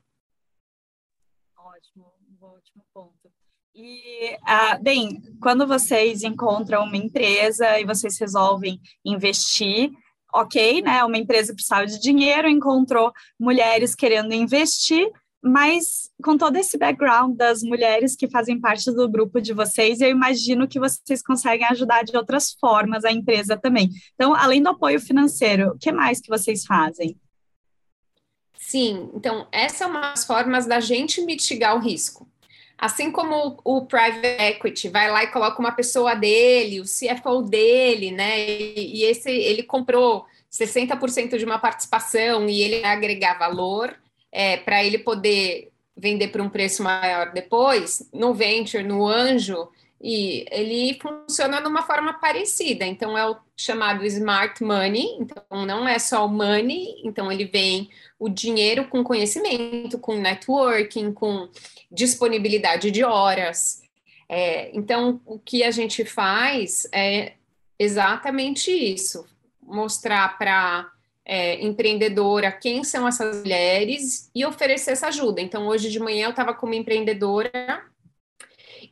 Ótimo, 1.57 2.13
um 2.29 2.45
ótimo 2.45 2.85
ponto. 2.93 3.33
E, 3.75 4.37
ah, 4.47 4.79
bem, 4.79 5.21
quando 5.41 5.67
vocês 5.67 6.23
encontram 6.23 6.85
uma 6.85 6.97
empresa 6.97 7.81
e 7.81 7.87
vocês 7.87 8.19
resolvem 8.19 8.79
investir, 9.05 9.91
ok, 10.33 10.83
né? 10.83 11.03
Uma 11.05 11.17
empresa 11.17 11.55
precisava 11.55 11.87
de 11.87 11.99
dinheiro, 11.99 12.49
encontrou 12.49 13.13
mulheres 13.41 13.95
querendo 13.95 14.35
investir, 14.35 15.11
mas 15.43 16.11
com 16.23 16.37
todo 16.37 16.57
esse 16.57 16.79
background 16.79 17.37
das 17.37 17.63
mulheres 17.63 18.15
que 18.15 18.31
fazem 18.31 18.61
parte 18.61 18.91
do 18.93 19.09
grupo 19.09 19.41
de 19.41 19.53
vocês, 19.53 20.01
eu 20.01 20.09
imagino 20.09 20.69
que 20.69 20.79
vocês 20.79 21.23
conseguem 21.23 21.67
ajudar 21.67 22.05
de 22.05 22.17
outras 22.17 22.53
formas 22.53 23.05
a 23.05 23.11
empresa 23.11 23.57
também. 23.57 23.89
Então, 24.15 24.35
além 24.35 24.63
do 24.63 24.69
apoio 24.69 25.01
financeiro, 25.01 25.71
o 25.71 25.79
que 25.79 25.91
mais 25.91 26.21
que 26.21 26.29
vocês 26.29 26.65
fazem? 26.65 27.19
Sim, 28.57 29.11
então 29.15 29.49
essa 29.51 29.85
é 29.85 29.87
uma 29.87 30.01
das 30.01 30.25
formas 30.25 30.67
da 30.67 30.79
gente 30.79 31.21
mitigar 31.23 31.75
o 31.77 31.81
risco. 31.81 32.31
Assim 32.83 33.13
como 33.13 33.61
o 33.63 33.87
private 33.87 34.27
equity 34.43 34.89
vai 34.89 35.09
lá 35.09 35.23
e 35.23 35.29
coloca 35.29 35.61
uma 35.61 35.71
pessoa 35.71 36.17
dele, 36.17 36.81
o 36.81 36.83
CFO 36.83 37.41
dele, 37.41 38.11
né? 38.11 38.45
E, 38.45 39.05
esse 39.05 39.31
ele 39.31 39.63
comprou 39.63 40.27
60% 40.51 41.39
de 41.39 41.45
uma 41.45 41.61
participação 41.61 42.49
e 42.49 42.61
ele 42.61 42.85
agregar 42.85 43.39
valor 43.39 43.95
é, 44.33 44.57
para 44.57 44.83
ele 44.83 44.99
poder 44.99 45.71
vender 45.97 46.27
por 46.33 46.41
um 46.41 46.49
preço 46.49 46.83
maior 46.83 47.33
depois, 47.33 48.11
no 48.13 48.35
venture, 48.35 48.83
no 48.83 49.07
anjo, 49.07 49.69
e 50.03 50.45
ele 50.51 50.99
funciona 51.01 51.61
de 51.61 51.69
uma 51.69 51.83
forma 51.83 52.15
parecida. 52.15 52.85
Então, 52.85 53.17
é 53.17 53.25
o 53.31 53.37
chamado 53.57 54.05
smart 54.05 54.63
money. 54.63 55.17
Então, 55.21 55.65
não 55.65 55.87
é 55.87 55.99
só 56.01 56.27
o 56.27 56.29
money, 56.29 57.01
então 57.05 57.31
ele 57.31 57.45
vem 57.45 57.89
o 58.19 58.29
dinheiro 58.29 58.89
com 58.89 59.05
conhecimento, 59.05 60.01
com 60.01 60.17
networking, 60.17 61.13
com 61.13 61.49
disponibilidade 61.91 62.91
de 62.91 63.05
horas. 63.05 63.83
É, 64.29 64.77
então, 64.77 65.21
o 65.25 65.39
que 65.39 65.63
a 65.63 65.71
gente 65.71 66.05
faz 66.05 66.89
é 66.93 67.35
exatamente 67.79 68.73
isso: 68.73 69.25
mostrar 69.63 70.37
para 70.37 70.91
é, 71.25 71.63
empreendedora, 71.65 72.51
quem 72.51 72.83
são 72.83 73.07
essas 73.07 73.37
mulheres 73.37 74.29
e 74.35 74.45
oferecer 74.45 74.93
essa 74.93 75.07
ajuda. 75.07 75.41
Então, 75.41 75.69
hoje 75.69 75.89
de 75.89 76.01
manhã 76.01 76.27
eu 76.27 76.31
estava 76.31 76.53
com 76.53 76.67
uma 76.67 76.75
empreendedora 76.75 77.92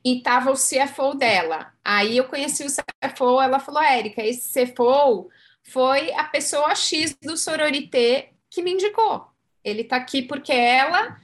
e 0.04 0.18
estava 0.18 0.50
o 0.50 0.54
CFO 0.54 1.14
dela. 1.14 1.72
Aí 1.84 2.16
eu 2.16 2.24
conheci 2.24 2.64
o 2.64 2.68
CFO, 2.68 3.40
ela 3.40 3.58
falou, 3.58 3.82
Érica, 3.82 4.22
esse 4.22 4.66
CFO 4.66 5.28
foi 5.64 6.12
a 6.14 6.24
pessoa 6.24 6.74
X 6.74 7.16
do 7.22 7.36
Sororité 7.36 8.30
que 8.48 8.62
me 8.62 8.72
indicou. 8.72 9.26
Ele 9.62 9.82
está 9.82 9.96
aqui 9.96 10.22
porque 10.22 10.52
ela 10.52 11.16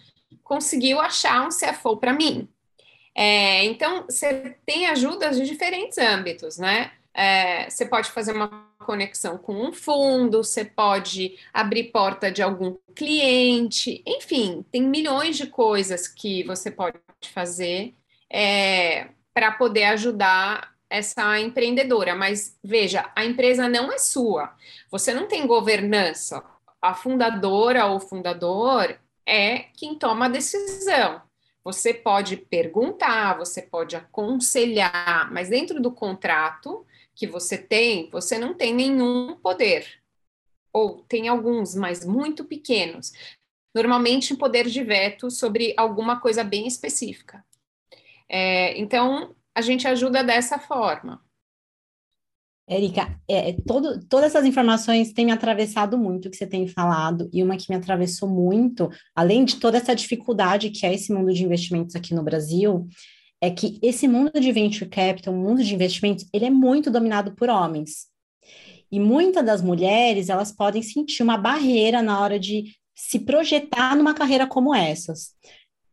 conseguiu 0.45 1.01
achar 1.01 1.47
um 1.47 1.49
CFO 1.49 1.97
para 1.97 2.13
mim. 2.13 2.49
É, 3.15 3.65
então, 3.65 4.05
você 4.05 4.57
tem 4.67 4.87
ajudas 4.87 5.37
de 5.37 5.47
diferentes 5.47 5.97
âmbitos, 5.97 6.59
né? 6.59 6.93
É, 7.15 7.69
você 7.71 7.87
pode 7.87 8.11
fazer 8.11 8.33
uma 8.33 8.67
conexão 8.79 9.39
com 9.39 9.55
um 9.55 9.73
fundo, 9.73 10.45
você 10.45 10.67
pode 10.67 11.39
abrir 11.53 11.85
porta 11.85 12.31
de 12.31 12.43
algum 12.43 12.77
cliente, 12.95 14.03
enfim, 14.07 14.65
tem 14.71 14.83
milhões 14.83 15.37
de 15.39 15.47
coisas 15.47 16.07
que 16.07 16.45
você 16.45 16.71
pode 16.71 16.99
fazer 17.33 17.95
é, 18.31 19.09
para 19.35 19.53
poder 19.53 19.85
ajudar 19.85 20.75
essa 20.89 21.39
empreendedora. 21.39 22.15
Mas 22.15 22.59
veja, 22.63 23.11
a 23.15 23.25
empresa 23.25 23.69
não 23.69 23.93
é 23.93 23.99
sua, 23.99 24.55
você 24.91 25.13
não 25.13 25.27
tem 25.27 25.47
governança. 25.47 26.43
A 26.81 26.95
fundadora 26.95 27.87
ou 27.87 27.99
fundador 27.99 28.99
é 29.27 29.67
quem 29.77 29.95
toma 29.99 30.27
a 30.27 30.29
decisão. 30.29 31.23
Você 31.65 31.93
pode 31.93 32.37
perguntar, 32.37 33.37
você 33.37 33.61
pode 33.61 33.97
aconselhar, 33.97 35.33
mas 35.33 35.49
dentro 35.49 35.83
do 35.83 35.91
contrato 35.91 36.87
que 37.13 37.27
você 37.27 37.59
tem, 37.59 38.09
você 38.11 38.39
não 38.39 38.55
tem 38.55 38.73
nenhum 38.73 39.35
poder. 39.37 40.01
Ou 40.73 41.03
tem 41.09 41.27
alguns, 41.27 41.75
mas 41.75 42.05
muito 42.05 42.45
pequenos. 42.45 43.13
Normalmente 43.75 44.37
poder 44.37 44.67
de 44.67 44.85
veto 44.85 45.31
sobre 45.31 45.75
alguma 45.77 46.21
coisa 46.21 46.45
bem 46.45 46.67
específica. 46.67 47.45
É, 48.29 48.79
então, 48.79 49.35
a 49.55 49.61
gente 49.61 49.87
ajuda 49.87 50.23
dessa 50.23 50.59
forma. 50.59 51.21
Érica, 52.69 53.17
é, 53.29 53.53
todo, 53.65 54.05
todas 54.07 54.27
essas 54.27 54.45
informações 54.45 55.13
têm 55.13 55.27
me 55.27 55.33
atravessado 55.33 55.97
muito, 55.97 56.29
que 56.29 56.37
você 56.37 56.47
tem 56.47 56.67
falado, 56.67 57.31
e 57.33 57.41
uma 57.41 57.57
que 57.57 57.71
me 57.71 57.77
atravessou 57.77 58.29
muito, 58.29 58.91
além 59.15 59.45
de 59.45 59.57
toda 59.57 59.79
essa 59.79 59.95
dificuldade 59.95 60.71
que 60.71 60.85
é 60.85 60.93
esse 60.93 61.13
mundo 61.13 61.33
de 61.33 61.45
investimentos 61.45 61.95
aqui 61.95 62.13
no 62.13 62.25
Brasil, 62.25 62.89
é 63.41 63.51
que 63.51 63.79
esse 63.81 64.09
mundo 64.09 64.41
de 64.41 64.51
venture 64.51 64.91
capital, 64.91 65.33
o 65.33 65.37
mundo 65.37 65.63
de 65.63 65.73
investimentos, 65.73 66.27
ele 66.33 66.47
é 66.47 66.51
muito 66.51 66.91
dominado 66.91 67.37
por 67.37 67.49
homens. 67.49 68.07
E 68.91 68.99
muitas 68.99 69.45
das 69.45 69.63
mulheres, 69.63 70.29
elas 70.29 70.51
podem 70.51 70.83
sentir 70.83 71.23
uma 71.23 71.37
barreira 71.37 72.03
na 72.03 72.21
hora 72.21 72.39
de 72.39 72.75
se 72.95 73.21
projetar 73.21 73.95
numa 73.95 74.15
carreira 74.15 74.47
como 74.47 74.75
essas. 74.75 75.35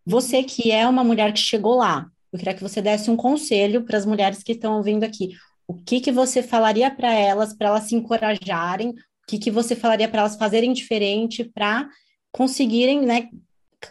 Você 0.06 0.42
que 0.44 0.72
é 0.72 0.88
uma 0.88 1.04
mulher 1.04 1.34
que 1.34 1.40
chegou 1.40 1.76
lá, 1.76 2.10
eu 2.34 2.40
queria 2.40 2.56
que 2.56 2.64
você 2.64 2.82
desse 2.82 3.12
um 3.12 3.16
conselho 3.16 3.84
para 3.84 3.98
as 3.98 4.06
mulheres 4.06 4.42
que 4.42 4.54
estão 4.54 4.78
ouvindo 4.78 5.04
aqui. 5.04 5.36
O 5.68 5.76
que 5.76 6.02
que 6.02 6.12
você 6.12 6.42
falaria 6.42 6.90
para 6.90 7.14
elas, 7.14 7.56
para 7.56 7.68
elas 7.70 7.84
se 7.84 7.96
encorajarem? 7.96 8.90
O 8.90 8.96
que 9.28 9.38
que 9.38 9.52
você 9.52 9.76
falaria 9.76 10.10
para 10.10 10.22
elas 10.22 10.36
fazerem 10.36 10.74
diferente 10.74 11.44
para 11.44 11.88
conseguirem, 12.32 13.02
né, 13.02 13.30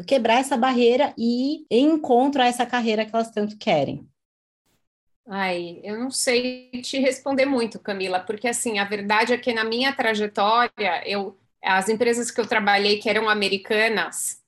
quebrar 0.06 0.40
essa 0.40 0.56
barreira 0.56 1.14
e 1.16 1.54
ir 1.54 1.66
em 1.70 1.92
encontro 1.92 2.42
a 2.42 2.46
essa 2.46 2.66
carreira 2.66 3.04
que 3.06 3.14
elas 3.14 3.30
tanto 3.30 3.56
querem. 3.56 4.06
Ai, 5.28 5.80
eu 5.84 5.98
não 5.98 6.10
sei 6.10 6.68
te 6.82 6.98
responder 6.98 7.46
muito, 7.46 7.78
Camila, 7.78 8.18
porque 8.18 8.48
assim, 8.48 8.80
a 8.80 8.84
verdade 8.84 9.32
é 9.32 9.38
que 9.38 9.54
na 9.54 9.62
minha 9.62 9.92
trajetória, 9.92 11.08
eu, 11.08 11.38
as 11.62 11.88
empresas 11.88 12.30
que 12.30 12.40
eu 12.40 12.46
trabalhei 12.46 12.98
que 12.98 13.08
eram 13.08 13.28
americanas, 13.28 14.41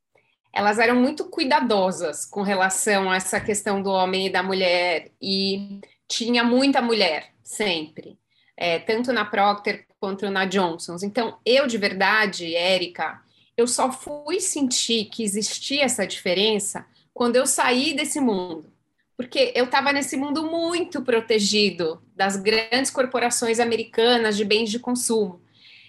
elas 0.54 0.78
eram 0.78 0.94
muito 0.94 1.24
cuidadosas 1.24 2.24
com 2.24 2.42
relação 2.42 3.10
a 3.10 3.16
essa 3.16 3.40
questão 3.40 3.82
do 3.82 3.90
homem 3.90 4.26
e 4.26 4.30
da 4.30 4.42
mulher, 4.42 5.10
e 5.20 5.80
tinha 6.06 6.44
muita 6.44 6.80
mulher, 6.80 7.32
sempre, 7.42 8.16
é, 8.56 8.78
tanto 8.78 9.12
na 9.12 9.24
Procter 9.24 9.86
quanto 9.98 10.30
na 10.30 10.44
Johnson's. 10.44 11.02
Então, 11.02 11.38
eu 11.44 11.66
de 11.66 11.76
verdade, 11.76 12.54
Érica, 12.54 13.20
eu 13.56 13.66
só 13.66 13.90
fui 13.90 14.40
sentir 14.40 15.06
que 15.06 15.24
existia 15.24 15.84
essa 15.84 16.06
diferença 16.06 16.86
quando 17.12 17.36
eu 17.36 17.46
saí 17.46 17.94
desse 17.94 18.20
mundo. 18.20 18.72
Porque 19.16 19.52
eu 19.54 19.64
estava 19.64 19.92
nesse 19.92 20.16
mundo 20.16 20.50
muito 20.50 21.00
protegido 21.02 22.02
das 22.16 22.36
grandes 22.36 22.90
corporações 22.90 23.60
americanas 23.60 24.36
de 24.36 24.44
bens 24.44 24.70
de 24.70 24.78
consumo. 24.80 25.40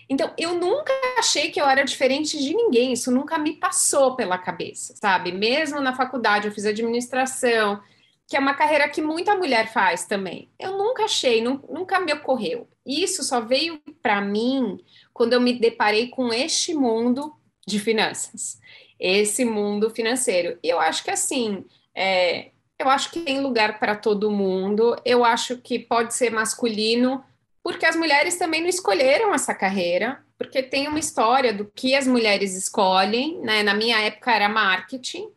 Então, 0.09 0.31
eu 0.37 0.53
nunca 0.55 0.93
achei 1.17 1.49
que 1.49 1.59
eu 1.59 1.65
era 1.65 1.83
diferente 1.83 2.37
de 2.37 2.53
ninguém, 2.53 2.93
isso 2.93 3.11
nunca 3.11 3.37
me 3.37 3.53
passou 3.53 4.15
pela 4.15 4.37
cabeça, 4.37 4.95
sabe? 4.95 5.31
Mesmo 5.31 5.79
na 5.81 5.95
faculdade, 5.95 6.47
eu 6.47 6.53
fiz 6.53 6.65
administração, 6.65 7.81
que 8.27 8.35
é 8.35 8.39
uma 8.39 8.53
carreira 8.53 8.89
que 8.89 9.01
muita 9.01 9.35
mulher 9.35 9.71
faz 9.71 10.05
também. 10.05 10.49
Eu 10.59 10.77
nunca 10.77 11.05
achei, 11.05 11.41
nunca 11.41 11.99
me 11.99 12.13
ocorreu. 12.13 12.67
Isso 12.85 13.23
só 13.23 13.41
veio 13.41 13.79
para 14.01 14.21
mim 14.21 14.79
quando 15.13 15.33
eu 15.33 15.41
me 15.41 15.53
deparei 15.53 16.07
com 16.09 16.33
este 16.33 16.73
mundo 16.73 17.35
de 17.65 17.79
finanças, 17.79 18.59
esse 18.99 19.43
mundo 19.45 19.89
financeiro. 19.89 20.57
E 20.61 20.69
eu 20.69 20.79
acho 20.79 21.03
que 21.03 21.11
assim, 21.11 21.65
é, 21.93 22.51
eu 22.77 22.89
acho 22.89 23.11
que 23.11 23.21
tem 23.21 23.39
lugar 23.39 23.79
para 23.79 23.95
todo 23.95 24.31
mundo. 24.31 24.95
Eu 25.05 25.23
acho 25.23 25.57
que 25.57 25.79
pode 25.79 26.13
ser 26.13 26.31
masculino, 26.31 27.23
porque 27.65 27.83
as 27.83 27.95
mulheres 27.95 28.37
também 28.37 28.61
não 28.61 28.69
escolheram 28.69 29.33
essa 29.33 29.51
carreira, 29.51 30.23
porque 30.37 30.61
tem 30.61 30.87
uma 30.87 30.99
história 30.99 31.51
do 31.51 31.65
que 31.65 31.95
as 31.95 32.05
mulheres 32.05 32.55
escolhem, 32.55 33.39
né? 33.41 33.63
Na 33.63 33.73
minha 33.73 33.99
época 34.01 34.31
era 34.31 34.47
marketing, 34.47 35.27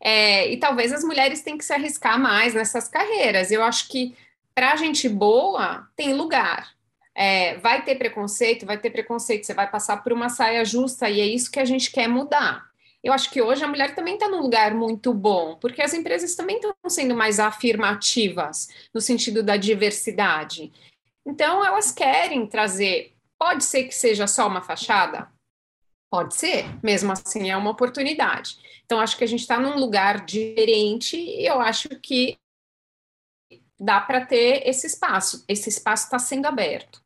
é, 0.00 0.50
e 0.50 0.56
talvez 0.56 0.90
as 0.90 1.04
mulheres 1.04 1.42
tenham 1.42 1.58
que 1.58 1.64
se 1.66 1.74
arriscar 1.74 2.18
mais 2.18 2.54
nessas 2.54 2.88
carreiras. 2.88 3.50
Eu 3.50 3.62
acho 3.62 3.88
que 3.88 4.16
para 4.54 4.74
gente 4.76 5.06
boa 5.06 5.86
tem 5.94 6.14
lugar. 6.14 6.66
É, 7.14 7.58
vai 7.58 7.84
ter 7.84 7.96
preconceito, 7.96 8.64
vai 8.64 8.78
ter 8.78 8.88
preconceito, 8.88 9.44
você 9.44 9.52
vai 9.52 9.70
passar 9.70 9.98
por 9.98 10.14
uma 10.14 10.30
saia 10.30 10.64
justa 10.64 11.10
e 11.10 11.20
é 11.20 11.26
isso 11.26 11.50
que 11.50 11.60
a 11.60 11.64
gente 11.66 11.90
quer 11.90 12.08
mudar. 12.08 12.64
Eu 13.04 13.12
acho 13.12 13.30
que 13.30 13.42
hoje 13.42 13.62
a 13.62 13.68
mulher 13.68 13.94
também 13.94 14.14
está 14.14 14.28
num 14.28 14.40
lugar 14.40 14.74
muito 14.74 15.12
bom, 15.12 15.56
porque 15.60 15.82
as 15.82 15.92
empresas 15.92 16.34
também 16.34 16.56
estão 16.56 16.74
sendo 16.88 17.14
mais 17.14 17.38
afirmativas 17.38 18.68
no 18.94 19.00
sentido 19.02 19.42
da 19.42 19.58
diversidade. 19.58 20.72
Então, 21.26 21.64
elas 21.64 21.90
querem 21.90 22.46
trazer. 22.46 23.14
Pode 23.38 23.64
ser 23.64 23.84
que 23.84 23.94
seja 23.94 24.26
só 24.26 24.46
uma 24.46 24.62
fachada? 24.62 25.28
Pode 26.08 26.36
ser, 26.36 26.64
mesmo 26.82 27.12
assim 27.12 27.50
é 27.50 27.56
uma 27.56 27.70
oportunidade. 27.70 28.56
Então, 28.84 29.00
acho 29.00 29.18
que 29.18 29.24
a 29.24 29.26
gente 29.26 29.40
está 29.40 29.58
num 29.58 29.76
lugar 29.76 30.24
diferente 30.24 31.16
e 31.16 31.44
eu 31.44 31.60
acho 31.60 31.88
que 32.00 32.38
dá 33.78 34.00
para 34.00 34.24
ter 34.24 34.66
esse 34.66 34.86
espaço. 34.86 35.44
Esse 35.48 35.68
espaço 35.68 36.04
está 36.04 36.18
sendo 36.18 36.46
aberto. 36.46 37.04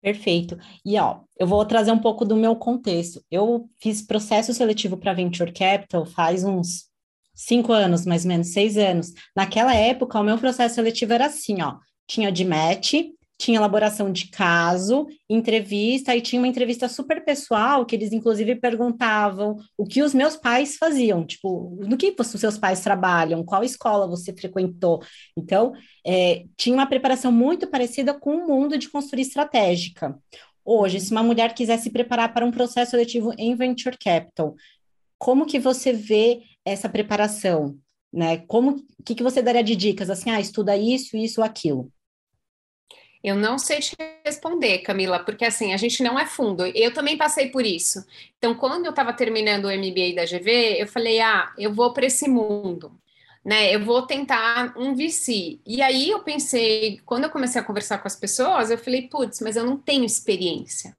Perfeito. 0.00 0.58
E 0.84 0.98
ó, 0.98 1.20
eu 1.36 1.46
vou 1.46 1.64
trazer 1.64 1.90
um 1.90 1.98
pouco 1.98 2.24
do 2.24 2.36
meu 2.36 2.54
contexto. 2.56 3.24
Eu 3.30 3.68
fiz 3.80 4.02
processo 4.02 4.52
seletivo 4.52 4.96
para 4.96 5.12
Venture 5.12 5.52
Capital 5.52 6.04
faz 6.04 6.44
uns 6.44 6.88
cinco 7.34 7.72
anos, 7.72 8.04
mais 8.04 8.24
ou 8.24 8.28
menos, 8.28 8.48
seis 8.48 8.76
anos. 8.76 9.12
Naquela 9.34 9.74
época, 9.74 10.20
o 10.20 10.24
meu 10.24 10.38
processo 10.38 10.76
seletivo 10.76 11.12
era 11.12 11.26
assim, 11.26 11.62
ó. 11.62 11.78
Tinha 12.08 12.32
de 12.32 12.44
match, 12.44 12.94
tinha 13.38 13.58
elaboração 13.58 14.10
de 14.10 14.28
caso, 14.28 15.06
entrevista, 15.30 16.14
e 16.14 16.20
tinha 16.20 16.42
uma 16.42 16.48
entrevista 16.48 16.88
super 16.88 17.24
pessoal, 17.24 17.86
que 17.86 17.94
eles 17.94 18.12
inclusive 18.12 18.56
perguntavam 18.56 19.56
o 19.76 19.84
que 19.86 20.02
os 20.02 20.12
meus 20.12 20.36
pais 20.36 20.76
faziam, 20.76 21.24
tipo, 21.24 21.78
no 21.86 21.96
que 21.96 22.14
os 22.18 22.26
seus 22.26 22.58
pais 22.58 22.80
trabalham, 22.80 23.44
qual 23.44 23.62
escola 23.62 24.08
você 24.08 24.32
frequentou. 24.32 25.00
Então, 25.36 25.72
é, 26.04 26.46
tinha 26.56 26.74
uma 26.74 26.86
preparação 26.86 27.30
muito 27.30 27.68
parecida 27.68 28.12
com 28.12 28.34
o 28.34 28.48
mundo 28.48 28.76
de 28.76 28.90
construir 28.90 29.22
estratégica. 29.22 30.18
Hoje, 30.64 30.98
se 30.98 31.12
uma 31.12 31.22
mulher 31.22 31.54
quiser 31.54 31.78
se 31.78 31.90
preparar 31.90 32.34
para 32.34 32.44
um 32.44 32.50
processo 32.50 32.90
seletivo 32.90 33.32
em 33.38 33.54
Venture 33.54 33.96
Capital, 33.96 34.56
como 35.16 35.46
que 35.46 35.60
você 35.60 35.92
vê 35.92 36.42
essa 36.64 36.88
preparação? 36.88 37.78
Né? 38.12 38.38
Como 38.38 38.84
que, 39.04 39.14
que 39.14 39.22
você 39.22 39.40
daria 39.40 39.62
de 39.62 39.76
dicas 39.76 40.10
assim, 40.10 40.30
ah, 40.30 40.40
estuda 40.40 40.76
isso, 40.76 41.16
isso, 41.16 41.40
aquilo? 41.40 41.90
Eu 43.22 43.34
não 43.34 43.58
sei 43.58 43.80
te 43.80 43.96
responder, 44.24 44.78
Camila, 44.78 45.18
porque 45.18 45.44
assim, 45.44 45.72
a 45.74 45.76
gente 45.76 46.02
não 46.02 46.18
é 46.18 46.26
fundo. 46.26 46.64
Eu 46.66 46.92
também 46.92 47.16
passei 47.16 47.48
por 47.50 47.64
isso. 47.66 48.04
Então, 48.38 48.54
quando 48.54 48.86
eu 48.86 48.90
estava 48.90 49.12
terminando 49.12 49.64
o 49.66 49.70
MBA 49.70 50.14
da 50.14 50.24
GV, 50.24 50.80
eu 50.80 50.86
falei: 50.86 51.20
ah, 51.20 51.52
eu 51.58 51.72
vou 51.72 51.92
para 51.92 52.06
esse 52.06 52.28
mundo, 52.28 52.92
né? 53.44 53.74
Eu 53.74 53.84
vou 53.84 54.02
tentar 54.02 54.74
um 54.76 54.94
VC. 54.94 55.58
E 55.66 55.82
aí 55.82 56.10
eu 56.10 56.20
pensei, 56.22 57.00
quando 57.04 57.24
eu 57.24 57.30
comecei 57.30 57.60
a 57.60 57.64
conversar 57.64 57.98
com 57.98 58.08
as 58.08 58.16
pessoas, 58.16 58.70
eu 58.70 58.78
falei: 58.78 59.08
putz, 59.08 59.40
mas 59.40 59.56
eu 59.56 59.64
não 59.64 59.76
tenho 59.76 60.04
experiência 60.04 60.96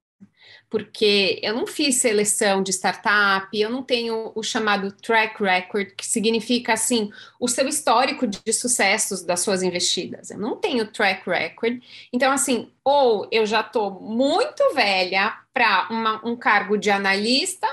porque 0.70 1.40
eu 1.42 1.56
não 1.56 1.66
fiz 1.66 1.96
seleção 1.96 2.62
de 2.62 2.72
startup, 2.72 3.50
eu 3.60 3.70
não 3.70 3.82
tenho 3.82 4.32
o 4.36 4.44
chamado 4.44 4.92
track 4.92 5.42
record, 5.42 5.96
que 5.96 6.06
significa 6.06 6.74
assim, 6.74 7.12
o 7.40 7.48
seu 7.48 7.68
histórico 7.68 8.28
de 8.28 8.54
sucessos 8.54 9.24
das 9.24 9.40
suas 9.40 9.64
investidas. 9.64 10.30
Eu 10.30 10.38
não 10.38 10.56
tenho 10.56 10.92
track 10.92 11.28
record. 11.28 11.82
Então, 12.14 12.32
assim, 12.32 12.72
ou 12.84 13.28
eu 13.32 13.46
já 13.48 13.62
estou 13.62 14.00
muito 14.00 14.74
velha 14.76 15.36
para 15.52 16.22
um 16.24 16.36
cargo 16.36 16.78
de 16.78 16.92
analista, 16.92 17.68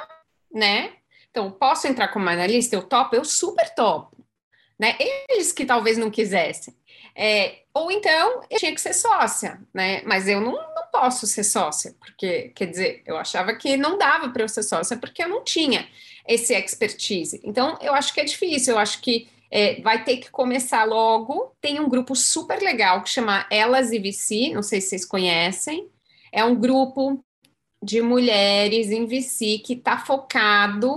né? 0.53 0.92
Então, 1.30 1.51
posso 1.51 1.86
entrar 1.86 2.09
como 2.09 2.30
analista? 2.30 2.74
Eu 2.74 2.82
topo? 2.82 3.14
Eu 3.14 3.26
super 3.26 3.74
topo. 3.74 4.16
Né? 4.78 4.97
Eles 5.28 5.53
que 5.53 5.66
talvez 5.66 5.99
não 5.99 6.11
quisessem. 6.11 6.74
É, 7.14 7.62
ou 7.72 7.90
então 7.90 8.42
eu 8.51 8.59
tinha 8.59 8.74
que 8.74 8.80
ser 8.80 8.92
sócia, 8.92 9.61
né? 9.72 10.03
Mas 10.05 10.28
eu 10.28 10.40
não, 10.40 10.55
posso 10.91 11.26
ser 11.26 11.45
sócia, 11.45 11.95
porque, 11.99 12.53
quer 12.55 12.66
dizer, 12.66 13.03
eu 13.07 13.16
achava 13.16 13.55
que 13.55 13.76
não 13.76 13.99
dava 13.99 14.28
para 14.30 14.43
eu 14.43 14.49
ser 14.49 14.62
sócia, 14.62 14.97
porque 14.97 15.22
eu 15.22 15.28
não 15.28 15.45
tinha 15.45 15.89
esse 16.26 16.55
expertise. 16.55 17.41
Então, 17.45 17.78
eu 17.80 17.95
acho 17.95 18.12
que 18.12 18.20
é 18.20 18.24
difícil, 18.24 18.74
eu 18.74 18.78
acho 18.78 19.01
que 19.01 19.28
é, 19.51 19.80
vai 19.80 20.05
ter 20.05 20.18
que 20.18 20.30
começar 20.30 20.84
logo. 20.84 21.53
Tem 21.61 21.80
um 21.80 21.89
grupo 21.89 22.14
super 22.14 22.61
legal 22.61 23.03
que 23.03 23.11
chama 23.11 23.47
Elas 23.51 23.93
e 23.93 23.99
VC, 23.99 24.53
não 24.53 24.62
sei 24.62 24.80
se 24.80 24.89
vocês 24.89 25.05
conhecem. 25.05 25.89
É 26.32 26.45
um 26.45 26.55
grupo 26.55 27.22
de 27.82 28.01
mulheres 28.03 28.91
em 28.91 29.07
VC 29.07 29.59
que 29.64 29.74
está 29.74 29.99
focado 29.99 30.95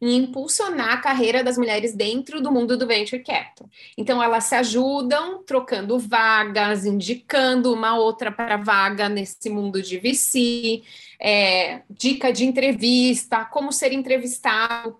em 0.00 0.16
impulsionar 0.16 0.92
a 0.92 0.96
carreira 0.98 1.42
das 1.42 1.58
mulheres 1.58 1.94
dentro 1.94 2.40
do 2.40 2.52
mundo 2.52 2.76
do 2.76 2.86
venture 2.86 3.22
capital. 3.22 3.68
Então, 3.96 4.22
elas 4.22 4.44
se 4.44 4.54
ajudam 4.54 5.42
trocando 5.42 5.98
vagas, 5.98 6.84
indicando 6.84 7.72
uma 7.72 7.98
outra 7.98 8.30
para 8.30 8.56
vaga 8.56 9.08
nesse 9.08 9.50
mundo 9.50 9.82
de 9.82 9.98
VC, 9.98 10.82
é, 11.20 11.82
dica 11.90 12.32
de 12.32 12.44
entrevista, 12.44 13.44
como 13.44 13.72
ser 13.72 13.92
entrevistado 13.92 14.92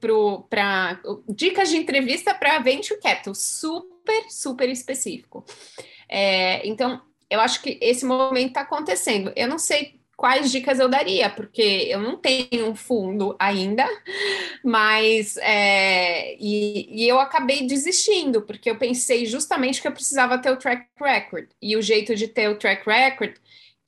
para. 0.50 1.00
Dicas 1.28 1.68
de 1.68 1.76
entrevista 1.76 2.34
para 2.34 2.58
venture 2.58 3.00
capital, 3.00 3.34
super, 3.34 4.24
super 4.28 4.68
específico. 4.68 5.44
É, 6.08 6.66
então, 6.66 7.00
eu 7.30 7.40
acho 7.40 7.62
que 7.62 7.78
esse 7.80 8.04
momento 8.04 8.48
está 8.48 8.62
acontecendo. 8.62 9.32
Eu 9.36 9.46
não 9.46 9.58
sei 9.58 9.97
quais 10.18 10.50
dicas 10.50 10.80
eu 10.80 10.88
daria, 10.88 11.30
porque 11.30 11.86
eu 11.88 12.00
não 12.00 12.16
tenho 12.16 12.66
um 12.66 12.74
fundo 12.74 13.36
ainda, 13.38 13.86
mas 14.64 15.36
é, 15.36 16.34
e, 16.40 17.04
e, 17.04 17.08
eu 17.08 17.20
acabei 17.20 17.68
desistindo, 17.68 18.42
porque 18.42 18.68
eu 18.68 18.76
pensei 18.76 19.26
justamente 19.26 19.80
que 19.80 19.86
eu 19.86 19.92
precisava 19.92 20.36
ter 20.36 20.50
o 20.50 20.56
track 20.56 20.88
record, 21.00 21.46
e 21.62 21.76
o 21.76 21.80
jeito 21.80 22.16
de 22.16 22.26
ter 22.26 22.48
o 22.48 22.56
track 22.56 22.82
record 22.84 23.36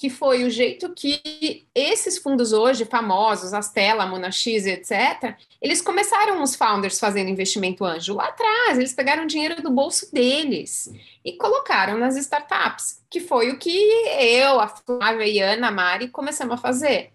que 0.01 0.09
foi 0.09 0.45
o 0.45 0.51
jeito 0.51 0.95
que 0.95 1.67
esses 1.75 2.17
fundos 2.17 2.55
hoje 2.55 2.87
famosos, 2.87 3.53
Astela, 3.53 4.07
Monax, 4.07 4.47
etc., 4.47 5.37
eles 5.61 5.83
começaram 5.83 6.43
os 6.43 6.57
founders 6.57 6.99
fazendo 6.99 7.29
investimento 7.29 7.85
anjo 7.85 8.15
lá 8.15 8.29
atrás, 8.29 8.79
eles 8.79 8.95
pegaram 8.95 9.27
dinheiro 9.27 9.61
do 9.61 9.71
bolso 9.71 10.11
deles 10.11 10.91
e 11.23 11.35
colocaram 11.35 11.99
nas 11.99 12.17
startups, 12.17 13.05
que 13.11 13.21
foi 13.21 13.51
o 13.51 13.59
que 13.59 13.79
eu, 14.19 14.59
a 14.59 14.69
Flávia 14.69 15.27
e 15.27 15.43
a 15.43 15.53
Ana 15.53 15.69
a 15.69 15.71
Mari 15.71 16.09
começamos 16.09 16.55
a 16.55 16.63
fazer. 16.63 17.13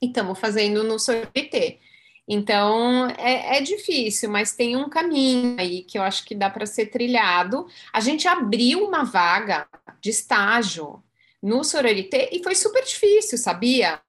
E 0.00 0.06
estamos 0.06 0.38
fazendo 0.38 0.84
no 0.84 1.00
Sorvete. 1.00 1.80
Então 2.28 3.08
é, 3.18 3.58
é, 3.58 3.60
difícil, 3.60 4.30
mas 4.30 4.54
tem 4.54 4.76
um 4.76 4.88
caminho 4.88 5.56
aí 5.58 5.82
que 5.82 5.98
eu 5.98 6.02
acho 6.04 6.24
que 6.24 6.36
dá 6.36 6.48
para 6.48 6.64
ser 6.64 6.86
trilhado. 6.86 7.66
A 7.92 7.98
gente 7.98 8.28
abriu 8.28 8.86
uma 8.86 9.02
vaga 9.02 9.66
de 10.00 10.10
estágio 10.10 11.02
no 11.44 11.62
Sororité 11.62 12.30
e 12.32 12.42
foi 12.42 12.54
super 12.54 12.82
difícil, 12.82 13.36
sabia? 13.36 14.00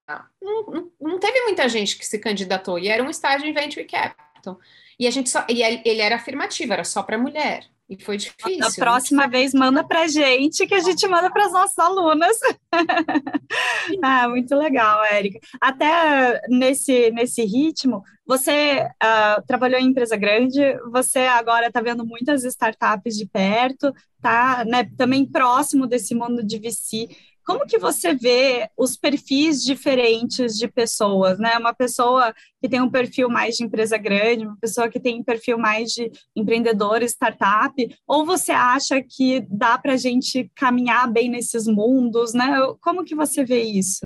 Não, 0.42 0.66
não, 0.68 0.92
não, 1.02 1.20
teve 1.20 1.42
muita 1.42 1.68
gente 1.68 1.98
que 1.98 2.06
se 2.06 2.18
candidatou 2.18 2.80
e 2.80 2.88
era 2.88 3.04
um 3.04 3.10
estágio 3.10 3.46
em 3.46 3.52
Venture 3.54 3.86
Capital. 3.86 4.58
E 4.98 5.06
a 5.06 5.12
gente 5.12 5.30
só, 5.30 5.46
e 5.50 5.62
ele 5.62 6.00
era 6.00 6.16
afirmativo, 6.16 6.72
era 6.72 6.86
só 6.86 7.04
para 7.04 7.18
mulher. 7.18 7.68
E 7.88 8.04
foi 8.04 8.18
difícil. 8.18 8.66
A 8.66 8.72
próxima 8.72 9.28
vez 9.28 9.54
manda 9.54 9.84
para 9.84 10.08
gente, 10.08 10.66
que 10.66 10.74
a 10.74 10.80
gente 10.80 11.08
manda 11.08 11.30
para 11.30 11.46
as 11.46 11.52
nossas 11.52 11.78
alunas. 11.78 12.36
ah, 14.04 14.28
muito 14.28 14.56
legal, 14.56 15.04
Érica. 15.06 15.40
Até 15.62 16.42
nesse, 16.50 17.12
nesse 17.12 17.44
ritmo, 17.44 18.02
você 18.26 18.80
uh, 18.82 19.46
trabalhou 19.46 19.80
em 19.80 19.86
empresa 19.86 20.18
grande, 20.18 20.60
você 20.92 21.20
agora 21.20 21.68
está 21.68 21.80
vendo 21.80 22.04
muitas 22.04 22.44
startups 22.44 23.16
de 23.16 23.28
perto, 23.28 23.94
tá 24.20 24.66
né, 24.66 24.90
também 24.98 25.24
próximo 25.24 25.86
desse 25.86 26.16
mundo 26.16 26.44
de 26.44 26.58
VC. 26.58 27.08
Como 27.46 27.68
que 27.68 27.78
você 27.78 28.16
vê 28.16 28.70
os 28.76 28.98
perfis 28.98 29.64
diferentes 29.64 30.58
de 30.58 30.68
pessoas, 30.68 31.38
né? 31.38 31.58
Uma 31.58 31.74
pessoa 31.74 32.34
que 32.60 32.68
tem 32.68 32.82
um 32.82 32.90
perfil 32.90 33.30
mais 33.30 33.56
de 33.56 33.64
empresa 33.64 33.98
grande, 33.98 34.48
uma 34.48 34.58
pessoa 34.58 34.90
que 34.90 35.00
tem 35.00 35.20
um 35.20 35.24
perfil 35.24 35.58
mais 35.58 35.92
de 35.92 36.12
empreendedor, 36.36 37.04
startup, 37.04 37.74
ou 38.08 38.26
você 38.26 38.52
acha 38.52 39.00
que 39.02 39.42
dá 39.48 39.78
para 39.78 39.94
a 39.94 39.98
gente 39.98 40.50
caminhar 40.56 41.12
bem 41.12 41.30
nesses 41.30 41.68
mundos, 41.68 42.34
né? 42.34 42.58
Como 42.82 43.06
que 43.06 43.14
você 43.14 43.46
vê 43.46 43.62
isso? 43.62 44.00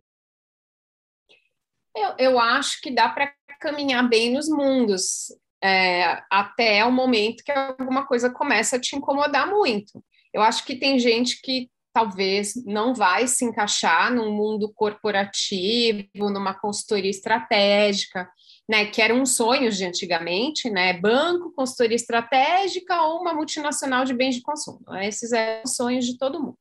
Eu, 1.96 2.16
eu 2.18 2.40
acho 2.40 2.82
que 2.82 2.92
dá 2.92 3.08
para 3.08 3.34
caminhar 3.60 4.08
bem 4.08 4.34
nos 4.34 4.50
mundos, 4.50 5.28
é, 5.64 6.22
até 6.30 6.84
o 6.86 6.92
momento 6.92 7.44
que 7.44 7.52
alguma 7.52 8.06
coisa 8.06 8.30
começa 8.30 8.76
a 8.76 8.80
te 8.80 8.96
incomodar 8.96 9.50
muito. 9.50 10.04
Eu 10.34 10.42
acho 10.42 10.66
que 10.66 10.76
tem 10.76 11.00
gente 11.00 11.42
que 11.42 11.70
talvez 11.94 12.54
não 12.66 12.94
vai 12.94 13.28
se 13.28 13.46
encaixar 13.46 14.14
num 14.14 14.32
mundo 14.32 14.72
corporativo, 14.74 16.08
numa 16.16 16.54
consultoria 16.54 17.10
estratégica, 17.10 18.30
né, 18.70 18.86
que 18.86 19.02
eram 19.02 19.26
sonhos 19.26 19.78
de 19.78 19.86
antigamente, 19.86 20.70
né, 20.70 20.94
banco, 20.94 21.52
consultoria 21.56 21.96
estratégica 21.96 23.02
ou 23.02 23.22
uma 23.22 23.34
multinacional 23.34 24.06
de 24.06 24.14
bens 24.14 24.36
de 24.36 24.42
consumo. 24.42 24.82
Esses 25.02 25.32
eram 25.32 25.64
os 25.66 25.76
sonhos 25.76 26.06
de 26.06 26.18
todo 26.18 26.40
mundo. 26.40 26.58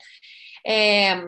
É, 0.66 1.22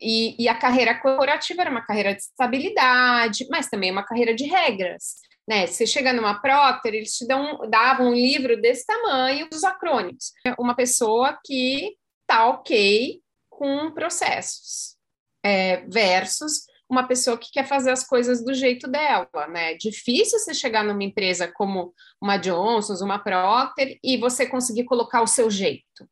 e, 0.00 0.42
e, 0.42 0.48
a 0.48 0.54
carreira 0.54 0.94
corporativa 1.00 1.62
era 1.62 1.70
uma 1.70 1.84
carreira 1.84 2.14
de 2.14 2.20
estabilidade, 2.20 3.46
mas 3.50 3.68
também 3.68 3.90
uma 3.90 4.04
carreira 4.04 4.34
de 4.34 4.44
regras. 4.44 5.14
Né? 5.48 5.66
Você 5.66 5.86
chega 5.86 6.12
numa 6.12 6.40
Procter, 6.40 6.94
eles 6.94 7.16
te 7.16 7.26
dão, 7.26 7.58
davam 7.70 8.08
um 8.08 8.14
livro 8.14 8.60
desse 8.60 8.84
tamanho, 8.86 9.48
dos 9.48 9.64
acrônimos. 9.64 10.32
Uma 10.58 10.74
pessoa 10.74 11.38
que 11.44 11.94
tá 12.34 12.48
ok 12.48 13.20
com 13.48 13.92
processos, 13.92 14.96
é, 15.44 15.86
versus 15.86 16.66
uma 16.90 17.06
pessoa 17.06 17.38
que 17.38 17.50
quer 17.52 17.66
fazer 17.66 17.92
as 17.92 18.04
coisas 18.04 18.44
do 18.44 18.52
jeito 18.52 18.88
dela, 18.88 19.28
né? 19.48 19.74
Difícil 19.74 20.38
você 20.38 20.52
chegar 20.52 20.84
numa 20.84 21.02
empresa 21.02 21.50
como 21.54 21.94
uma 22.20 22.36
Johnson's, 22.36 23.00
uma 23.00 23.18
Procter, 23.18 23.98
e 24.02 24.16
você 24.16 24.46
conseguir 24.46 24.84
colocar 24.84 25.22
o 25.22 25.26
seu 25.26 25.48
jeito. 25.48 26.08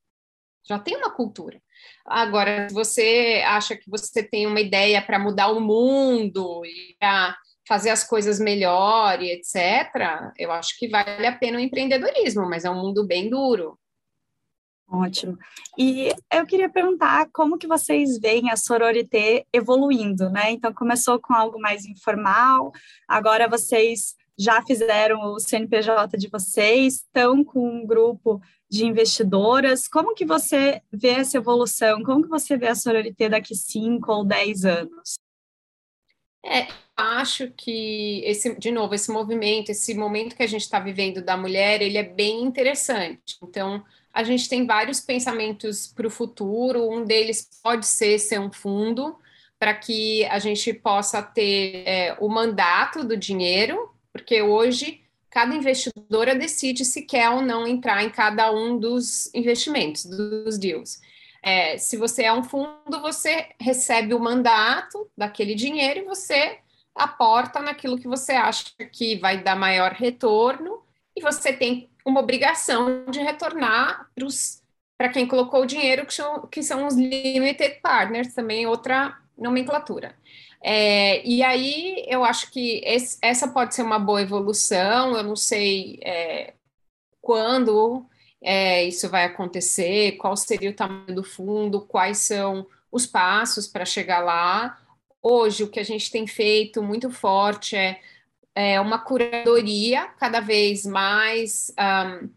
Já 0.66 0.78
tem 0.78 0.96
uma 0.96 1.10
cultura. 1.10 1.60
Agora, 2.06 2.68
se 2.68 2.74
você 2.74 3.42
acha 3.44 3.76
que 3.76 3.90
você 3.90 4.22
tem 4.22 4.46
uma 4.46 4.60
ideia 4.60 5.02
para 5.02 5.18
mudar 5.18 5.48
o 5.48 5.60
mundo 5.60 6.64
e 6.64 6.96
para 6.98 7.36
fazer 7.66 7.90
as 7.90 8.04
coisas 8.04 8.38
melhor 8.38 9.20
e 9.20 9.32
etc., 9.32 10.32
eu 10.38 10.52
acho 10.52 10.78
que 10.78 10.88
vale 10.88 11.26
a 11.26 11.36
pena 11.36 11.58
o 11.58 11.60
empreendedorismo, 11.60 12.48
mas 12.48 12.64
é 12.64 12.70
um 12.70 12.80
mundo 12.80 13.06
bem 13.06 13.28
duro. 13.28 13.78
Ótimo. 14.92 15.38
E 15.78 16.12
eu 16.30 16.44
queria 16.44 16.68
perguntar 16.68 17.26
como 17.32 17.56
que 17.56 17.66
vocês 17.66 18.18
veem 18.18 18.50
a 18.50 18.56
sororité 18.56 19.46
evoluindo, 19.50 20.28
né? 20.28 20.50
Então 20.50 20.70
começou 20.70 21.18
com 21.18 21.32
algo 21.32 21.58
mais 21.58 21.86
informal, 21.86 22.70
agora 23.08 23.48
vocês 23.48 24.14
já 24.38 24.60
fizeram 24.60 25.18
o 25.22 25.40
CNPJ 25.40 26.18
de 26.18 26.28
vocês, 26.28 26.96
estão 26.96 27.42
com 27.42 27.66
um 27.66 27.86
grupo 27.86 28.38
de 28.70 28.84
investidoras. 28.84 29.88
Como 29.88 30.14
que 30.14 30.26
você 30.26 30.82
vê 30.92 31.10
essa 31.10 31.38
evolução? 31.38 32.02
Como 32.02 32.22
que 32.22 32.28
você 32.28 32.58
vê 32.58 32.68
a 32.68 32.74
sororité 32.74 33.30
daqui 33.30 33.54
cinco 33.54 34.12
ou 34.12 34.26
dez 34.26 34.66
anos? 34.66 35.14
É, 36.44 36.66
acho 36.94 37.50
que 37.52 38.22
esse, 38.26 38.58
de 38.58 38.70
novo, 38.70 38.94
esse 38.94 39.10
movimento, 39.10 39.70
esse 39.70 39.94
momento 39.94 40.36
que 40.36 40.42
a 40.42 40.46
gente 40.46 40.62
está 40.62 40.78
vivendo 40.78 41.22
da 41.22 41.36
mulher, 41.36 41.80
ele 41.80 41.96
é 41.96 42.02
bem 42.02 42.42
interessante. 42.42 43.38
Então, 43.42 43.82
a 44.12 44.22
gente 44.22 44.48
tem 44.48 44.66
vários 44.66 45.00
pensamentos 45.00 45.86
para 45.86 46.06
o 46.06 46.10
futuro. 46.10 46.90
Um 46.90 47.04
deles 47.04 47.48
pode 47.62 47.86
ser 47.86 48.18
ser 48.18 48.38
um 48.38 48.52
fundo 48.52 49.16
para 49.58 49.74
que 49.74 50.24
a 50.26 50.38
gente 50.38 50.72
possa 50.74 51.22
ter 51.22 51.84
é, 51.86 52.16
o 52.20 52.28
mandato 52.28 53.04
do 53.04 53.16
dinheiro, 53.16 53.90
porque 54.12 54.42
hoje 54.42 55.00
cada 55.30 55.54
investidora 55.54 56.34
decide 56.34 56.84
se 56.84 57.02
quer 57.02 57.30
ou 57.30 57.40
não 57.40 57.66
entrar 57.66 58.04
em 58.04 58.10
cada 58.10 58.52
um 58.52 58.78
dos 58.78 59.32
investimentos, 59.34 60.04
dos 60.04 60.58
deals. 60.58 61.00
É, 61.42 61.78
se 61.78 61.96
você 61.96 62.24
é 62.24 62.32
um 62.32 62.44
fundo, 62.44 63.00
você 63.00 63.48
recebe 63.58 64.14
o 64.14 64.20
mandato 64.20 65.10
daquele 65.16 65.54
dinheiro 65.54 66.00
e 66.00 66.04
você 66.04 66.58
aporta 66.94 67.60
naquilo 67.60 67.98
que 67.98 68.06
você 68.06 68.32
acha 68.32 68.66
que 68.92 69.16
vai 69.16 69.42
dar 69.42 69.56
maior 69.56 69.92
retorno 69.92 70.82
e 71.16 71.22
você 71.22 71.52
tem 71.52 71.88
uma 72.04 72.20
obrigação 72.20 73.04
de 73.10 73.20
retornar 73.20 74.10
para 74.98 75.08
quem 75.08 75.26
colocou 75.26 75.62
o 75.62 75.66
dinheiro, 75.66 76.06
que 76.06 76.14
são, 76.14 76.46
que 76.46 76.62
são 76.62 76.86
os 76.86 76.94
limited 76.94 77.80
partners, 77.80 78.34
também 78.34 78.66
outra 78.66 79.18
nomenclatura. 79.36 80.14
É, 80.62 81.26
e 81.26 81.42
aí 81.42 82.04
eu 82.06 82.24
acho 82.24 82.50
que 82.52 82.80
esse, 82.84 83.18
essa 83.20 83.48
pode 83.48 83.74
ser 83.74 83.82
uma 83.82 83.98
boa 83.98 84.22
evolução, 84.22 85.16
eu 85.16 85.24
não 85.24 85.34
sei 85.34 85.98
é, 86.04 86.54
quando 87.20 88.06
é, 88.40 88.84
isso 88.84 89.08
vai 89.08 89.24
acontecer, 89.24 90.12
qual 90.12 90.36
seria 90.36 90.70
o 90.70 90.74
tamanho 90.74 91.14
do 91.14 91.24
fundo, 91.24 91.80
quais 91.80 92.18
são 92.18 92.66
os 92.90 93.06
passos 93.06 93.66
para 93.66 93.84
chegar 93.84 94.20
lá. 94.20 94.78
Hoje, 95.22 95.64
o 95.64 95.68
que 95.68 95.80
a 95.80 95.84
gente 95.84 96.10
tem 96.10 96.26
feito 96.26 96.82
muito 96.82 97.10
forte 97.10 97.76
é 97.76 98.00
é, 98.54 98.80
uma 98.80 98.98
curadoria 98.98 100.06
cada 100.18 100.40
vez 100.40 100.84
mais 100.84 101.72
um, 101.78 102.28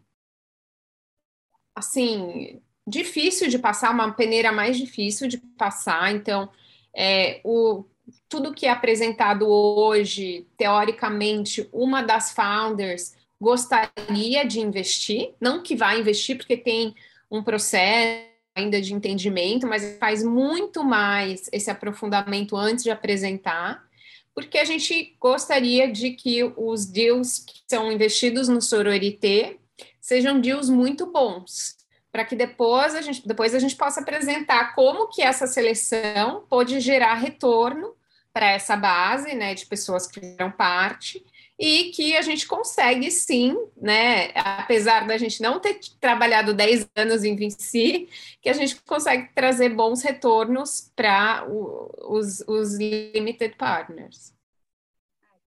assim 1.74 2.60
difícil 2.86 3.48
de 3.48 3.58
passar, 3.58 3.90
uma 3.90 4.12
peneira 4.12 4.52
mais 4.52 4.78
difícil 4.78 5.28
de 5.28 5.38
passar. 5.38 6.14
Então, 6.14 6.48
é, 6.94 7.40
o, 7.44 7.84
tudo 8.28 8.54
que 8.54 8.66
é 8.66 8.70
apresentado 8.70 9.46
hoje, 9.48 10.46
teoricamente, 10.56 11.68
uma 11.72 12.02
das 12.02 12.32
founders 12.32 13.14
gostaria 13.40 14.44
de 14.46 14.60
investir, 14.60 15.34
não 15.40 15.62
que 15.62 15.76
vai 15.76 16.00
investir 16.00 16.36
porque 16.36 16.56
tem 16.56 16.94
um 17.30 17.42
processo 17.42 18.24
ainda 18.54 18.80
de 18.80 18.94
entendimento, 18.94 19.66
mas 19.66 19.98
faz 19.98 20.22
muito 20.22 20.82
mais 20.82 21.50
esse 21.52 21.70
aprofundamento 21.70 22.56
antes 22.56 22.82
de 22.82 22.90
apresentar 22.90 23.85
porque 24.36 24.58
a 24.58 24.66
gente 24.66 25.16
gostaria 25.18 25.90
de 25.90 26.10
que 26.10 26.44
os 26.58 26.84
deals 26.84 27.38
que 27.38 27.62
são 27.66 27.90
investidos 27.90 28.48
no 28.48 28.60
Sororité 28.60 29.56
sejam 29.98 30.38
deals 30.38 30.68
muito 30.68 31.10
bons, 31.10 31.78
para 32.12 32.22
que 32.22 32.36
depois 32.36 32.94
a, 32.94 33.00
gente, 33.00 33.26
depois 33.26 33.54
a 33.54 33.58
gente 33.58 33.74
possa 33.74 34.02
apresentar 34.02 34.74
como 34.74 35.08
que 35.08 35.22
essa 35.22 35.46
seleção 35.46 36.44
pode 36.50 36.78
gerar 36.80 37.14
retorno 37.14 37.94
para 38.30 38.50
essa 38.50 38.76
base 38.76 39.34
né, 39.34 39.54
de 39.54 39.64
pessoas 39.64 40.06
que 40.06 40.20
fizeram 40.20 40.50
parte 40.50 41.24
e 41.58 41.90
que 41.90 42.16
a 42.16 42.22
gente 42.22 42.46
consegue 42.46 43.10
sim, 43.10 43.56
né, 43.76 44.30
apesar 44.34 45.06
da 45.06 45.16
gente 45.16 45.40
não 45.40 45.58
ter 45.58 45.78
trabalhado 45.98 46.52
10 46.52 46.88
anos 46.94 47.24
em 47.24 47.34
Vinci, 47.34 48.08
que 48.42 48.48
a 48.48 48.52
gente 48.52 48.76
consegue 48.82 49.30
trazer 49.34 49.70
bons 49.70 50.02
retornos 50.02 50.92
para 50.94 51.46
os, 51.48 52.40
os 52.46 52.74
limited 52.74 53.56
partners. 53.56 54.36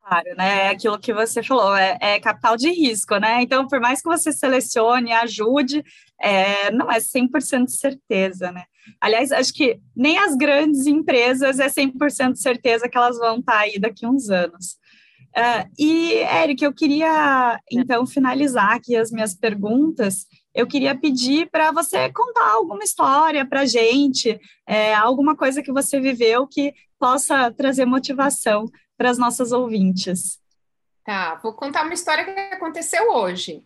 Claro, 0.09 0.37
né? 0.37 0.67
É 0.67 0.69
aquilo 0.69 1.01
que 1.01 1.13
você 1.13 1.43
falou, 1.43 1.77
é, 1.77 1.99
é, 2.01 2.21
capital 2.21 2.57
de 2.57 2.71
risco, 2.71 3.17
né? 3.17 3.43
Então, 3.43 3.67
por 3.67 3.81
mais 3.81 4.01
que 4.01 4.09
você 4.09 4.31
selecione, 4.31 5.13
ajude, 5.13 5.83
é, 6.21 6.71
não 6.71 6.89
é 6.89 6.99
100% 6.99 7.67
certeza, 7.67 8.53
né? 8.53 8.67
Aliás, 9.01 9.33
acho 9.33 9.53
que 9.53 9.81
nem 9.97 10.17
as 10.17 10.37
grandes 10.37 10.87
empresas 10.87 11.59
é 11.59 11.67
100% 11.69 12.37
certeza 12.37 12.89
que 12.89 12.97
elas 12.97 13.19
vão 13.19 13.41
estar 13.41 13.59
aí 13.59 13.81
daqui 13.81 14.07
uns 14.07 14.31
anos. 14.31 14.79
Uh, 15.37 15.69
e, 15.79 16.15
Eric, 16.15 16.65
eu 16.65 16.73
queria, 16.73 17.61
então, 17.71 18.07
finalizar 18.07 18.73
aqui 18.73 18.97
as 18.97 19.11
minhas 19.11 19.35
perguntas. 19.35 20.27
Eu 20.55 20.67
queria 20.67 20.99
pedir 20.99 21.51
para 21.51 21.71
você 21.71 22.11
contar 22.11 22.53
alguma 22.53 22.83
história 22.83 23.47
para 23.47 23.61
a 23.61 23.67
gente, 23.67 24.41
é, 24.67 24.95
alguma 24.95 25.37
coisa 25.37 25.63
que 25.63 25.71
você 25.71 26.01
viveu 26.01 26.47
que 26.47 26.73
possa 26.99 27.53
trazer 27.53 27.85
motivação 27.85 28.65
para 28.97 29.11
as 29.11 29.19
nossas 29.19 29.53
ouvintes. 29.53 30.41
Tá, 31.05 31.35
vou 31.43 31.53
contar 31.53 31.85
uma 31.85 31.93
história 31.93 32.25
que 32.25 32.55
aconteceu 32.55 33.13
hoje. 33.13 33.63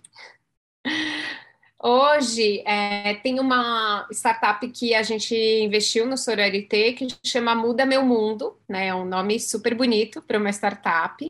Hoje 1.82 2.62
é, 2.66 3.14
tem 3.14 3.40
uma 3.40 4.06
startup 4.12 4.68
que 4.68 4.94
a 4.94 5.02
gente 5.02 5.34
investiu 5.34 6.04
no 6.04 6.14
Sororité 6.18 6.92
que 6.92 7.08
chama 7.24 7.54
Muda 7.54 7.86
Meu 7.86 8.04
Mundo, 8.04 8.58
né? 8.68 8.88
É 8.88 8.94
um 8.94 9.06
nome 9.06 9.40
super 9.40 9.74
bonito 9.74 10.20
para 10.20 10.38
uma 10.38 10.50
startup. 10.50 11.26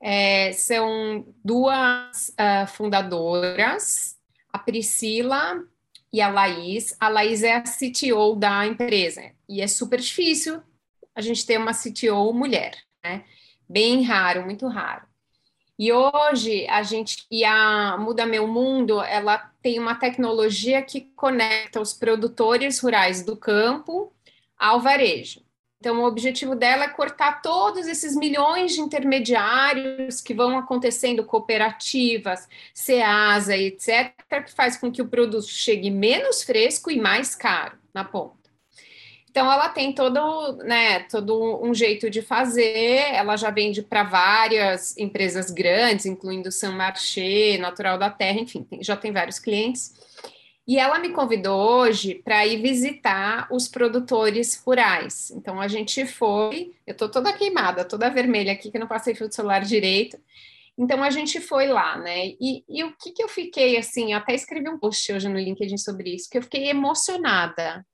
É, 0.00 0.52
são 0.52 1.26
duas 1.44 2.28
uh, 2.28 2.66
fundadoras. 2.68 4.16
a 4.52 4.58
Priscila 4.58 5.64
e 6.12 6.20
a 6.20 6.28
Laís. 6.28 6.96
A 7.00 7.08
Laís 7.08 7.42
é 7.42 7.56
a 7.56 7.62
CTO 7.62 8.36
da 8.36 8.64
empresa 8.64 9.32
e 9.48 9.60
é 9.60 9.66
super 9.66 9.98
difícil 9.98 10.62
a 11.12 11.20
gente 11.20 11.44
ter 11.44 11.58
uma 11.58 11.72
CTO 11.72 12.32
mulher, 12.32 12.76
né? 13.02 13.24
Bem 13.68 14.04
raro, 14.04 14.44
muito 14.44 14.68
raro. 14.68 15.02
E 15.78 15.92
hoje 15.92 16.66
a 16.68 16.82
gente 16.82 17.26
e 17.30 17.44
a 17.44 17.98
Muda 17.98 18.24
Meu 18.24 18.46
Mundo, 18.46 19.00
ela 19.02 19.38
tem 19.60 19.78
uma 19.78 19.94
tecnologia 19.94 20.80
que 20.80 21.02
conecta 21.14 21.80
os 21.80 21.92
produtores 21.92 22.78
rurais 22.78 23.22
do 23.22 23.36
campo 23.36 24.12
ao 24.58 24.80
varejo. 24.80 25.44
Então, 25.78 26.00
o 26.00 26.06
objetivo 26.06 26.56
dela 26.56 26.84
é 26.84 26.88
cortar 26.88 27.42
todos 27.42 27.86
esses 27.86 28.16
milhões 28.16 28.72
de 28.72 28.80
intermediários 28.80 30.22
que 30.22 30.32
vão 30.32 30.56
acontecendo, 30.56 31.22
cooperativas, 31.22 32.48
SEASA, 32.72 33.56
etc., 33.56 34.14
que 34.44 34.52
faz 34.52 34.76
com 34.78 34.90
que 34.90 35.02
o 35.02 35.08
produto 35.08 35.46
chegue 35.46 35.90
menos 35.90 36.42
fresco 36.42 36.90
e 36.90 36.98
mais 36.98 37.34
caro 37.34 37.78
na 37.92 38.02
ponta. 38.02 38.45
Então, 39.36 39.52
ela 39.52 39.68
tem 39.68 39.92
todo, 39.92 40.56
né, 40.64 41.00
todo 41.00 41.62
um 41.62 41.74
jeito 41.74 42.08
de 42.08 42.22
fazer, 42.22 43.12
ela 43.12 43.36
já 43.36 43.50
vende 43.50 43.82
para 43.82 44.02
várias 44.02 44.96
empresas 44.96 45.50
grandes, 45.50 46.06
incluindo 46.06 46.50
San 46.50 46.72
Marché, 46.72 47.58
Natural 47.58 47.98
da 47.98 48.08
Terra, 48.08 48.40
enfim, 48.40 48.62
tem, 48.62 48.82
já 48.82 48.96
tem 48.96 49.12
vários 49.12 49.38
clientes. 49.38 49.92
E 50.66 50.78
ela 50.78 50.98
me 50.98 51.10
convidou 51.10 51.60
hoje 51.60 52.14
para 52.14 52.46
ir 52.46 52.62
visitar 52.62 53.46
os 53.50 53.68
produtores 53.68 54.58
rurais. 54.64 55.30
Então, 55.32 55.60
a 55.60 55.68
gente 55.68 56.06
foi, 56.06 56.72
eu 56.86 56.92
estou 56.92 57.10
toda 57.10 57.30
queimada, 57.34 57.84
toda 57.84 58.08
vermelha 58.08 58.54
aqui, 58.54 58.70
que 58.70 58.78
não 58.78 58.86
passei 58.86 59.14
filtro 59.14 59.36
solar 59.36 59.60
direito. 59.60 60.18
Então, 60.78 61.04
a 61.04 61.10
gente 61.10 61.42
foi 61.42 61.66
lá, 61.66 61.98
né? 61.98 62.28
E, 62.40 62.64
e 62.66 62.82
o 62.82 62.96
que, 62.96 63.12
que 63.12 63.22
eu 63.22 63.28
fiquei, 63.28 63.76
assim, 63.76 64.14
até 64.14 64.34
escrevi 64.34 64.70
um 64.70 64.78
post 64.78 65.12
hoje 65.12 65.28
no 65.28 65.38
LinkedIn 65.38 65.76
sobre 65.76 66.14
isso, 66.14 66.30
que 66.30 66.38
eu 66.38 66.42
fiquei 66.42 66.70
emocionada 66.70 67.84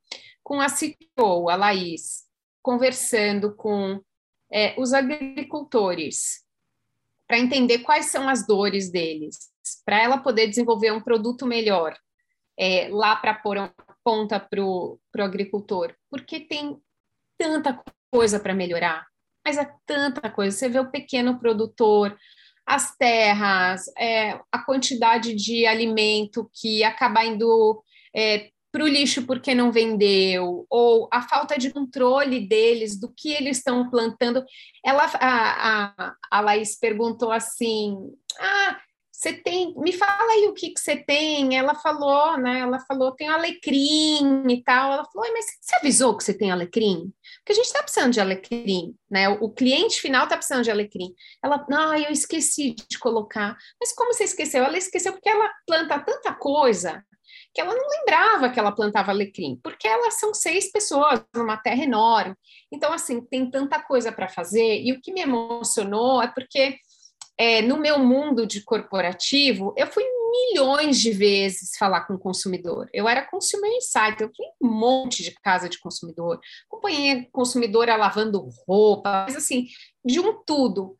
com 0.43 0.61
a 0.61 0.69
CEO, 0.69 1.49
a 1.49 1.57
Laís, 1.57 2.25
conversando 2.63 3.55
com 3.55 4.01
é, 4.53 4.75
os 4.79 4.93
agricultores, 4.93 6.43
para 7.27 7.39
entender 7.39 7.79
quais 7.81 8.07
são 8.07 8.29
as 8.29 8.47
dores 8.47 8.91
deles, 8.91 9.51
para 9.85 10.03
ela 10.03 10.19
poder 10.19 10.49
desenvolver 10.49 10.93
um 10.93 11.01
produto 11.01 11.47
melhor 11.47 11.97
é, 12.59 12.89
lá 12.91 13.17
para 13.17 13.35
pôr 13.35 13.57
uma 13.57 13.75
ponta 14.05 14.39
para 14.39 14.63
o 14.63 14.99
agricultor, 15.19 15.95
porque 16.11 16.41
tem 16.41 16.77
tanta 17.39 17.83
coisa 18.11 18.39
para 18.39 18.55
melhorar, 18.55 19.07
mas 19.45 19.57
é 19.57 19.73
tanta 19.87 20.31
coisa. 20.31 20.57
Você 20.57 20.69
vê 20.69 20.79
o 20.79 20.91
pequeno 20.91 21.39
produtor, 21.39 22.17
as 22.67 22.97
terras, 22.97 23.87
é, 23.99 24.39
a 24.51 24.59
quantidade 24.65 25.35
de 25.35 25.67
alimento 25.67 26.49
que 26.53 26.85
acaba 26.85 27.25
indo 27.25 27.83
é, 28.15 28.51
para 28.73 28.85
o 28.85 28.89
lixo 28.89 29.27
porque 29.27 29.55
não 29.55 29.71
vendeu, 29.71 30.67
ou 30.71 31.09
a 31.13 31.21
falta 31.23 31.59
de 31.59 31.71
controle 31.71 32.41
deles, 32.41 32.99
do 32.99 33.13
que 33.13 33.31
eles 33.31 33.59
estão 33.59 33.91
plantando. 33.91 34.43
Ela, 34.85 35.05
a, 35.05 35.93
a, 36.09 36.15
a 36.31 36.41
Laís 36.41 36.79
perguntou 36.79 37.31
assim: 37.31 37.95
ah, 38.41 38.81
você 39.23 39.35
tem, 39.35 39.73
me 39.77 39.93
fala 39.93 40.33
aí 40.33 40.49
o 40.49 40.55
que, 40.55 40.71
que 40.71 40.81
você 40.81 40.97
tem. 40.97 41.57
Ela 41.57 41.75
falou, 41.77 42.37
né? 42.39 42.61
Ela 42.61 42.81
falou, 42.81 43.13
tem 43.13 43.29
alecrim 43.29 44.45
e 44.49 44.65
tal. 44.65 44.95
Ela 44.95 45.05
falou, 45.05 45.31
mas 45.33 45.47
você 45.61 45.77
avisou 45.77 46.17
que 46.17 46.25
você 46.25 46.35
tem 46.35 46.51
alecrim? 46.51 47.13
Porque 47.39 47.53
a 47.53 47.55
gente 47.55 47.67
está 47.67 47.83
precisando 47.83 48.13
de 48.13 48.21
alecrim, 48.21 48.97
né? 49.09 49.29
O, 49.29 49.45
o 49.45 49.51
cliente 49.53 50.01
final 50.01 50.25
está 50.25 50.37
precisando 50.37 50.65
de 50.65 50.73
alecrim. 50.73 51.15
Ela, 51.45 51.65
não, 51.69 51.95
eu 51.95 52.11
esqueci 52.11 52.75
de 52.75 52.99
colocar. 52.99 53.57
Mas 53.79 53.93
como 53.93 54.13
você 54.13 54.25
esqueceu? 54.25 54.65
Ela 54.65 54.79
esqueceu 54.79 55.13
porque 55.13 55.29
ela 55.29 55.49
planta 55.67 56.01
tanta 56.01 56.35
coisa 56.35 57.05
que 57.55 57.61
ela 57.61 57.75
não 57.75 57.89
lembrava 57.89 58.49
que 58.49 58.59
ela 58.59 58.73
plantava 58.73 59.11
alecrim, 59.11 59.61
porque 59.63 59.87
elas 59.87 60.19
são 60.19 60.33
seis 60.33 60.73
pessoas 60.73 61.23
numa 61.35 61.57
terra 61.57 61.83
enorme. 61.83 62.35
Então, 62.73 62.93
assim, 62.93 63.21
tem 63.21 63.51
tanta 63.51 63.81
coisa 63.81 64.11
para 64.11 64.29
fazer. 64.29 64.81
E 64.83 64.93
o 64.93 65.01
que 65.01 65.13
me 65.13 65.21
emocionou 65.21 66.23
é 66.23 66.29
porque 66.29 66.79
é, 67.37 67.61
no 67.61 67.77
meu 67.77 67.99
mundo 67.99 68.47
de 68.47 68.63
corporativo, 68.65 69.75
eu 69.77 69.87
fui 69.87 70.05
milhões 70.31 70.99
de 70.99 71.11
vezes 71.11 71.77
falar 71.79 72.07
com 72.07 72.15
o 72.15 72.19
consumidor. 72.19 72.89
Eu 72.93 73.07
era 73.07 73.29
consumer 73.29 73.71
insight, 73.73 74.23
eu 74.23 74.31
fui 74.35 74.47
um 74.63 74.73
monte 74.73 75.23
de 75.23 75.33
casa 75.43 75.69
de 75.69 75.79
consumidor, 75.79 76.41
acompanhei 76.67 77.29
consumidora 77.31 77.97
lavando 77.97 78.49
roupa, 78.67 79.25
mas 79.27 79.37
assim, 79.37 79.67
de 80.03 80.19
um 80.21 80.43
tudo. 80.43 80.97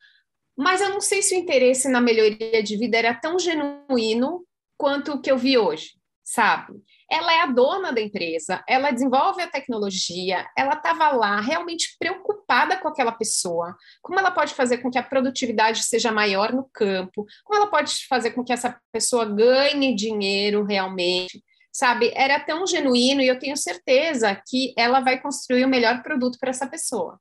Mas 0.55 0.83
eu 0.83 0.91
não 0.91 1.01
sei 1.01 1.23
se 1.23 1.35
o 1.35 1.39
interesse 1.39 1.89
na 1.89 2.01
melhoria 2.01 2.63
de 2.63 2.77
vida 2.77 2.99
era 2.99 3.15
tão 3.15 3.39
genuíno 3.39 4.45
quanto 4.77 5.13
o 5.13 5.21
que 5.21 5.31
eu 5.31 5.39
vi 5.39 5.57
hoje 5.57 5.93
sabe? 6.25 6.75
Ela 7.11 7.33
é 7.33 7.41
a 7.41 7.47
dona 7.47 7.93
da 7.93 8.01
empresa, 8.01 8.63
ela 8.69 8.91
desenvolve 8.91 9.43
a 9.43 9.49
tecnologia, 9.51 10.47
ela 10.57 10.75
estava 10.75 11.11
lá 11.11 11.41
realmente 11.41 11.97
preocupada 11.99 12.77
com 12.77 12.89
aquela 12.89 13.13
pessoa, 13.13 13.77
como 14.01 14.19
ela 14.19 14.31
pode 14.31 14.55
fazer 14.55 14.79
com 14.79 14.91
que 14.91 14.99
a 14.99 15.03
produtividade 15.03 15.83
seja 15.85 16.13
maior 16.13 16.53
no 16.53 16.69
campo, 16.73 17.27
como 17.45 17.61
ela 17.61 17.71
pode 17.71 18.07
fazer 18.07 18.31
com 18.31 18.45
que 18.45 18.53
essa 18.53 18.79
pessoa 18.93 19.25
ganhe 19.25 19.95
dinheiro 19.95 20.65
realmente, 20.65 21.43
sabe? 21.73 22.13
Era 22.15 22.39
tão 22.39 22.67
genuíno 22.67 23.21
e 23.21 23.29
eu 23.29 23.39
tenho 23.39 23.57
certeza 23.57 24.41
que 24.49 24.73
ela 24.77 25.01
vai 25.01 25.21
construir 25.21 25.65
o 25.65 25.69
melhor 25.69 26.03
produto 26.03 26.39
para 26.39 26.51
essa 26.51 26.67
pessoa. 26.67 27.19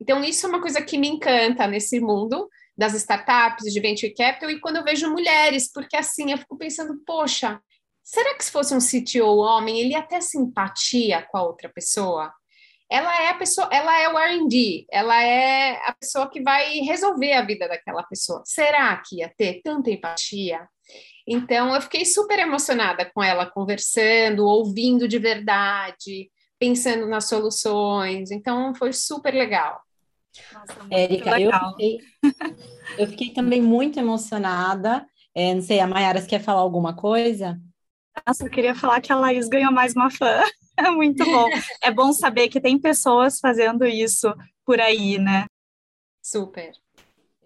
Então, 0.00 0.24
isso 0.24 0.46
é 0.46 0.48
uma 0.48 0.62
coisa 0.62 0.80
que 0.80 0.96
me 0.96 1.08
encanta 1.08 1.66
nesse 1.66 2.00
mundo 2.00 2.48
das 2.76 2.94
startups, 2.94 3.70
de 3.70 3.78
venture 3.78 4.14
capital, 4.14 4.50
e 4.50 4.58
quando 4.58 4.76
eu 4.76 4.84
vejo 4.84 5.10
mulheres, 5.10 5.70
porque 5.70 5.94
assim 5.94 6.32
eu 6.32 6.38
fico 6.38 6.56
pensando, 6.56 6.98
poxa, 7.04 7.60
Será 8.10 8.34
que 8.34 8.44
se 8.44 8.50
fosse 8.50 8.74
um 8.74 8.80
CTO 8.80 9.36
homem, 9.36 9.78
ele 9.78 9.92
ia 9.92 10.02
ter 10.02 10.20
simpatia 10.20 11.24
com 11.30 11.38
a 11.38 11.44
outra 11.44 11.68
pessoa? 11.68 12.32
Ela 12.90 13.22
é 13.22 13.28
a 13.28 13.34
pessoa, 13.34 13.68
ela 13.70 13.96
é 14.00 14.08
o 14.08 14.18
R&D, 14.18 14.84
ela 14.90 15.22
é 15.22 15.80
a 15.86 15.94
pessoa 15.94 16.28
que 16.28 16.42
vai 16.42 16.80
resolver 16.80 17.32
a 17.34 17.46
vida 17.46 17.68
daquela 17.68 18.02
pessoa. 18.02 18.42
Será 18.44 18.96
que 18.96 19.18
ia 19.18 19.32
ter 19.38 19.60
tanta 19.62 19.92
empatia? 19.92 20.68
Então, 21.24 21.72
eu 21.72 21.80
fiquei 21.82 22.04
super 22.04 22.40
emocionada 22.40 23.08
com 23.14 23.22
ela 23.22 23.46
conversando, 23.46 24.44
ouvindo 24.44 25.06
de 25.06 25.20
verdade, 25.20 26.28
pensando 26.58 27.06
nas 27.06 27.28
soluções. 27.28 28.32
Então, 28.32 28.74
foi 28.74 28.92
super 28.92 29.32
legal. 29.32 29.80
Nossa, 30.52 30.74
Érica, 30.90 31.40
eu 31.40 31.52
fiquei, 31.52 31.98
eu 32.98 33.06
fiquei 33.06 33.30
também 33.30 33.62
muito 33.62 34.00
emocionada. 34.00 35.06
É, 35.32 35.54
não 35.54 35.62
sei, 35.62 35.78
a 35.78 35.86
Mayara, 35.86 36.20
você 36.20 36.26
quer 36.26 36.42
falar 36.42 36.60
alguma 36.60 36.92
coisa? 36.92 37.56
Nossa, 38.26 38.44
eu 38.44 38.50
queria 38.50 38.74
falar 38.74 39.00
que 39.00 39.12
a 39.12 39.16
Laís 39.16 39.48
ganhou 39.48 39.72
mais 39.72 39.94
uma 39.94 40.10
fã. 40.10 40.42
É 40.78 40.90
muito 40.90 41.22
bom. 41.26 41.46
É 41.82 41.90
bom 41.90 42.10
saber 42.10 42.48
que 42.48 42.58
tem 42.58 42.78
pessoas 42.78 43.38
fazendo 43.38 43.84
isso 43.84 44.32
por 44.64 44.80
aí, 44.80 45.18
né? 45.18 45.44
Super. 46.22 46.72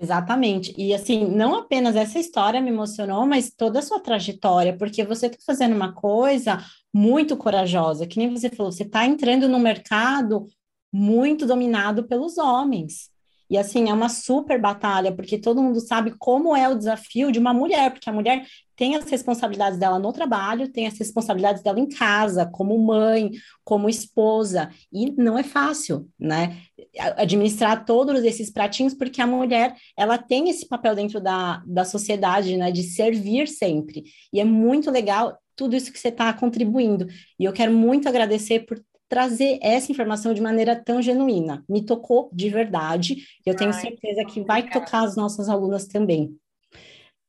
Exatamente. 0.00 0.72
E 0.76 0.94
assim, 0.94 1.24
não 1.26 1.56
apenas 1.56 1.96
essa 1.96 2.18
história 2.18 2.60
me 2.60 2.70
emocionou, 2.70 3.26
mas 3.26 3.50
toda 3.50 3.80
a 3.80 3.82
sua 3.82 3.98
trajetória, 3.98 4.76
porque 4.76 5.02
você 5.02 5.26
está 5.26 5.38
fazendo 5.44 5.74
uma 5.74 5.92
coisa 5.92 6.64
muito 6.92 7.36
corajosa, 7.36 8.06
que 8.06 8.18
nem 8.18 8.30
você 8.30 8.48
falou, 8.48 8.70
você 8.70 8.84
está 8.84 9.04
entrando 9.04 9.48
no 9.48 9.58
mercado 9.58 10.46
muito 10.92 11.44
dominado 11.44 12.06
pelos 12.06 12.38
homens. 12.38 13.10
E 13.50 13.58
assim, 13.58 13.90
é 13.90 13.92
uma 13.92 14.08
super 14.08 14.60
batalha, 14.60 15.12
porque 15.12 15.38
todo 15.38 15.62
mundo 15.62 15.80
sabe 15.80 16.14
como 16.18 16.56
é 16.56 16.68
o 16.68 16.74
desafio 16.74 17.30
de 17.30 17.38
uma 17.38 17.52
mulher, 17.52 17.90
porque 17.90 18.08
a 18.08 18.12
mulher 18.12 18.46
tem 18.76 18.96
as 18.96 19.04
responsabilidades 19.08 19.78
dela 19.78 19.98
no 19.98 20.12
trabalho, 20.12 20.70
tem 20.70 20.86
as 20.86 20.98
responsabilidades 20.98 21.62
dela 21.62 21.78
em 21.78 21.88
casa, 21.88 22.46
como 22.46 22.76
mãe, 22.78 23.30
como 23.62 23.88
esposa, 23.88 24.70
e 24.92 25.12
não 25.12 25.38
é 25.38 25.42
fácil, 25.42 26.08
né? 26.18 26.56
Administrar 27.16 27.84
todos 27.84 28.24
esses 28.24 28.50
pratinhos, 28.50 28.94
porque 28.94 29.20
a 29.20 29.26
mulher, 29.26 29.76
ela 29.96 30.18
tem 30.18 30.48
esse 30.48 30.66
papel 30.66 30.94
dentro 30.94 31.20
da, 31.20 31.62
da 31.66 31.84
sociedade, 31.84 32.56
né, 32.56 32.72
de 32.72 32.82
servir 32.82 33.46
sempre. 33.46 34.04
E 34.32 34.40
é 34.40 34.44
muito 34.44 34.90
legal 34.90 35.38
tudo 35.56 35.76
isso 35.76 35.92
que 35.92 35.98
você 35.98 36.08
está 36.08 36.32
contribuindo. 36.32 37.06
E 37.38 37.44
eu 37.44 37.52
quero 37.52 37.72
muito 37.72 38.08
agradecer 38.08 38.66
por 38.66 38.82
trazer 39.08 39.58
essa 39.62 39.92
informação 39.92 40.34
de 40.34 40.40
maneira 40.40 40.74
tão 40.76 41.00
genuína. 41.02 41.64
Me 41.68 41.84
tocou 41.84 42.30
de 42.32 42.48
verdade, 42.48 43.16
e 43.44 43.50
eu 43.50 43.56
tenho 43.56 43.72
Ai, 43.72 43.80
certeza 43.80 44.24
que 44.24 44.42
vai 44.42 44.60
obrigada. 44.60 44.84
tocar 44.86 45.04
as 45.04 45.16
nossas 45.16 45.48
alunas 45.48 45.86
também. 45.86 46.36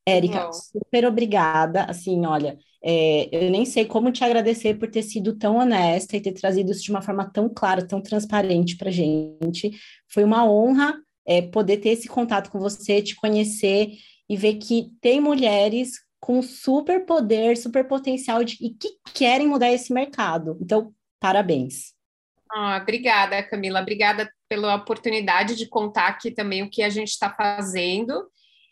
Érica, 0.08 0.52
super 0.54 1.06
obrigada. 1.06 1.84
Assim, 1.86 2.26
olha, 2.26 2.58
é, 2.84 3.28
eu 3.36 3.50
nem 3.50 3.66
sei 3.66 3.86
como 3.86 4.12
te 4.12 4.24
agradecer 4.24 4.76
por 4.78 4.90
ter 4.90 5.02
sido 5.02 5.36
tão 5.36 5.58
honesta 5.58 6.16
e 6.16 6.22
ter 6.22 6.34
trazido 6.34 6.72
isso 6.72 6.84
de 6.84 6.92
uma 6.92 7.02
forma 7.02 7.30
tão 7.32 7.50
clara, 7.50 7.86
tão 7.86 8.02
transparente 8.02 8.78
para 8.78 8.92
gente. 8.92 9.72
Foi 10.08 10.24
uma 10.24 10.48
honra 10.48 10.96
é, 11.26 11.42
poder 11.42 11.78
ter 11.78 11.90
esse 11.90 12.08
contato 12.08 12.52
com 12.52 12.60
você, 12.60 13.02
te 13.02 13.16
conhecer 13.16 13.90
e 14.30 14.38
ver 14.38 14.56
que 14.56 14.92
tem 15.02 15.20
mulheres 15.20 15.94
com 16.20 16.42
super 16.42 17.06
poder, 17.06 17.58
super 17.58 17.88
potencial 17.88 18.44
de, 18.44 18.58
e 18.62 18.72
que 18.72 18.90
querem 19.14 19.48
mudar 19.48 19.72
esse 19.72 19.94
mercado. 19.94 20.58
Então, 20.62 20.94
parabéns. 21.20 21.94
Ah, 22.52 22.80
obrigada, 22.82 23.44
Camila. 23.44 23.82
Obrigada 23.82 24.30
pela 24.48 24.76
oportunidade 24.76 25.56
de 25.56 25.68
contar 25.68 26.08
aqui 26.08 26.32
também 26.32 26.64
o 26.64 26.70
que 26.70 26.84
a 26.84 26.90
gente 26.90 27.10
está 27.10 27.30
fazendo 27.30 28.30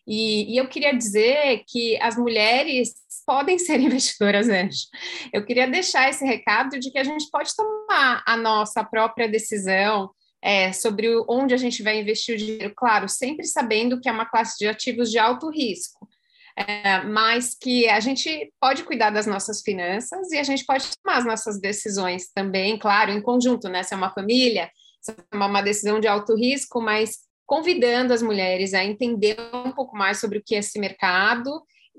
E, 0.07 0.53
e, 0.53 0.57
eu 0.57 0.67
queria 0.67 0.95
dizer 0.95 1.63
que 1.67 1.99
as 2.01 2.17
mulheres 2.17 2.93
podem 3.25 3.57
ser 3.59 3.79
investidoras 3.79 4.49
anjo. 4.49 4.87
Eu 5.31 5.45
queria 5.45 5.67
deixar 5.67 6.09
esse 6.09 6.25
recado 6.25 6.79
de 6.79 6.91
que 6.91 6.99
a 6.99 7.03
gente 7.03 7.29
pode 7.31 7.55
tomar 7.55 8.23
a 8.25 8.37
nossa 8.37 8.83
própria 8.83 9.27
decisão 9.27 10.11
é, 10.41 10.73
sobre 10.73 11.07
onde 11.27 11.53
a 11.53 11.57
gente 11.57 11.81
vai 11.81 11.99
investir 11.99 12.35
o 12.35 12.37
dinheiro, 12.37 12.73
claro, 12.75 13.07
sempre 13.07 13.45
sabendo 13.45 13.99
que 14.01 14.09
é 14.09 14.11
uma 14.11 14.25
classe 14.25 14.57
de 14.59 14.67
ativos 14.67 15.09
de 15.09 15.17
alto 15.17 15.49
risco. 15.49 16.07
É, 16.55 17.01
mas 17.03 17.55
que 17.59 17.89
a 17.89 17.99
gente 17.99 18.53
pode 18.61 18.83
cuidar 18.83 19.09
das 19.09 19.25
nossas 19.25 19.61
finanças 19.61 20.31
e 20.31 20.37
a 20.37 20.43
gente 20.43 20.63
pode 20.65 20.85
tomar 21.03 21.17
as 21.17 21.25
nossas 21.25 21.59
decisões 21.59 22.31
também, 22.31 22.77
claro, 22.77 23.11
em 23.11 23.21
conjunto, 23.21 23.67
né? 23.67 23.81
Se 23.81 23.93
é 23.93 23.97
uma 23.97 24.13
família, 24.13 24.69
se 25.01 25.11
é 25.11 25.35
uma 25.35 25.61
decisão 25.61 25.99
de 25.99 26.07
alto 26.07 26.35
risco, 26.35 26.79
mas 26.79 27.21
convidando 27.45 28.13
as 28.13 28.21
mulheres 28.21 28.73
a 28.73 28.83
entender 28.83 29.35
um 29.53 29.71
pouco 29.71 29.97
mais 29.97 30.19
sobre 30.19 30.37
o 30.37 30.43
que 30.45 30.55
é 30.55 30.59
esse 30.59 30.79
mercado 30.79 31.49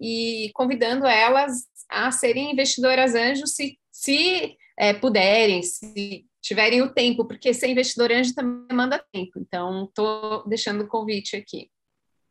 e 0.01 0.51
convidando 0.55 1.07
elas 1.07 1.65
a 1.89 2.11
serem 2.11 2.53
investidoras 2.53 3.15
anjos 3.15 3.55
se, 3.55 3.79
se 3.93 4.57
é, 4.79 4.93
puderem, 4.95 5.63
se 5.63 6.27
tiverem 6.41 6.83
o 6.83 6.93
tempo, 6.93 7.25
porque 7.25 7.55
ser 7.55 7.69
investidor 7.69 8.13
anjo 8.13 8.35
também 8.35 8.67
demanda 8.69 9.05
tempo. 9.13 9.33
Então, 9.39 9.85
estou 9.85 10.47
deixando 10.47 10.85
o 10.85 10.89
convite 10.89 11.37
aqui. 11.37 11.71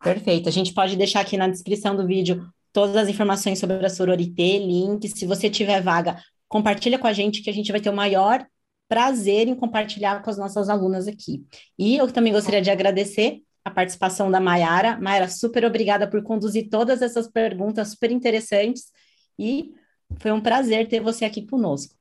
Perfeito. 0.03 0.49
A 0.49 0.51
gente 0.51 0.73
pode 0.73 0.97
deixar 0.97 1.21
aqui 1.21 1.37
na 1.37 1.47
descrição 1.47 1.95
do 1.95 2.05
vídeo 2.05 2.45
todas 2.73 2.95
as 2.95 3.07
informações 3.07 3.57
sobre 3.59 3.83
a 3.85 3.89
Sororité, 3.89 4.57
links. 4.57 5.13
Se 5.15 5.25
você 5.25 5.49
tiver 5.49 5.81
vaga, 5.81 6.21
compartilha 6.47 6.99
com 6.99 7.07
a 7.07 7.13
gente, 7.13 7.41
que 7.41 7.49
a 7.49 7.53
gente 7.53 7.71
vai 7.71 7.79
ter 7.79 7.89
o 7.89 7.95
maior 7.95 8.45
prazer 8.89 9.47
em 9.47 9.55
compartilhar 9.55 10.21
com 10.21 10.29
as 10.29 10.37
nossas 10.37 10.69
alunas 10.69 11.07
aqui. 11.07 11.45
E 11.79 11.95
eu 11.95 12.11
também 12.11 12.33
gostaria 12.33 12.61
de 12.61 12.69
agradecer 12.69 13.41
a 13.63 13.71
participação 13.71 14.29
da 14.29 14.39
Mayara. 14.39 14.99
Mayara, 14.99 15.29
super 15.29 15.63
obrigada 15.63 16.07
por 16.07 16.21
conduzir 16.21 16.69
todas 16.69 17.01
essas 17.01 17.27
perguntas 17.27 17.89
super 17.89 18.11
interessantes 18.11 18.91
e 19.39 19.71
foi 20.19 20.31
um 20.31 20.41
prazer 20.41 20.87
ter 20.87 20.99
você 20.99 21.25
aqui 21.25 21.47
conosco. 21.47 21.95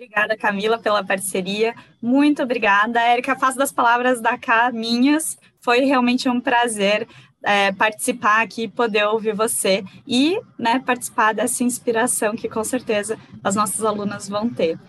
Obrigada, 0.00 0.34
Camila, 0.34 0.78
pela 0.78 1.04
parceria. 1.04 1.74
Muito 2.00 2.42
obrigada. 2.42 2.98
Érica, 3.02 3.36
faço 3.36 3.58
das 3.58 3.70
palavras 3.70 4.18
da 4.18 4.38
Cá 4.38 4.72
minhas. 4.72 5.36
Foi 5.60 5.80
realmente 5.80 6.26
um 6.26 6.40
prazer 6.40 7.06
é, 7.44 7.70
participar 7.72 8.40
aqui, 8.40 8.66
poder 8.66 9.04
ouvir 9.04 9.34
você 9.34 9.84
e 10.06 10.40
né, 10.58 10.82
participar 10.86 11.34
dessa 11.34 11.62
inspiração 11.62 12.34
que 12.34 12.48
com 12.48 12.64
certeza 12.64 13.18
as 13.44 13.54
nossas 13.54 13.84
alunas 13.84 14.26
vão 14.26 14.48
ter. 14.48 14.80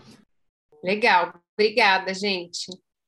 Legal, 0.82 1.34
obrigada, 1.60 2.14
gente. 2.14 2.72